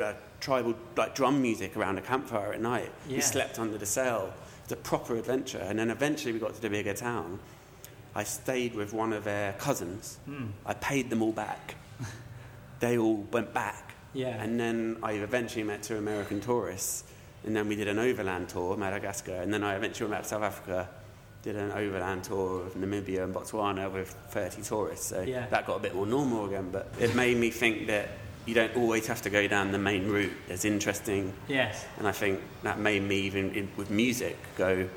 uh, 0.00 0.12
tribal 0.40 0.74
like 0.96 1.14
drum 1.14 1.40
music 1.40 1.76
around 1.76 1.98
a 1.98 2.02
campfire 2.02 2.52
at 2.52 2.60
night. 2.60 2.90
Yeah. 3.08 3.16
We 3.16 3.22
slept 3.22 3.58
under 3.58 3.78
the 3.78 3.86
sail. 3.86 4.32
A 4.72 4.76
proper 4.76 5.16
adventure, 5.16 5.58
and 5.58 5.78
then 5.78 5.90
eventually 5.90 6.32
we 6.32 6.38
got 6.38 6.54
to 6.54 6.62
the 6.62 6.70
bigger 6.70 6.94
town. 6.94 7.38
I 8.14 8.24
stayed 8.24 8.74
with 8.74 8.92
one 8.94 9.12
of 9.12 9.22
their 9.24 9.52
cousins. 9.54 10.18
Hmm. 10.24 10.46
I 10.64 10.72
paid 10.74 11.10
them 11.10 11.22
all 11.22 11.32
back. 11.32 11.74
they 12.80 12.96
all 12.98 13.16
went 13.32 13.52
back. 13.52 13.94
Yeah. 14.14 14.42
And 14.42 14.58
then 14.58 14.96
I 15.02 15.12
eventually 15.12 15.62
met 15.62 15.82
two 15.82 15.96
American 15.96 16.40
tourists, 16.40 17.04
and 17.44 17.54
then 17.54 17.68
we 17.68 17.76
did 17.76 17.86
an 17.88 17.98
overland 17.98 18.48
tour 18.48 18.76
Madagascar, 18.78 19.36
and 19.42 19.52
then 19.52 19.62
I 19.62 19.76
eventually 19.76 20.08
went 20.10 20.20
back 20.20 20.22
to 20.24 20.28
South 20.30 20.42
Africa, 20.42 20.88
did 21.42 21.56
an 21.56 21.72
overland 21.72 22.24
tour 22.24 22.66
of 22.66 22.74
Namibia 22.74 23.24
and 23.24 23.34
Botswana 23.34 23.92
with 23.92 24.10
30 24.30 24.62
tourists. 24.62 25.06
So 25.06 25.20
Yeah. 25.22 25.46
that 25.50 25.66
got 25.66 25.76
a 25.76 25.80
bit 25.80 25.94
more 25.94 26.06
normal 26.06 26.46
again, 26.46 26.70
but 26.70 26.88
it 26.98 27.14
made 27.14 27.36
me 27.36 27.50
think 27.50 27.88
that 27.88 28.08
you 28.46 28.54
don't 28.54 28.74
always 28.76 29.06
have 29.06 29.22
to 29.22 29.30
go 29.30 29.46
down 29.46 29.70
the 29.72 29.78
main 29.78 30.08
route. 30.08 30.32
There's 30.48 30.64
interesting, 30.64 31.32
Yes. 31.48 31.84
and 31.98 32.06
I 32.08 32.12
think 32.12 32.40
that 32.62 32.78
made 32.78 33.02
me 33.02 33.16
even 33.20 33.54
in, 33.54 33.68
with 33.76 33.90
music 33.90 34.36
go. 34.56 34.88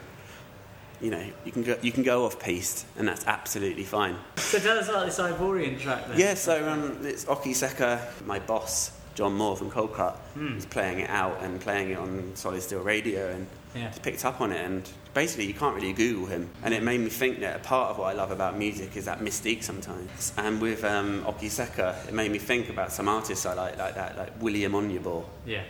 You 1.01 1.11
know, 1.11 1.25
you 1.43 1.51
can 1.51 1.61
go 1.63 1.77
you 1.81 1.91
can 1.91 2.03
go 2.03 2.25
off 2.25 2.39
piste, 2.39 2.85
and 2.97 3.07
that's 3.07 3.27
absolutely 3.27 3.83
fine. 3.83 4.15
So 4.37 4.59
tell 4.59 4.77
us 4.79 4.87
about 4.89 5.05
this 5.05 5.19
Ivorian 5.19 5.77
track 5.79 6.07
then. 6.07 6.17
Yeah, 6.19 6.33
so 6.35 6.67
um, 6.69 6.99
it's 7.03 7.27
Oki 7.27 7.51
Seka, 7.53 7.99
my 8.25 8.39
boss, 8.39 8.91
Jon 9.13 9.33
Moore 9.33 9.57
from 9.57 9.69
Coldcut, 9.69 10.15
Hmm. 10.35 10.55
was 10.55 10.65
playing 10.65 10.99
it 10.99 11.09
out 11.09 11.41
and 11.43 11.59
playing 11.59 11.91
it 11.91 11.97
on 11.97 12.31
Solid 12.35 12.61
Steel 12.61 12.79
Radio 12.81 13.29
and 13.29 13.45
Yeah. 13.75 13.91
picked 14.01 14.23
up 14.25 14.39
on 14.41 14.51
it. 14.51 14.63
And 14.65 14.89
basically, 15.13 15.45
you 15.45 15.53
can't 15.53 15.75
really 15.75 15.91
Google 15.93 16.25
him. 16.27 16.49
And 16.63 16.73
it 16.73 16.81
made 16.83 16.99
me 17.01 17.09
think 17.09 17.39
that 17.41 17.57
a 17.57 17.59
part 17.59 17.91
of 17.91 17.97
what 17.97 18.05
I 18.07 18.13
love 18.13 18.31
about 18.31 18.57
music 18.57 18.95
is 18.95 19.05
that 19.05 19.19
mystique 19.19 19.63
sometimes. 19.63 20.33
And 20.37 20.61
with 20.61 20.83
um, 20.83 21.23
Oki 21.27 21.47
Seka, 21.49 22.07
it 22.07 22.13
made 22.13 22.31
me 22.31 22.37
think 22.39 22.69
about 22.69 22.91
some 22.91 23.07
artists 23.09 23.45
I 23.45 23.53
like, 23.53 23.77
like 23.77 23.95
that, 23.95 24.17
like 24.17 24.41
William 24.41 24.71
Onyeabor. 24.73 25.25
Yeah. 25.45 25.63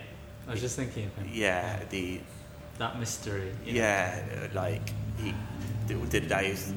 I 0.48 0.52
was 0.52 0.60
just 0.60 0.76
thinking 0.76 1.06
of 1.06 1.14
him. 1.16 1.28
Yeah, 1.32 1.80
the 1.90 2.20
That 2.78 2.98
mystery. 3.00 3.52
you 3.64 3.72
know. 3.72 3.78
yeah, 3.80 4.48
like 4.54 4.82
he 5.18 5.34
did, 5.88 6.28
those 6.28 6.72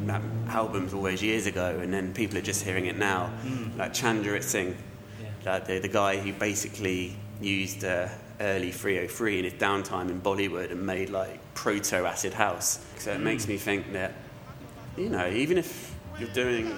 albums 0.47 0.93
all 0.93 1.03
those 1.03 1.21
years 1.21 1.45
ago, 1.45 1.77
and 1.81 1.93
then 1.93 2.13
people 2.13 2.37
are 2.39 2.41
just 2.41 2.63
hearing 2.63 2.87
it 2.87 2.97
now. 2.97 3.31
Like 3.77 3.93
Charanjit 3.93 4.41
Singh, 4.43 4.75
Yeah. 5.21 5.51
like 5.53 5.67
the, 5.67 5.77
the 5.79 5.87
guy 5.87 6.17
who 6.17 6.33
basically 6.33 7.15
used 7.41 7.83
uh, 7.83 8.07
early 8.39 8.71
303 8.71 9.39
in 9.39 9.43
his 9.45 9.53
downtime 9.53 10.09
in 10.09 10.21
Bollywood 10.21 10.71
and 10.71 10.85
made 10.85 11.09
like 11.09 11.39
proto 11.53 12.05
acid 12.05 12.33
house. 12.33 12.85
So 12.97 13.11
it 13.11 13.19
makes 13.19 13.47
me 13.47 13.57
think 13.57 13.93
that, 13.93 14.13
you 14.97 15.09
know, 15.09 15.29
even 15.29 15.57
if 15.57 15.95
you're 16.19 16.29
doing 16.29 16.77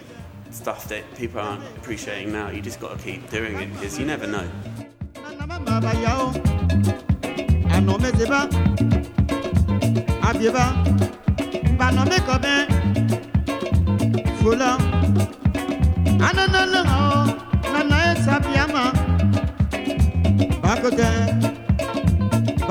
stuff 0.51 0.87
that 0.89 1.03
people 1.15 1.39
aren't 1.39 1.63
appreciating 1.77 2.31
now. 2.31 2.49
You 2.49 2.61
just 2.61 2.79
got 2.79 2.97
to 2.97 3.03
keep 3.03 3.29
doing 3.29 3.59
it 3.59 3.73
because 3.73 3.97
you 3.97 4.05
never 4.05 4.27
know. 4.27 4.47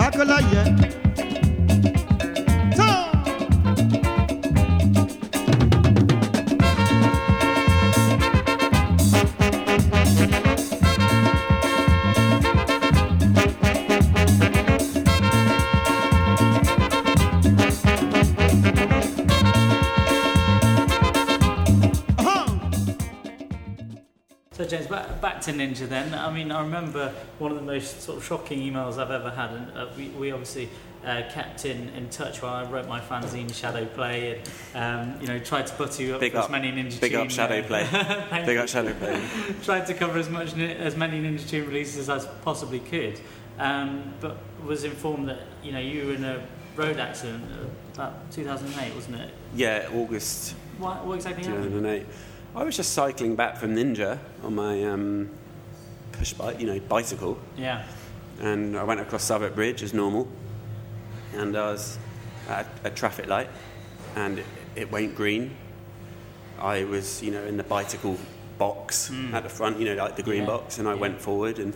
Ananalŋɔ 0.05 0.62
nanaye 0.64 1.09
back, 25.41 25.55
to 25.55 25.59
Ninja 25.59 25.88
then. 25.88 26.14
I 26.14 26.32
mean, 26.32 26.53
I 26.53 26.61
remember 26.61 27.12
one 27.38 27.51
of 27.51 27.57
the 27.57 27.64
most 27.64 28.03
sort 28.03 28.18
of 28.18 28.24
shocking 28.24 28.61
emails 28.61 28.99
I've 28.99 29.11
ever 29.11 29.30
had, 29.30 29.51
and 29.51 29.76
uh, 29.76 29.86
we, 29.97 30.09
we 30.09 30.32
obviously 30.32 30.68
uh, 31.05 31.22
kept 31.30 31.64
in, 31.64 31.88
in 31.91 32.09
touch 32.11 32.43
while 32.43 32.55
I 32.55 32.70
wrote 32.70 32.86
my 32.86 33.01
fanzine 33.01 33.53
Shadow 33.55 33.86
Play, 33.86 34.43
and 34.74 35.14
um, 35.14 35.20
you 35.20 35.28
know 35.28 35.38
tried 35.38 35.66
to 35.66 35.74
put 35.74 35.99
you 35.99 36.14
up 36.14 36.20
Big 36.20 36.34
as 36.34 36.45
up. 36.45 36.51
many 36.51 36.70
Ninja 36.70 37.01
Big 37.01 37.14
up 37.14 37.22
Tune, 37.22 37.30
Shadow 37.30 37.61
uh, 37.61 37.66
Play. 37.66 38.43
Big 38.47 38.59
up 38.59 38.68
Shadow 38.68 38.95
Play. 38.95 39.22
tried 39.62 39.86
to 39.86 39.95
cover 39.95 40.18
as 40.18 40.28
much 40.28 40.57
as 40.57 40.97
many 40.97 41.20
Ninja 41.20 41.49
Tune 41.49 41.66
releases 41.66 42.09
as 42.09 42.26
I 42.26 42.28
possibly 42.43 42.80
could, 42.80 43.20
um, 43.59 44.14
but 44.20 44.36
was 44.64 44.84
informed 44.84 45.28
that 45.28 45.41
you 45.62 45.72
know 45.72 45.80
you 45.80 46.07
were 46.07 46.14
in 46.14 46.24
a 46.24 46.47
road 46.76 46.99
accident 46.99 47.45
uh, 47.53 47.66
about 47.95 48.30
2008, 48.30 48.95
wasn't 48.95 49.16
it? 49.16 49.30
Yeah, 49.55 49.88
August 49.93 50.55
What, 50.78 51.05
what 51.05 51.16
exactly 51.16 51.45
happened? 51.45 52.07
2008. 52.55 52.61
I 52.61 52.64
was 52.64 52.76
just 52.76 52.92
cycling 52.92 53.36
back 53.36 53.57
from 53.57 53.74
Ninja 53.74 54.18
on 54.44 54.55
my 54.55 54.84
um, 54.84 55.28
push 56.12 56.32
bike, 56.32 56.61
you 56.61 56.66
know, 56.66 56.80
bicycle, 56.80 57.38
Yeah. 57.57 57.84
and 58.40 58.76
I 58.76 58.84
went 58.84 59.01
across 59.01 59.24
Southwark 59.24 59.55
Bridge 59.55 59.82
as 59.82 59.92
normal, 59.94 60.28
and 61.34 61.57
I 61.57 61.72
was 61.72 61.98
at 62.48 62.66
a 62.84 62.90
traffic 62.90 63.26
light, 63.28 63.48
and 64.16 64.38
it, 64.38 64.46
it 64.76 64.92
went 64.92 65.14
green. 65.14 65.57
I 66.61 66.84
was, 66.84 67.22
you 67.22 67.30
know, 67.30 67.42
in 67.44 67.57
the 67.57 67.62
bicycle 67.64 68.16
box 68.59 69.11
at 69.32 69.42
the 69.42 69.48
front, 69.48 69.78
you 69.78 69.86
know, 69.86 69.94
like 69.94 70.16
the 70.16 70.22
green 70.22 70.42
Yeah. 70.42 70.46
box, 70.48 70.78
and 70.78 70.86
I 70.88 70.94
Yeah. 70.94 71.01
went 71.01 71.20
forward, 71.20 71.59
and 71.59 71.72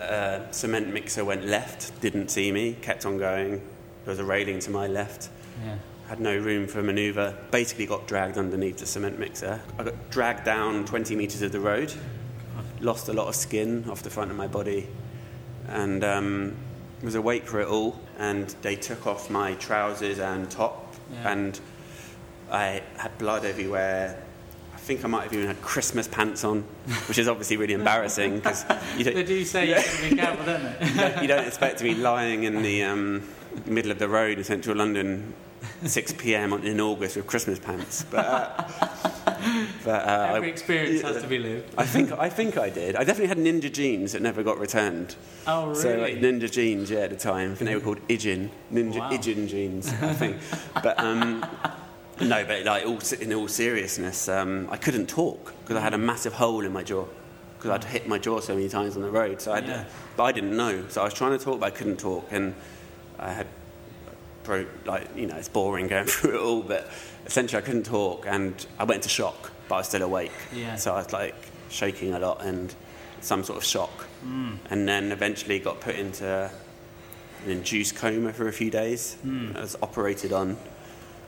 uh, 0.00 0.50
cement 0.50 0.92
mixer 0.92 1.24
went 1.24 1.44
left, 1.46 1.92
didn't 2.00 2.28
see 2.30 2.50
me, 2.50 2.76
kept 2.80 3.04
on 3.06 3.18
going. 3.18 3.60
There 4.04 4.10
was 4.12 4.18
a 4.18 4.24
railing 4.24 4.58
to 4.60 4.70
my 4.70 4.86
left. 4.88 5.28
Yeah. 5.64 5.76
Had 6.12 6.20
no 6.20 6.36
room 6.36 6.66
for 6.66 6.82
manoeuvre, 6.82 7.34
basically 7.50 7.86
got 7.86 8.06
dragged 8.06 8.36
underneath 8.36 8.76
the 8.76 8.84
cement 8.84 9.18
mixer. 9.18 9.58
I 9.78 9.82
got 9.84 10.10
dragged 10.10 10.44
down 10.44 10.84
20 10.84 11.16
metres 11.16 11.40
of 11.40 11.52
the 11.52 11.60
road, 11.60 11.90
lost 12.80 13.08
a 13.08 13.14
lot 13.14 13.28
of 13.28 13.34
skin 13.34 13.86
off 13.88 14.02
the 14.02 14.10
front 14.10 14.30
of 14.30 14.36
my 14.36 14.46
body, 14.46 14.86
and 15.68 16.04
um, 16.04 16.54
was 17.02 17.14
awake 17.14 17.46
for 17.46 17.62
it 17.62 17.66
all. 17.68 17.98
And 18.18 18.46
they 18.60 18.76
took 18.76 19.06
off 19.06 19.30
my 19.30 19.54
trousers 19.54 20.18
and 20.18 20.50
top, 20.50 20.94
Yeah. 21.14 21.32
and 21.32 21.58
I 22.50 22.82
had 22.98 23.16
blood 23.16 23.46
everywhere. 23.46 24.22
I 24.74 24.76
think 24.76 25.06
I 25.06 25.08
might 25.08 25.22
have 25.22 25.32
even 25.32 25.46
had 25.46 25.62
Christmas 25.62 26.08
pants 26.08 26.44
on, 26.44 26.60
which 27.08 27.16
is 27.16 27.26
obviously 27.26 27.56
really 27.56 27.72
embarrassing 27.72 28.34
because 28.36 28.66
you 28.98 29.04
They 29.04 29.12
don't, 29.14 29.26
do 29.26 29.44
say 29.46 29.70
Yeah. 29.70 29.78
you 29.78 29.82
got 29.86 29.96
to 30.02 30.10
be 30.10 30.16
careful, 30.16 30.44
don't 30.44 30.62
they? 30.78 30.86
you 30.88 30.94
don't- 31.08 31.22
you 31.22 31.28
don't 31.28 31.46
expect 31.46 31.78
to 31.78 31.84
be 31.84 31.94
lying 31.94 32.42
in 32.44 32.60
the 32.60 32.82
um, 32.82 33.22
middle 33.66 33.90
of 33.90 33.98
the 33.98 34.08
road 34.08 34.38
in 34.38 34.44
central 34.44 34.76
London, 34.76 35.34
6 35.84 36.12
p.m. 36.14 36.52
on- 36.52 36.64
in 36.64 36.80
August 36.80 37.16
with 37.16 37.26
Christmas 37.26 37.58
pants. 37.58 38.04
But, 38.10 38.24
uh, 38.26 38.64
but 39.84 40.08
uh, 40.08 40.32
Every 40.36 40.48
I, 40.48 40.50
experience 40.50 41.02
has 41.02 41.22
to 41.22 41.28
be 41.28 41.38
lived. 41.38 41.74
I 41.78 41.84
think 41.86 42.12
I 42.12 42.28
think 42.28 42.56
I 42.56 42.70
did. 42.70 42.96
I 42.96 43.04
definitely 43.04 43.28
had 43.28 43.38
ninja 43.38 43.72
jeans 43.72 44.12
that 44.12 44.22
never 44.22 44.42
got 44.42 44.58
returned. 44.58 45.14
Oh, 45.46 45.68
really? 45.68 45.80
So 45.82 45.96
like 45.98 46.14
ninja 46.18 46.50
jeans, 46.50 46.90
yeah, 46.90 47.00
at 47.00 47.10
the 47.10 47.16
time. 47.16 47.52
I 47.52 47.54
think 47.54 47.68
they 47.68 47.74
were 47.74 47.80
called 47.80 48.06
Ijin, 48.08 48.50
ninja 48.72 48.98
Wow. 48.98 49.10
Ijin 49.10 49.48
jeans, 49.48 49.88
I 50.02 50.12
think. 50.14 50.36
but 50.82 50.98
um, 50.98 51.44
no, 52.20 52.44
but 52.44 52.64
like 52.64 52.86
all, 52.86 52.98
in 53.20 53.32
all 53.32 53.48
seriousness, 53.48 54.28
um, 54.28 54.68
I 54.70 54.76
couldn't 54.76 55.08
talk 55.08 55.52
because 55.62 55.76
I 55.76 55.80
had 55.80 55.94
a 55.94 55.98
massive 55.98 56.32
hole 56.34 56.64
in 56.64 56.72
my 56.72 56.82
jaw 56.82 57.04
because 57.58 57.70
I'd 57.70 57.84
hit 57.84 58.08
my 58.08 58.18
jaw 58.18 58.40
so 58.40 58.54
many 58.54 58.68
times 58.68 58.96
on 58.96 59.02
the 59.02 59.10
road. 59.10 59.40
So 59.40 59.52
I, 59.52 59.60
Yeah. 59.60 59.84
but 60.16 60.24
I 60.24 60.32
didn't 60.32 60.56
know. 60.56 60.84
So 60.88 61.00
I 61.00 61.04
was 61.04 61.14
trying 61.14 61.36
to 61.38 61.44
talk, 61.44 61.60
but 61.60 61.66
I 61.66 61.70
couldn't 61.70 61.98
talk, 61.98 62.26
and 62.30 62.54
I 63.22 63.32
had 63.32 63.46
broke 64.44 64.68
like 64.86 65.08
you 65.16 65.26
know 65.26 65.36
it's 65.36 65.48
boring 65.48 65.88
going 65.88 66.06
through 66.06 66.36
it 66.36 66.40
all, 66.40 66.62
but 66.62 66.90
essentially 67.26 67.62
I 67.62 67.64
couldn't 67.64 67.84
talk, 67.84 68.26
and 68.26 68.64
I 68.78 68.84
went 68.84 68.98
into 68.98 69.08
shock, 69.08 69.52
but 69.68 69.76
I 69.76 69.78
was 69.78 69.88
still 69.88 70.02
awake. 70.02 70.32
Yeah. 70.52 70.76
So 70.76 70.94
I 70.94 70.98
was 70.98 71.12
like 71.12 71.34
shaking 71.68 72.14
a 72.14 72.18
lot 72.18 72.44
and 72.44 72.74
some 73.20 73.44
sort 73.44 73.58
of 73.58 73.64
shock, 73.64 73.90
hmm. 74.22 74.54
and 74.70 74.88
then 74.88 75.12
eventually 75.12 75.58
got 75.58 75.80
put 75.80 75.96
into 75.96 76.50
an 77.44 77.50
induced 77.50 77.96
coma 77.96 78.32
for 78.32 78.48
a 78.48 78.52
few 78.52 78.70
days. 78.70 79.14
Hmm. 79.22 79.52
I 79.56 79.60
was 79.60 79.76
operated 79.82 80.32
on. 80.32 80.56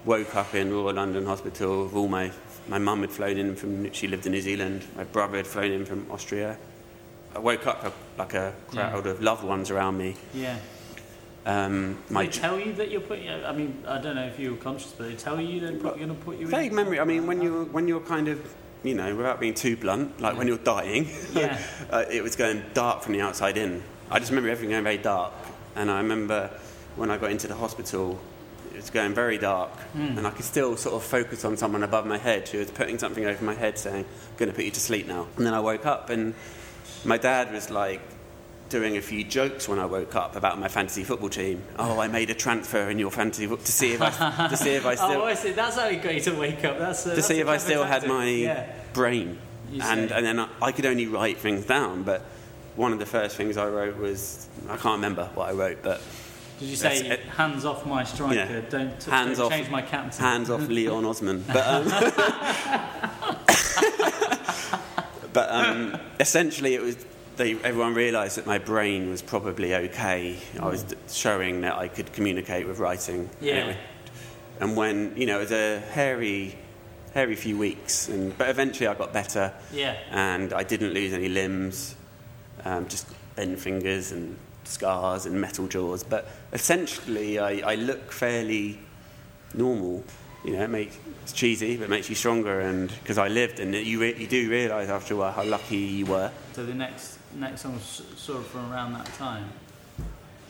Woke 0.04 0.36
up 0.36 0.54
in 0.54 0.70
Royal 0.70 0.92
London 0.92 1.24
Hospital. 1.24 1.84
with 1.84 1.94
All 1.94 2.08
my 2.08 2.30
my 2.68 2.78
mum 2.78 3.00
had 3.00 3.10
flown 3.10 3.38
in 3.38 3.56
from. 3.56 3.90
She 3.92 4.06
lived 4.06 4.26
in 4.26 4.32
New 4.32 4.42
Zealand. 4.42 4.84
My 4.96 5.04
brother 5.04 5.38
had 5.38 5.46
flown 5.46 5.70
in 5.70 5.86
from 5.86 6.10
Austria. 6.10 6.58
I 7.34 7.38
woke 7.38 7.66
up 7.66 7.94
like 8.18 8.34
a 8.34 8.54
crowd 8.68 9.06
of 9.06 9.22
loved 9.22 9.44
ones 9.44 9.70
around 9.70 9.98
me. 9.98 10.14
Yeah. 10.32 10.58
Um, 11.46 11.98
my 12.08 12.24
they 12.24 12.30
tell 12.32 12.58
you 12.58 12.72
that 12.74 12.90
you're 12.90 13.00
putting. 13.02 13.28
I 13.28 13.52
mean, 13.52 13.82
I 13.86 13.98
don't 14.00 14.16
know 14.16 14.24
if 14.26 14.38
you 14.38 14.52
were 14.52 14.56
conscious, 14.56 14.92
but 14.92 15.08
they 15.08 15.14
tell 15.14 15.40
you 15.40 15.60
they're 15.60 15.72
going 15.72 16.08
to 16.08 16.14
put 16.14 16.38
you 16.38 16.46
vague 16.46 16.70
in. 16.70 16.76
memory. 16.76 16.98
I 17.00 17.04
mean, 17.04 17.26
when 17.26 17.42
you're 17.42 17.64
when 17.66 17.86
you're 17.86 18.00
kind 18.00 18.28
of, 18.28 18.54
you 18.82 18.94
know, 18.94 19.14
without 19.14 19.40
being 19.40 19.52
too 19.54 19.76
blunt, 19.76 20.20
like 20.20 20.38
when 20.38 20.48
you're 20.48 20.56
dying, 20.58 21.06
Yeah. 21.34 21.58
uh, 21.90 22.04
it 22.10 22.22
was 22.22 22.34
going 22.36 22.62
dark 22.72 23.02
from 23.02 23.12
the 23.12 23.20
outside 23.20 23.58
in. 23.58 23.82
I 24.10 24.18
just 24.20 24.30
remember 24.30 24.48
everything 24.48 24.70
going 24.70 24.84
very 24.84 24.96
dark, 24.98 25.32
and 25.76 25.90
I 25.90 25.98
remember 25.98 26.48
when 26.96 27.10
I 27.10 27.18
got 27.18 27.30
into 27.30 27.46
the 27.46 27.54
hospital, 27.56 28.18
it 28.72 28.76
was 28.76 28.88
going 28.90 29.12
very 29.14 29.36
dark, 29.36 29.70
Hmm. 29.92 30.16
and 30.18 30.26
I 30.26 30.30
could 30.30 30.44
still 30.46 30.76
sort 30.78 30.94
of 30.94 31.02
focus 31.02 31.44
on 31.44 31.56
someone 31.58 31.82
above 31.82 32.06
my 32.06 32.16
head 32.18 32.48
who 32.48 32.58
was 32.58 32.70
putting 32.70 32.98
something 32.98 33.26
over 33.26 33.44
my 33.44 33.54
head, 33.54 33.78
saying, 33.78 34.04
"I'm 34.06 34.36
going 34.38 34.48
to 34.50 34.54
put 34.54 34.64
you 34.64 34.70
to 34.70 34.80
sleep 34.80 35.06
now." 35.06 35.26
And 35.36 35.44
then 35.46 35.52
I 35.52 35.60
woke 35.60 35.84
up, 35.84 36.08
and 36.08 36.32
my 37.04 37.18
dad 37.18 37.52
was 37.52 37.68
like. 37.68 38.00
Doing 38.74 38.96
a 38.96 39.00
few 39.00 39.22
jokes 39.22 39.68
when 39.68 39.78
I 39.78 39.86
woke 39.86 40.16
up 40.16 40.34
about 40.34 40.58
my 40.58 40.66
fantasy 40.66 41.04
football 41.04 41.28
team. 41.28 41.62
Oh, 41.78 42.00
I 42.00 42.08
made 42.08 42.28
a 42.30 42.34
transfer 42.34 42.90
in 42.90 42.98
your 42.98 43.12
fantasy 43.12 43.46
to 43.46 43.56
see 43.70 43.92
if 43.92 44.02
I 44.02 44.48
to 44.48 44.56
see 44.56 44.70
if 44.74 44.84
I 44.84 44.94
still 44.96 45.22
Oh, 45.22 45.26
I 45.26 45.34
see. 45.34 45.52
That's 45.52 45.76
how 45.76 45.86
you 45.86 46.00
to 46.22 46.34
wake 46.34 46.64
up. 46.64 46.80
That's 46.80 47.06
uh, 47.06 47.10
to 47.10 47.14
that's 47.14 47.28
see 47.28 47.38
if 47.38 47.46
I 47.46 47.58
still 47.58 47.84
had 47.84 48.04
my 48.08 48.26
Yeah. 48.26 48.66
brain. 48.92 49.38
You 49.70 49.80
And, 49.80 50.08
say. 50.10 50.16
and 50.16 50.26
then 50.26 50.40
I, 50.40 50.48
I 50.60 50.72
could 50.72 50.86
only 50.86 51.06
write 51.06 51.38
things 51.38 51.64
down, 51.64 52.02
but 52.02 52.22
one 52.74 52.92
of 52.92 52.98
the 52.98 53.06
first 53.06 53.36
things 53.36 53.56
I 53.56 53.68
wrote 53.68 53.96
was 53.96 54.48
I 54.68 54.76
can't 54.76 54.96
remember 54.96 55.26
what 55.36 55.50
I 55.50 55.52
wrote, 55.52 55.84
but 55.84 56.02
Did 56.58 56.68
you 56.68 56.74
say 56.74 56.96
it. 57.06 57.20
hands 57.20 57.64
off 57.64 57.86
my 57.86 58.02
striker? 58.02 58.34
Yeah. 58.34 58.60
Don't, 58.68 58.98
t- 59.00 59.08
hands 59.08 59.38
don't 59.38 59.46
off, 59.46 59.52
change 59.52 59.70
my 59.70 59.82
captain. 59.82 60.20
hands 60.20 60.50
off 60.50 60.66
Leon 60.68 61.04
Osman. 61.04 61.44
But, 61.46 61.64
um, 61.64 61.84
but 65.32 65.48
um, 65.50 65.96
essentially, 66.18 66.74
it 66.74 66.82
was 66.82 66.96
they, 67.36 67.52
everyone 67.62 67.94
realised 67.94 68.36
that 68.38 68.46
my 68.46 68.58
brain 68.58 69.10
was 69.10 69.22
probably 69.22 69.74
okay. 69.74 70.36
I 70.60 70.66
was 70.66 70.84
showing 71.08 71.60
that 71.62 71.76
I 71.78 71.88
could 71.88 72.12
communicate 72.12 72.66
with 72.66 72.78
writing. 72.78 73.28
And, 73.40 73.48
it 73.48 73.66
Yeah. 73.66 73.76
and 74.60 74.76
when 74.76 75.14
you 75.16 75.26
know, 75.26 75.38
it 75.38 75.42
was 75.42 75.52
a 75.52 75.80
hairy, 75.80 76.56
hairy 77.12 77.36
few 77.36 77.58
weeks, 77.58 78.08
and 78.08 78.36
but 78.38 78.48
eventually 78.48 78.86
I 78.86 78.94
got 78.94 79.12
better. 79.12 79.52
Yeah. 79.72 79.96
and 80.10 80.52
I 80.52 80.62
didn't 80.62 80.92
lose 80.94 81.12
any 81.12 81.28
limbs, 81.28 81.96
um, 82.64 82.86
just 82.88 83.06
bent 83.36 83.58
fingers 83.58 84.12
and 84.12 84.36
scars 84.64 85.26
and 85.26 85.40
metal 85.40 85.66
jaws. 85.66 86.02
But 86.04 86.28
essentially, 86.52 87.38
I, 87.38 87.72
I 87.72 87.74
look 87.74 88.12
fairly 88.12 88.78
normal. 89.54 90.04
You 90.44 90.52
know, 90.52 90.62
it 90.64 90.68
makes 90.70 90.96
it's 91.22 91.32
cheesy, 91.32 91.76
but 91.78 91.84
it 91.84 91.90
makes 91.90 92.08
you 92.10 92.14
stronger. 92.14 92.60
And 92.60 92.90
because 93.00 93.16
I 93.18 93.28
lived, 93.28 93.60
and 93.60 93.74
you 93.74 94.00
re- 94.00 94.14
you 94.16 94.26
do 94.26 94.48
realise 94.50 94.88
after 94.90 95.14
a 95.14 95.16
while 95.16 95.32
how 95.32 95.42
lucky 95.44 95.76
you 95.78 96.06
were. 96.06 96.30
So 96.52 96.64
the 96.66 96.74
next 96.74 97.18
next 97.36 97.62
song 97.62 97.74
was 97.74 98.02
sort 98.16 98.38
of 98.38 98.46
from 98.46 98.72
around 98.72 98.92
that 98.94 99.06
time. 99.14 99.50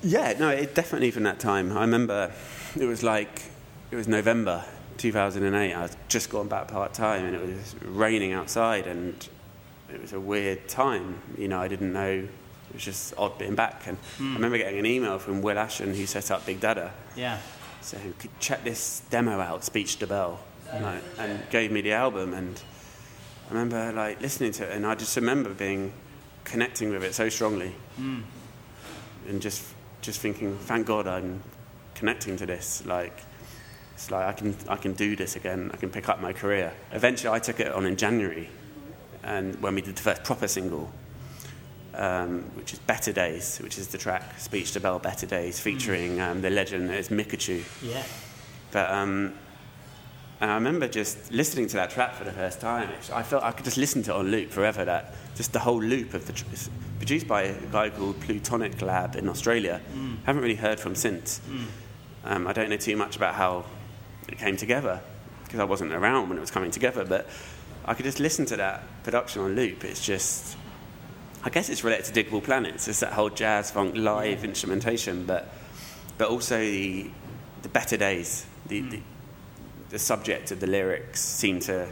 Yeah, 0.02 0.34
no, 0.38 0.50
it 0.50 0.74
definitely 0.74 1.10
from 1.10 1.22
that 1.22 1.40
time. 1.40 1.76
I 1.76 1.80
remember 1.80 2.32
it 2.78 2.84
was 2.84 3.02
like 3.02 3.42
it 3.90 3.96
was 3.96 4.06
November 4.06 4.64
2008. 4.98 5.72
I 5.72 5.82
was 5.82 5.96
just 6.08 6.30
gone 6.30 6.48
back 6.48 6.68
part 6.68 6.94
time, 6.94 7.24
and 7.24 7.34
it 7.34 7.40
was 7.40 7.74
raining 7.84 8.32
outside, 8.32 8.86
and 8.86 9.26
it 9.92 10.00
was 10.00 10.12
a 10.12 10.20
weird 10.20 10.68
time. 10.68 11.20
You 11.38 11.48
know, 11.48 11.60
I 11.60 11.68
didn't 11.68 11.92
know. 11.92 12.10
It 12.10 12.74
was 12.74 12.82
just 12.82 13.14
odd 13.16 13.38
being 13.38 13.54
back, 13.54 13.86
and 13.86 13.96
hmm. 14.18 14.32
I 14.32 14.34
remember 14.34 14.58
getting 14.58 14.78
an 14.78 14.86
email 14.86 15.18
from 15.18 15.42
Will 15.42 15.56
Ashon, 15.56 15.94
who 15.94 16.06
set 16.06 16.30
up 16.30 16.44
Big 16.44 16.60
Dada, 16.60 16.92
Yeah. 17.16 17.38
saying, 17.80 18.14
"Could 18.18 18.38
check 18.40 18.64
this 18.64 19.02
demo 19.10 19.40
out, 19.40 19.64
Speech 19.64 19.98
Debelle," 19.98 20.38
and 20.70 21.50
gave 21.50 21.70
me 21.70 21.80
the 21.80 21.92
album, 21.92 22.34
and 22.34 22.60
I 23.48 23.54
remember 23.54 23.92
like 23.92 24.20
listening 24.20 24.52
to 24.52 24.64
it, 24.64 24.72
and 24.72 24.86
I 24.86 24.94
just 24.94 25.16
remember 25.16 25.50
being 25.50 25.92
connecting 26.44 26.90
with 26.90 27.02
it 27.02 27.14
so 27.14 27.28
strongly, 27.28 27.74
and 29.28 29.42
just 29.42 29.64
just 30.02 30.20
thinking, 30.20 30.56
thank 30.58 30.86
God 30.86 31.06
I'm 31.06 31.42
connecting 31.94 32.36
to 32.36 32.46
this. 32.46 32.84
Like 32.86 33.18
it's 33.94 34.10
like 34.10 34.26
I 34.26 34.32
can 34.32 34.56
I 34.68 34.76
can 34.76 34.92
do 34.92 35.16
this 35.16 35.36
again. 35.36 35.70
I 35.72 35.76
can 35.76 35.90
pick 35.90 36.08
up 36.08 36.20
my 36.20 36.32
career. 36.32 36.72
Eventually, 36.92 37.34
I 37.34 37.38
took 37.38 37.60
it 37.60 37.72
on 37.72 37.86
in 37.86 37.96
January, 37.96 38.48
and 39.22 39.60
when 39.62 39.74
we 39.74 39.82
did 39.82 39.96
the 39.96 40.02
first 40.02 40.24
proper 40.24 40.48
single, 40.48 40.92
um, 41.94 42.42
which 42.54 42.72
is 42.72 42.78
Better 42.80 43.12
Days, 43.12 43.58
which 43.58 43.78
is 43.78 43.88
the 43.88 43.98
track 43.98 44.38
Speech 44.38 44.72
Debelle 44.72 45.02
Better 45.02 45.26
Days, 45.26 45.60
featuring 45.60 46.20
um, 46.20 46.42
the 46.42 46.50
legend 46.50 46.90
is 46.90 47.08
Micachu. 47.08 47.64
Yeah. 47.82 48.02
But 48.72 48.90
um, 48.90 49.34
and 50.40 50.50
I 50.50 50.54
remember 50.56 50.88
just 50.88 51.30
listening 51.30 51.68
to 51.68 51.76
that 51.76 51.90
track 51.90 52.14
for 52.14 52.24
the 52.24 52.32
first 52.32 52.60
time. 52.60 52.90
I 53.12 53.22
felt 53.22 53.44
I 53.44 53.52
could 53.52 53.64
just 53.64 53.76
listen 53.76 54.02
to 54.04 54.10
it 54.10 54.16
on 54.16 54.30
loop 54.30 54.50
forever. 54.50 54.84
That 54.84 55.14
just 55.34 55.52
the 55.52 55.58
whole 55.58 55.82
loop 55.82 56.14
of 56.14 56.26
the 56.26 56.32
tr- 56.32 56.44
produced 56.98 57.26
by 57.26 57.42
a 57.42 57.66
guy 57.66 57.90
called 57.90 58.20
Plutonic 58.20 58.80
Lab 58.80 59.16
in 59.16 59.28
Australia. 59.28 59.80
Mm. 59.94 60.24
Haven't 60.24 60.42
really 60.42 60.54
heard 60.54 60.80
from 60.80 60.94
since. 60.94 61.40
Mm. 61.48 61.64
Um, 62.24 62.46
I 62.46 62.52
don't 62.52 62.70
know 62.70 62.76
too 62.76 62.96
much 62.96 63.16
about 63.16 63.34
how 63.34 63.64
it 64.28 64.38
came 64.38 64.56
together 64.56 65.00
because 65.44 65.60
I 65.60 65.64
wasn't 65.64 65.92
around 65.92 66.28
when 66.28 66.38
it 66.38 66.40
was 66.40 66.50
coming 66.50 66.70
together. 66.70 67.04
But 67.04 67.28
I 67.84 67.94
could 67.94 68.04
just 68.04 68.20
listen 68.20 68.46
to 68.46 68.56
that 68.56 68.82
production 69.02 69.42
on 69.42 69.54
loop. 69.54 69.84
It's 69.84 70.04
just 70.04 70.56
I 71.42 71.50
guess 71.50 71.68
it's 71.68 71.84
related 71.84 72.14
to 72.14 72.24
Digable 72.24 72.42
Planets. 72.42 72.88
It's 72.88 73.00
that 73.00 73.12
whole 73.12 73.28
jazz 73.28 73.70
funk 73.70 73.96
live 73.96 74.44
instrumentation, 74.44 75.26
but 75.26 75.52
but 76.16 76.30
also 76.30 76.58
the 76.58 77.10
the 77.62 77.68
better 77.68 77.96
days. 77.96 78.46
The, 78.66 78.80
the 78.80 78.96
mm. 78.96 79.02
the 79.90 79.98
subject 79.98 80.50
of 80.52 80.60
the 80.60 80.66
lyrics 80.66 81.20
seem 81.20 81.60
to 81.60 81.88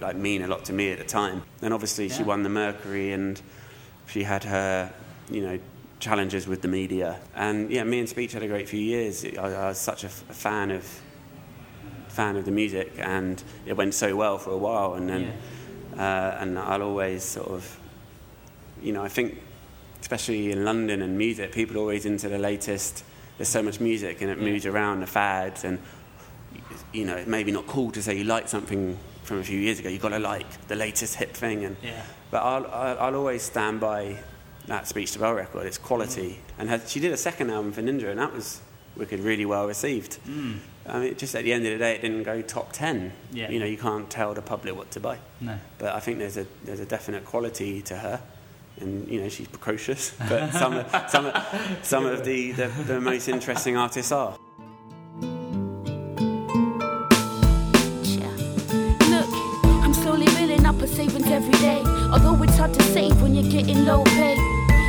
like 0.00 0.16
mean 0.16 0.42
a 0.42 0.46
lot 0.46 0.64
to 0.66 0.72
me 0.72 0.90
at 0.92 0.98
the 0.98 1.04
time. 1.04 1.42
And 1.62 1.72
obviously, 1.72 2.08
she 2.08 2.22
won 2.22 2.42
the 2.42 2.48
Mercury, 2.48 3.12
and 3.12 3.40
she 4.06 4.22
had 4.22 4.44
her 4.44 4.92
you 5.30 5.42
know 5.42 5.58
challenges 5.98 6.46
with 6.46 6.62
the 6.62 6.68
media. 6.68 7.18
And 7.34 7.70
yeah, 7.70 7.84
me 7.84 7.98
and 7.98 8.08
Speech 8.08 8.32
had 8.32 8.42
a 8.42 8.48
great 8.48 8.68
few 8.68 8.80
years. 8.80 9.24
I, 9.24 9.38
I 9.38 9.68
was 9.68 9.78
such 9.78 10.04
a, 10.04 10.08
f- 10.08 10.24
a 10.30 10.34
fan 10.34 10.70
of 10.70 10.84
fan 12.08 12.36
of 12.36 12.44
the 12.44 12.50
music, 12.50 12.92
and 12.98 13.42
it 13.66 13.76
went 13.76 13.94
so 13.94 14.14
well 14.16 14.38
for 14.38 14.50
a 14.50 14.58
while. 14.58 14.94
And 14.94 15.08
then 15.08 15.32
uh, 15.98 16.36
and 16.40 16.58
I'll 16.58 16.82
always 16.82 17.24
sort 17.24 17.48
of 17.48 17.78
you 18.82 18.92
know, 18.92 19.02
I 19.02 19.08
think 19.08 19.40
especially 20.00 20.52
in 20.52 20.64
London 20.64 21.02
and 21.02 21.16
music, 21.16 21.52
people 21.52 21.76
are 21.76 21.80
always 21.80 22.06
into 22.06 22.28
the 22.28 22.38
latest. 22.38 23.04
There's 23.38 23.48
so 23.48 23.62
much 23.62 23.80
music 23.80 24.20
and 24.20 24.30
it 24.30 24.38
moves 24.38 24.66
around 24.66 25.00
the 25.00 25.06
fads, 25.06 25.64
and 25.64 25.78
you 26.92 27.04
know, 27.04 27.16
it 27.16 27.28
may 27.28 27.42
be 27.42 27.52
not 27.52 27.66
cool 27.66 27.90
to 27.92 28.02
say 28.02 28.16
you 28.16 28.24
like 28.24 28.48
something 28.48 28.98
from 29.26 29.38
a 29.38 29.44
few 29.44 29.58
years 29.58 29.78
ago. 29.80 29.88
You've 29.88 30.02
got 30.02 30.10
to 30.10 30.18
like 30.18 30.46
the 30.68 30.76
latest 30.76 31.16
hip 31.16 31.34
thing, 31.34 31.64
and 31.64 31.76
Yeah. 31.82 32.02
but 32.30 32.42
I'll, 32.42 32.66
I'll, 32.66 32.98
I'll 32.98 33.14
always 33.16 33.42
stand 33.42 33.80
by 33.80 34.16
that 34.66 34.88
Speech 34.88 35.12
Debelle 35.12 35.36
record. 35.36 35.66
It's 35.66 35.78
quality, 35.78 36.38
and 36.58 36.68
had, 36.68 36.88
she 36.88 37.00
did 37.00 37.12
a 37.12 37.16
second 37.16 37.50
album 37.50 37.72
for 37.72 37.82
Ninja, 37.82 38.08
and 38.10 38.18
that 38.18 38.32
was 38.32 38.60
wicked, 38.96 39.20
really 39.20 39.44
well 39.44 39.66
received. 39.66 40.18
Mm. 40.26 40.58
I 40.88 40.98
mean, 41.00 41.16
just 41.16 41.34
at 41.34 41.42
the 41.44 41.52
end 41.52 41.66
of 41.66 41.72
the 41.72 41.78
day, 41.78 41.96
it 41.96 42.02
didn't 42.02 42.22
go 42.22 42.40
top 42.42 42.72
ten. 42.72 43.12
Yeah. 43.32 43.50
You 43.50 43.58
know, 43.58 43.66
you 43.66 43.76
can't 43.76 44.08
tell 44.08 44.32
the 44.34 44.42
public 44.42 44.76
what 44.76 44.90
to 44.92 45.00
buy. 45.00 45.18
No. 45.40 45.58
But 45.78 45.94
I 45.94 46.00
think 46.00 46.18
there's 46.18 46.36
a 46.36 46.46
there's 46.64 46.80
a 46.80 46.86
definite 46.86 47.24
quality 47.24 47.82
to 47.82 47.96
her, 47.96 48.20
and 48.80 49.08
you 49.08 49.20
know 49.20 49.28
she's 49.28 49.48
precocious. 49.48 50.14
But 50.28 50.52
some 50.52 50.74
of, 50.74 51.10
some 51.10 51.26
of, 51.26 51.78
some 51.82 52.06
of 52.06 52.24
the, 52.24 52.52
the, 52.52 52.68
the 52.86 53.00
most 53.00 53.28
interesting 53.28 53.76
artists 53.76 54.12
are. 54.12 54.36
A 60.86 60.94
savings 60.94 61.30
every 61.30 61.58
day. 61.58 61.82
Although 62.12 62.42
it's 62.42 62.56
hard 62.56 62.72
to 62.74 62.82
save 62.94 63.20
when 63.20 63.34
you're 63.34 63.50
getting 63.50 63.84
low 63.84 64.04
pay. 64.04 64.36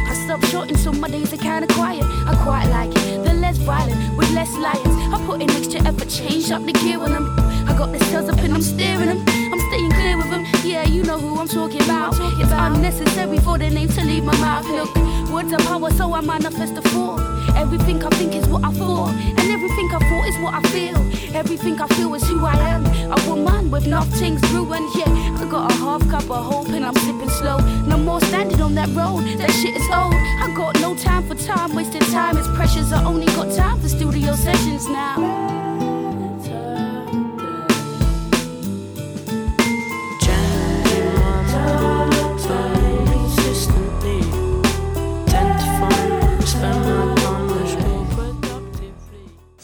I 0.09 0.13
stopped 0.25 0.45
shorting, 0.47 0.77
so 0.77 0.91
my 0.91 1.09
days 1.09 1.33
are 1.33 1.37
kinda 1.37 1.67
quiet. 1.73 2.03
I 2.31 2.33
quite 2.43 2.67
like 2.77 2.91
it. 2.95 3.23
The 3.25 3.33
less 3.33 3.57
violent, 3.57 3.99
with 4.17 4.31
less 4.31 4.53
lions. 4.55 4.95
I 5.13 5.17
put 5.25 5.41
in 5.41 5.49
extra 5.51 5.81
effort, 5.89 6.09
change 6.09 6.51
up 6.51 6.65
the 6.65 6.73
gear 6.73 6.99
when 6.99 7.13
I'm. 7.13 7.27
I 7.69 7.73
got 7.77 7.91
the 7.91 7.99
tails 7.99 8.29
up 8.29 8.39
and 8.39 8.53
I'm 8.53 8.61
steering 8.61 9.09
them. 9.11 9.19
I'm 9.53 9.61
staying 9.69 9.91
clear 9.91 10.17
with 10.17 10.29
them. 10.29 10.43
Yeah, 10.63 10.83
you 10.83 11.03
know 11.03 11.19
who 11.19 11.39
I'm 11.39 11.47
talking 11.47 11.81
about. 11.81 12.13
It's 12.41 12.51
unnecessary 12.51 13.39
for 13.39 13.57
the 13.57 13.69
name 13.69 13.89
to 13.89 14.03
leave 14.03 14.23
my 14.23 14.37
mouth. 14.37 14.67
Look, 14.77 14.91
words 15.31 15.51
are 15.53 15.63
power, 15.69 15.91
so 15.91 16.13
I 16.13 16.21
manifest 16.21 16.75
the 16.75 16.83
form. 16.89 17.36
Everything 17.57 18.03
I 18.03 18.09
think 18.11 18.35
is 18.35 18.47
what 18.47 18.63
I 18.63 18.71
thought, 18.71 19.13
and 19.13 19.51
everything 19.55 19.89
I 19.91 19.99
thought 20.09 20.27
is 20.27 20.37
what 20.39 20.53
I 20.53 20.61
feel. 20.69 20.97
Everything 21.35 21.79
I 21.81 21.87
feel 21.87 22.13
is 22.15 22.27
who 22.27 22.45
I 22.45 22.53
am. 22.53 22.85
A 23.11 23.29
woman 23.29 23.69
with 23.71 23.87
nothing's 23.87 24.41
ruined. 24.51 24.87
Yeah, 24.95 25.11
I 25.41 25.45
got 25.49 25.71
a 25.71 25.75
half 25.75 26.01
cup 26.09 26.29
of 26.29 26.45
hope 26.45 26.69
and 26.69 26.85
I'm 26.85 26.95
sipping 26.95 27.29
slow. 27.29 27.57
No 27.85 27.97
more 27.97 28.21
standing 28.21 28.61
on 28.61 28.75
that 28.75 28.89
road. 28.89 29.21
That 29.39 29.51
shit 29.51 29.75
is 29.75 29.87
old. 29.89 30.13
I 30.13 30.53
got 30.55 30.79
no 30.79 30.95
time 30.95 31.27
for 31.27 31.35
time, 31.35 31.75
wasting 31.75 32.01
time. 32.01 32.37
It's 32.37 32.47
precious. 32.49 32.91
I 32.91 33.03
only 33.03 33.27
got 33.27 33.53
time 33.55 33.79
for 33.79 33.89
studio 33.89 34.33
sessions 34.33 34.87
now. 34.87 35.56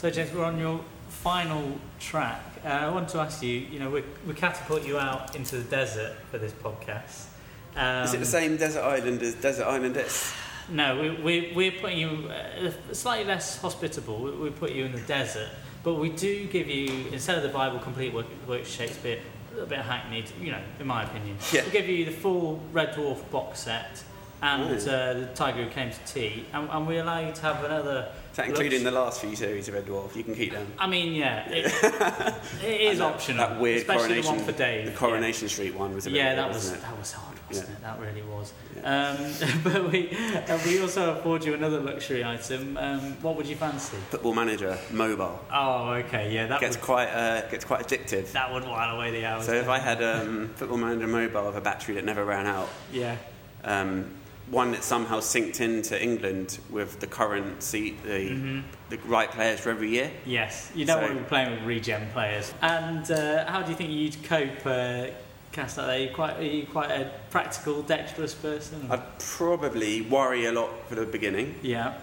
So, 0.03 0.09
James, 0.09 0.33
we're 0.33 0.43
on 0.43 0.59
your 0.59 0.81
final 1.07 1.79
track. 1.97 2.43
Uh, 2.65 2.67
I 2.67 2.89
want 2.89 3.07
to 3.07 3.19
ask 3.19 3.41
you, 3.41 3.57
you 3.57 3.79
know, 3.79 3.89
we, 3.89 4.03
we 4.27 4.33
catapult 4.33 4.85
you 4.85 4.97
out 4.97 5.33
into 5.33 5.55
the 5.55 5.63
desert 5.63 6.17
for 6.29 6.37
this 6.37 6.51
podcast. 6.51 7.27
Um, 7.73 8.03
Is 8.03 8.13
it 8.13 8.17
the 8.17 8.25
same 8.25 8.57
desert 8.57 8.81
island 8.81 9.21
as 9.21 9.35
Desert 9.35 9.63
Island 9.63 9.95
is? 9.95 10.33
No, 10.67 10.99
we, 10.99 11.09
we, 11.11 11.53
we're 11.55 11.71
putting 11.79 11.99
you 11.99 12.27
uh, 12.27 12.71
slightly 12.91 13.23
less 13.23 13.61
hospitable. 13.61 14.21
We, 14.21 14.31
we 14.31 14.49
put 14.49 14.73
you 14.73 14.83
in 14.83 14.91
the 14.91 14.99
desert, 14.99 15.47
but 15.83 15.93
we 15.93 16.09
do 16.09 16.47
give 16.47 16.67
you, 16.67 17.07
instead 17.13 17.37
of 17.37 17.43
the 17.43 17.57
Bible 17.57 17.79
complete 17.79 18.13
work, 18.13 18.25
work 18.45 18.65
Shakespeare, 18.65 19.19
a 19.51 19.53
little 19.53 19.69
bit 19.69 19.79
of 19.79 19.85
hackneyed, 19.85 20.29
you 20.41 20.51
know, 20.51 20.61
in 20.81 20.85
my 20.85 21.03
opinion. 21.03 21.37
Yeah. 21.53 21.63
We 21.63 21.71
give 21.71 21.87
you 21.87 22.03
the 22.03 22.11
full 22.11 22.59
Red 22.73 22.93
Dwarf 22.93 23.31
box 23.31 23.61
set 23.61 24.03
and 24.41 24.63
uh, 24.63 25.13
the 25.13 25.29
Tiger 25.33 25.63
Who 25.63 25.69
Came 25.69 25.91
to 25.91 25.99
Tea, 26.05 26.45
and, 26.51 26.69
and 26.69 26.85
we 26.85 26.97
allow 26.97 27.19
you 27.25 27.31
to 27.31 27.41
have 27.43 27.63
another. 27.63 28.11
That 28.35 28.47
including 28.49 28.83
the 28.83 28.91
last 28.91 29.21
few 29.21 29.35
series 29.35 29.67
of 29.67 29.75
Red 29.75 29.85
Dwarf? 29.85 30.15
You 30.15 30.23
can 30.23 30.33
keep 30.33 30.53
them. 30.53 30.65
I 30.79 30.87
mean, 30.87 31.13
yeah, 31.13 31.47
it, 31.49 31.65
it 32.63 32.81
is 32.81 32.97
that- 32.97 33.13
optional. 33.13 33.47
That 33.47 33.59
weird 33.59 33.81
especially 33.81 34.21
coronation, 34.21 34.31
the 34.31 34.37
one 34.43 34.45
for 34.45 34.51
Dave. 34.57 34.85
the 34.85 34.91
yeah. 34.91 34.97
Coronation 34.97 35.49
Street 35.49 35.75
one 35.75 35.93
was 35.93 36.07
a 36.07 36.09
bit 36.09 36.17
Yeah, 36.17 36.35
that 36.35 36.47
was 36.47 36.71
that 36.71 36.97
was 36.97 37.11
hard, 37.11 37.37
wasn't 37.47 37.69
Yeah. 37.69 37.75
it? 37.75 37.81
That 37.81 37.99
really 37.99 38.21
was. 38.23 38.53
Um, 38.83 39.61
but 39.63 39.91
we 39.91 40.09
uh, 40.49 40.59
we 40.65 40.81
also 40.81 41.15
afford 41.15 41.45
you 41.45 41.53
another 41.53 41.79
luxury 41.79 42.23
item. 42.23 42.75
Um, 42.77 42.99
what 43.21 43.35
would 43.35 43.45
you 43.45 43.55
fancy? 43.55 43.97
Football 44.09 44.33
Manager 44.33 44.79
mobile 44.91 45.39
Oh, 45.51 45.89
okay, 45.91 46.33
yeah, 46.33 46.47
that 46.47 46.59
gets 46.59 46.75
would 46.77 46.83
quite 46.85 47.09
uh, 47.09 47.47
gets 47.49 47.65
quite 47.65 47.87
addictive. 47.87 48.31
that 48.31 48.51
would 48.51 48.63
while 48.63 48.95
away 48.95 49.11
the 49.11 49.25
hours. 49.25 49.45
So 49.45 49.53
if 49.53 49.69
I 49.69 49.77
had 49.77 50.01
um, 50.03 50.49
Football 50.55 50.77
Manager 50.77 51.05
mobile 51.07 51.45
with 51.47 51.57
a 51.57 51.61
battery 51.61 51.93
that 51.95 52.03
never 52.05 52.25
ran 52.25 52.47
out, 52.47 52.69
yeah, 52.91 53.17
um, 53.63 54.09
one 54.53 54.71
that 54.71 54.83
somehow 54.83 55.19
synced 55.19 55.59
into 55.59 56.01
England 56.01 56.59
with 56.69 56.99
the 56.99 57.07
current 57.07 57.61
seat, 57.63 58.01
the 58.03 58.29
Mm-hmm. 58.29 58.59
the 58.89 58.97
right 59.07 59.29
players 59.31 59.59
for 59.59 59.71
every 59.71 59.89
year. 59.89 60.11
yes, 60.25 60.71
you 60.75 60.85
don't 60.85 60.97
So- 60.97 61.01
want 61.05 61.13
to 61.17 61.23
be 61.23 61.27
playing 61.27 61.51
with 61.51 61.63
regen 61.63 62.07
players. 62.13 62.53
And 62.61 63.09
uh, 63.11 63.45
how 63.51 63.61
do 63.63 63.71
you 63.71 63.77
think 63.77 63.89
you'd 63.91 64.23
cope? 64.23 64.65
Uh, 64.65 65.07
Cast 65.51 65.77
out 65.77 65.85
there, 65.85 65.97
are 65.97 65.99
you 66.01 66.09
quite, 66.09 66.37
are 66.39 66.41
you 66.43 66.65
quite 66.65 66.89
a 66.89 67.11
practical, 67.29 67.83
dexterous 67.83 68.33
person? 68.33 68.87
I'd 68.89 69.19
probably 69.19 70.01
worry 70.01 70.45
a 70.45 70.51
lot 70.51 70.71
for 70.89 70.95
the 70.95 71.05
beginning, 71.05 71.53
yeah, 71.61 71.93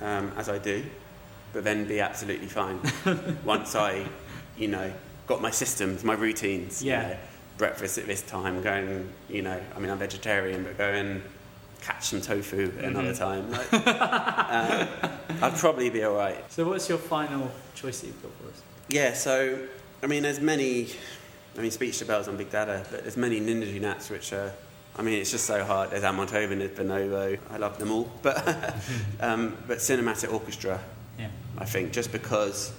um, 0.00 0.30
as 0.36 0.48
I 0.48 0.58
do, 0.58 0.84
but 1.52 1.64
then 1.64 1.88
be 1.88 1.98
absolutely 1.98 2.46
fine 2.46 2.78
once 3.44 3.74
I, 3.74 4.06
you 4.56 4.68
know, 4.68 4.92
got 5.26 5.42
my 5.42 5.50
systems, 5.50 6.04
my 6.04 6.14
routines. 6.14 6.80
you 6.80 6.90
Yeah. 6.92 7.02
know, 7.08 7.16
breakfast 7.58 7.98
at 7.98 8.06
this 8.06 8.22
time, 8.22 8.62
going, 8.62 9.08
you 9.28 9.42
know, 9.42 9.60
I 9.74 9.78
mean, 9.80 9.90
I'm 9.90 9.98
vegetarian, 9.98 10.62
but 10.62 10.78
go 10.78 10.84
and 10.92 11.22
catch 11.86 12.08
some 12.08 12.20
tofu 12.20 12.72
at 12.78 12.84
another 12.84 13.14
time. 13.14 13.48
Like, 13.50 13.72
uh, 13.72 14.86
I'd 15.42 15.54
probably 15.56 15.88
be 15.88 16.02
all 16.02 16.16
right. 16.16 16.50
So 16.50 16.66
what's 16.68 16.88
your 16.88 16.98
final 16.98 17.50
choice 17.74 18.00
that 18.00 18.08
you've 18.08 18.22
got 18.22 18.32
for 18.40 18.48
us? 18.48 18.62
Yeah, 18.88 19.12
so, 19.14 19.58
I 20.02 20.06
mean, 20.06 20.22
there's 20.24 20.40
many, 20.40 20.88
I 21.56 21.60
mean, 21.60 21.70
Speech 21.70 21.98
Debelle's 22.00 22.26
on 22.28 22.36
Big 22.36 22.50
Dada, 22.50 22.84
but 22.90 23.02
there's 23.02 23.16
many 23.16 23.40
Ninja 23.40 23.80
Nats 23.80 24.10
which 24.10 24.32
are, 24.32 24.52
I 24.96 25.02
mean, 25.02 25.20
it's 25.20 25.30
just 25.30 25.44
so 25.46 25.62
hard. 25.64 25.90
There's 25.90 26.02
Amon 26.04 26.26
Tobin, 26.26 26.58
there's 26.58 26.72
Bonobo, 26.72 27.38
I 27.50 27.56
love 27.58 27.78
them 27.78 27.92
all. 27.92 28.10
But, 28.22 28.74
um, 29.20 29.56
but 29.68 29.78
Cinematic 29.78 30.32
Orchestra, 30.32 30.80
Yeah. 31.18 31.28
I 31.58 31.66
think, 31.66 31.92
just 31.92 32.10
because, 32.10 32.72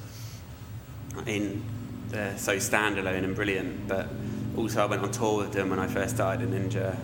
I 1.15 1.21
mean, 1.21 1.63
they're 2.09 2.37
so 2.37 2.57
standalone 2.57 3.23
and 3.23 3.35
brilliant, 3.35 3.87
but 3.87 4.09
also 4.57 4.81
I 4.81 4.85
went 4.85 5.01
on 5.03 5.11
tour 5.11 5.37
with 5.43 5.53
them 5.53 5.69
when 5.69 5.79
I 5.79 5.87
first 5.87 6.15
started 6.15 6.51
in 6.53 6.69
Ninja. 6.69 6.97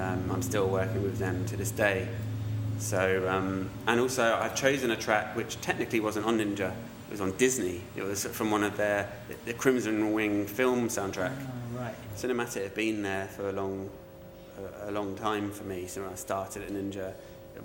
Um, 0.00 0.30
I'm 0.32 0.42
still 0.42 0.66
working 0.68 1.02
with 1.02 1.18
them 1.18 1.44
to 1.46 1.56
this 1.56 1.70
day. 1.70 2.08
So, 2.78 3.28
um, 3.28 3.68
and 3.86 4.00
also 4.00 4.38
I've 4.40 4.54
chosen 4.54 4.90
a 4.90 4.96
track 4.96 5.36
which 5.36 5.60
technically 5.60 6.00
wasn't 6.00 6.24
on 6.26 6.38
Ninja. 6.38 6.70
It 7.08 7.10
was 7.12 7.20
on 7.20 7.32
Disney. 7.36 7.82
It 7.96 8.02
was 8.02 8.24
from 8.24 8.50
one 8.50 8.62
of 8.64 8.76
their 8.76 9.10
the 9.44 9.52
Crimson 9.52 10.12
Wing 10.12 10.46
film 10.46 10.88
soundtrack. 10.88 11.32
Oh, 11.38 11.78
right. 11.78 11.94
Cinematic 12.16 12.62
have 12.62 12.74
been 12.74 13.02
there 13.02 13.26
for 13.26 13.48
a 13.50 13.52
long, 13.52 13.90
a, 14.84 14.90
a 14.90 14.92
long 14.92 15.16
time 15.16 15.50
for 15.50 15.64
me. 15.64 15.86
So 15.86 16.02
when 16.02 16.10
I 16.12 16.14
started 16.14 16.62
at 16.62 16.70
Ninja, 16.70 17.12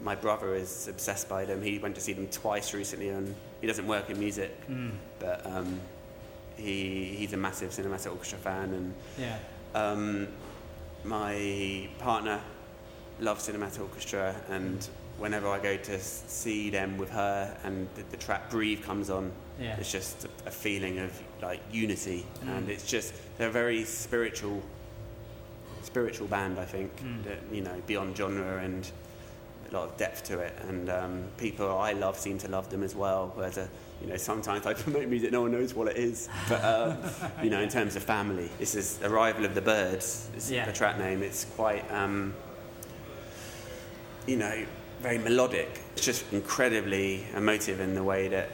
my 0.01 0.15
brother 0.15 0.55
is 0.55 0.88
obsessed 0.89 1.29
by 1.29 1.45
them. 1.45 1.61
He 1.61 1.77
went 1.79 1.95
to 1.95 2.01
see 2.01 2.11
them 2.13 2.27
twice 2.27 2.73
recently, 2.73 3.09
and 3.09 3.33
he 3.61 3.67
doesn't 3.67 3.88
work 3.88 4.09
in 4.09 4.19
music, 4.19 4.51
Mm. 4.69 4.91
but 5.19 5.45
um, 5.45 5.79
he 6.57 7.05
he's 7.15 7.31
a 7.33 7.38
massive 7.38 7.69
Cinematic 7.71 8.11
Orchestra 8.11 8.39
fan, 8.39 8.73
and 8.73 8.93
Yeah. 9.17 9.38
um, 9.73 10.27
my 11.06 11.88
partner 11.99 12.41
loves 13.20 13.47
Cinematic 13.47 13.82
Orchestra, 13.82 14.36
and 14.49 14.88
whenever 15.18 15.47
I 15.47 15.60
go 15.60 15.78
to 15.78 15.99
see 15.99 16.70
them 16.70 16.97
with 16.97 17.10
her, 17.12 17.56
and 17.64 17.88
the, 17.95 18.03
the 18.12 18.18
track 18.18 18.49
"Breathe" 18.49 18.84
comes 18.84 19.10
on, 19.10 19.32
Yeah. 19.60 19.78
it's 19.78 19.91
just 19.91 20.26
a, 20.26 20.30
a 20.47 20.51
feeling 20.51 20.99
of 20.99 21.12
like 21.41 21.62
unity, 21.72 22.26
Mm. 22.43 22.58
and 22.58 22.70
it's 22.70 22.86
just 22.86 23.14
they're 23.38 23.49
a 23.49 23.51
very 23.51 23.84
spiritual, 23.86 24.62
spiritual 25.84 26.28
band. 26.28 26.60
I 26.60 26.66
think 26.66 26.91
Mm. 27.01 27.24
that 27.24 27.39
you 27.51 27.62
know 27.62 27.82
beyond 27.88 28.18
genre 28.18 28.58
and 28.64 28.89
a 29.72 29.74
lot 29.74 29.89
of 29.89 29.97
depth 29.97 30.24
to 30.26 30.39
it, 30.39 30.53
and 30.68 30.89
um, 30.89 31.24
people 31.38 31.70
I 31.78 31.93
love 31.93 32.18
seem 32.20 32.38
to 32.39 32.47
love 32.49 32.70
them 32.70 32.84
as 32.84 32.95
well. 32.95 33.32
Whereas, 33.36 33.58
uh, 33.58 33.68
you 34.01 34.07
know, 34.07 34.17
sometimes 34.17 34.65
I 34.65 34.73
promote 34.85 35.07
music, 35.07 35.31
no 35.31 35.41
one 35.41 35.51
knows 35.51 35.73
what 35.73 35.87
it 35.87 35.97
is, 35.97 36.29
but 36.49 36.63
um, 36.63 36.97
you 37.43 37.49
know, 37.49 37.61
in 37.61 37.69
terms 37.69 37.95
of 37.95 38.03
family, 38.03 38.49
this 38.59 38.75
is 38.75 38.99
"Arrival 39.03 39.45
of 39.45 39.55
the 39.55 39.61
Birds." 39.61 40.29
Is 40.35 40.51
Yeah. 40.51 40.65
the 40.65 40.73
track 40.73 40.97
name. 40.97 41.23
It's 41.23 41.45
quite, 41.45 41.89
um, 41.91 42.33
you 44.27 44.37
know, 44.37 44.65
very 45.01 45.17
melodic. 45.17 45.79
It's 45.93 46.05
just 46.05 46.31
incredibly 46.33 47.25
emotive 47.35 47.79
in 47.79 47.93
the 47.95 48.03
way 48.03 48.27
that. 48.29 48.49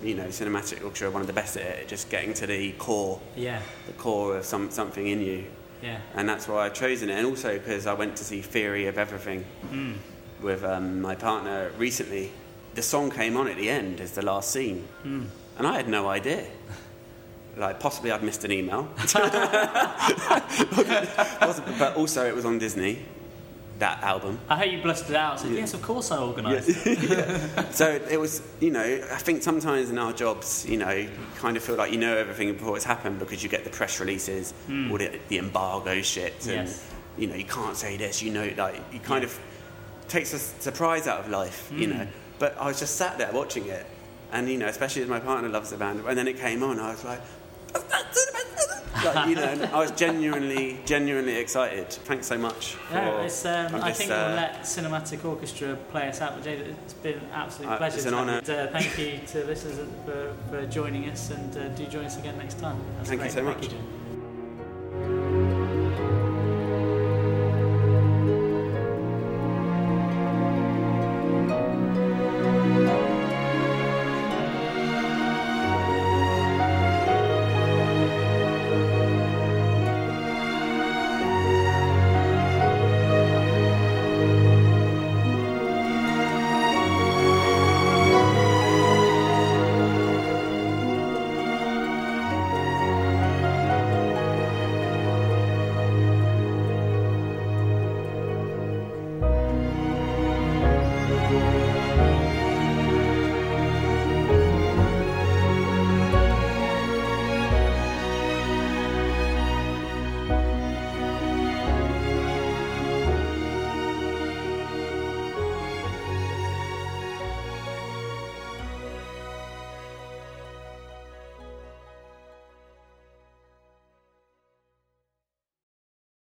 You 0.00 0.14
know, 0.14 0.26
cinematic 0.26 0.84
orchestra 0.84 1.08
are 1.08 1.10
one 1.10 1.22
of 1.22 1.26
the 1.26 1.32
best 1.32 1.56
at 1.56 1.64
it, 1.66 1.88
just 1.88 2.08
getting 2.08 2.32
to 2.34 2.46
the 2.46 2.70
core, 2.78 3.20
Yeah. 3.34 3.60
the 3.88 3.92
core 3.94 4.36
of 4.36 4.44
some, 4.44 4.70
something 4.70 5.04
in 5.08 5.20
you 5.20 5.44
Yeah. 5.82 5.98
and 6.14 6.28
that's 6.28 6.46
why 6.46 6.66
I've 6.66 6.74
chosen 6.74 7.10
it. 7.10 7.14
And 7.14 7.26
also 7.26 7.58
because 7.58 7.84
I 7.88 7.94
went 7.94 8.14
to 8.18 8.24
see 8.24 8.40
Theory 8.40 8.86
of 8.86 8.96
Everything 8.96 9.44
Mm. 9.72 9.94
with 10.40 10.62
um, 10.62 11.00
my 11.00 11.16
partner 11.16 11.72
recently. 11.78 12.30
The 12.78 12.82
song 12.84 13.10
came 13.10 13.36
on 13.36 13.48
at 13.48 13.56
the 13.56 13.68
end 13.68 14.00
as 14.00 14.12
the 14.12 14.22
last 14.22 14.52
scene, 14.52 14.86
Mm. 15.04 15.26
and 15.58 15.66
I 15.66 15.74
had 15.74 15.88
no 15.88 16.08
idea. 16.08 16.44
Like 17.56 17.80
possibly 17.80 18.12
I'd 18.12 18.22
missed 18.22 18.44
an 18.44 18.52
email, 18.52 18.88
but 21.82 21.92
also 21.96 22.24
it 22.24 22.32
was 22.36 22.44
on 22.44 22.58
Disney, 22.60 23.00
that 23.80 24.00
album. 24.04 24.38
I 24.48 24.54
hope 24.58 24.70
you 24.70 24.80
blustered 24.80 25.16
out. 25.16 25.40
Said, 25.40 25.50
yes, 25.50 25.74
of 25.74 25.82
course 25.82 26.12
I 26.12 26.18
organised. 26.18 26.68
So 27.74 27.88
it 28.08 28.20
was, 28.20 28.42
you 28.60 28.70
know, 28.70 28.84
I 29.10 29.16
think 29.16 29.42
sometimes 29.42 29.90
in 29.90 29.98
our 29.98 30.12
jobs, 30.12 30.64
you 30.68 30.76
know, 30.76 30.90
you 30.92 31.10
kind 31.38 31.56
of 31.56 31.64
feel 31.64 31.74
like 31.74 31.90
you 31.90 31.98
know 31.98 32.16
everything 32.16 32.52
before 32.52 32.76
it's 32.76 32.84
happened 32.84 33.18
because 33.18 33.42
you 33.42 33.48
get 33.48 33.64
the 33.64 33.70
press 33.70 33.98
releases, 33.98 34.54
Mm. 34.68 34.92
all 34.92 34.98
the, 34.98 35.18
the 35.28 35.38
embargo 35.38 36.00
shit, 36.02 36.34
and 36.46 36.68
Yes. 36.68 36.84
you 37.16 37.26
know, 37.26 37.34
you 37.34 37.44
can't 37.44 37.76
say 37.76 37.96
this, 37.96 38.22
you 38.22 38.30
know, 38.30 38.48
like 38.56 38.76
you 38.92 39.00
kind 39.00 39.24
of 39.24 39.36
takes 40.06 40.32
a 40.32 40.38
surprise 40.38 41.08
out 41.08 41.18
of 41.24 41.28
life, 41.28 41.68
you 41.74 41.88
Mm. 41.88 41.94
know. 41.98 42.06
But 42.38 42.56
I 42.58 42.66
was 42.66 42.78
just 42.78 42.96
sat 42.96 43.18
there 43.18 43.32
watching 43.32 43.66
it, 43.66 43.86
and 44.32 44.48
you 44.48 44.58
know, 44.58 44.66
especially 44.68 45.02
as 45.02 45.08
my 45.08 45.20
partner 45.20 45.48
loves 45.48 45.70
the 45.70 45.76
band, 45.76 46.04
and 46.06 46.16
then 46.18 46.28
it 46.28 46.38
came 46.38 46.62
on, 46.62 46.78
I 46.78 46.90
was 46.90 47.04
like. 47.04 47.20
like, 49.04 49.28
you 49.28 49.34
know, 49.36 49.68
I 49.72 49.78
was 49.78 49.90
genuinely, 49.92 50.78
genuinely 50.84 51.36
excited. 51.36 51.88
Thanks 51.90 52.26
so 52.26 52.36
much. 52.38 52.74
For- 52.74 53.20
it's, 53.24 53.44
um, 53.44 53.74
I 53.76 53.92
think 53.92 54.10
uh, 54.10 54.24
we'll 54.26 54.36
let 54.36 54.60
Cinematic 54.62 55.24
Orchestra 55.24 55.76
play 55.90 56.08
us 56.08 56.20
out. 56.20 56.34
But 56.34 56.44
Jade, 56.44 56.60
it's 56.60 56.94
been 56.94 57.18
an 57.18 57.28
absolute 57.32 57.68
Uh, 57.70 57.76
pleasure. 57.76 57.96
it's 57.98 58.06
an 58.06 58.14
honour. 58.14 58.38
And, 58.38 58.50
uh, 58.50 58.66
thank 58.68 58.98
you 58.98 59.20
to 59.28 59.44
listeners 59.44 59.78
for, 60.04 60.34
for 60.50 60.66
joining 60.66 61.08
us, 61.10 61.30
and 61.30 61.56
uh, 61.56 61.68
do 61.68 61.86
join 61.86 62.06
us 62.06 62.18
again 62.18 62.38
next 62.38 62.58
time. 62.58 62.80
That's 62.96 63.08
Thank 63.10 63.24
you 63.24 63.30
so 63.30 63.42
much. 63.42 63.68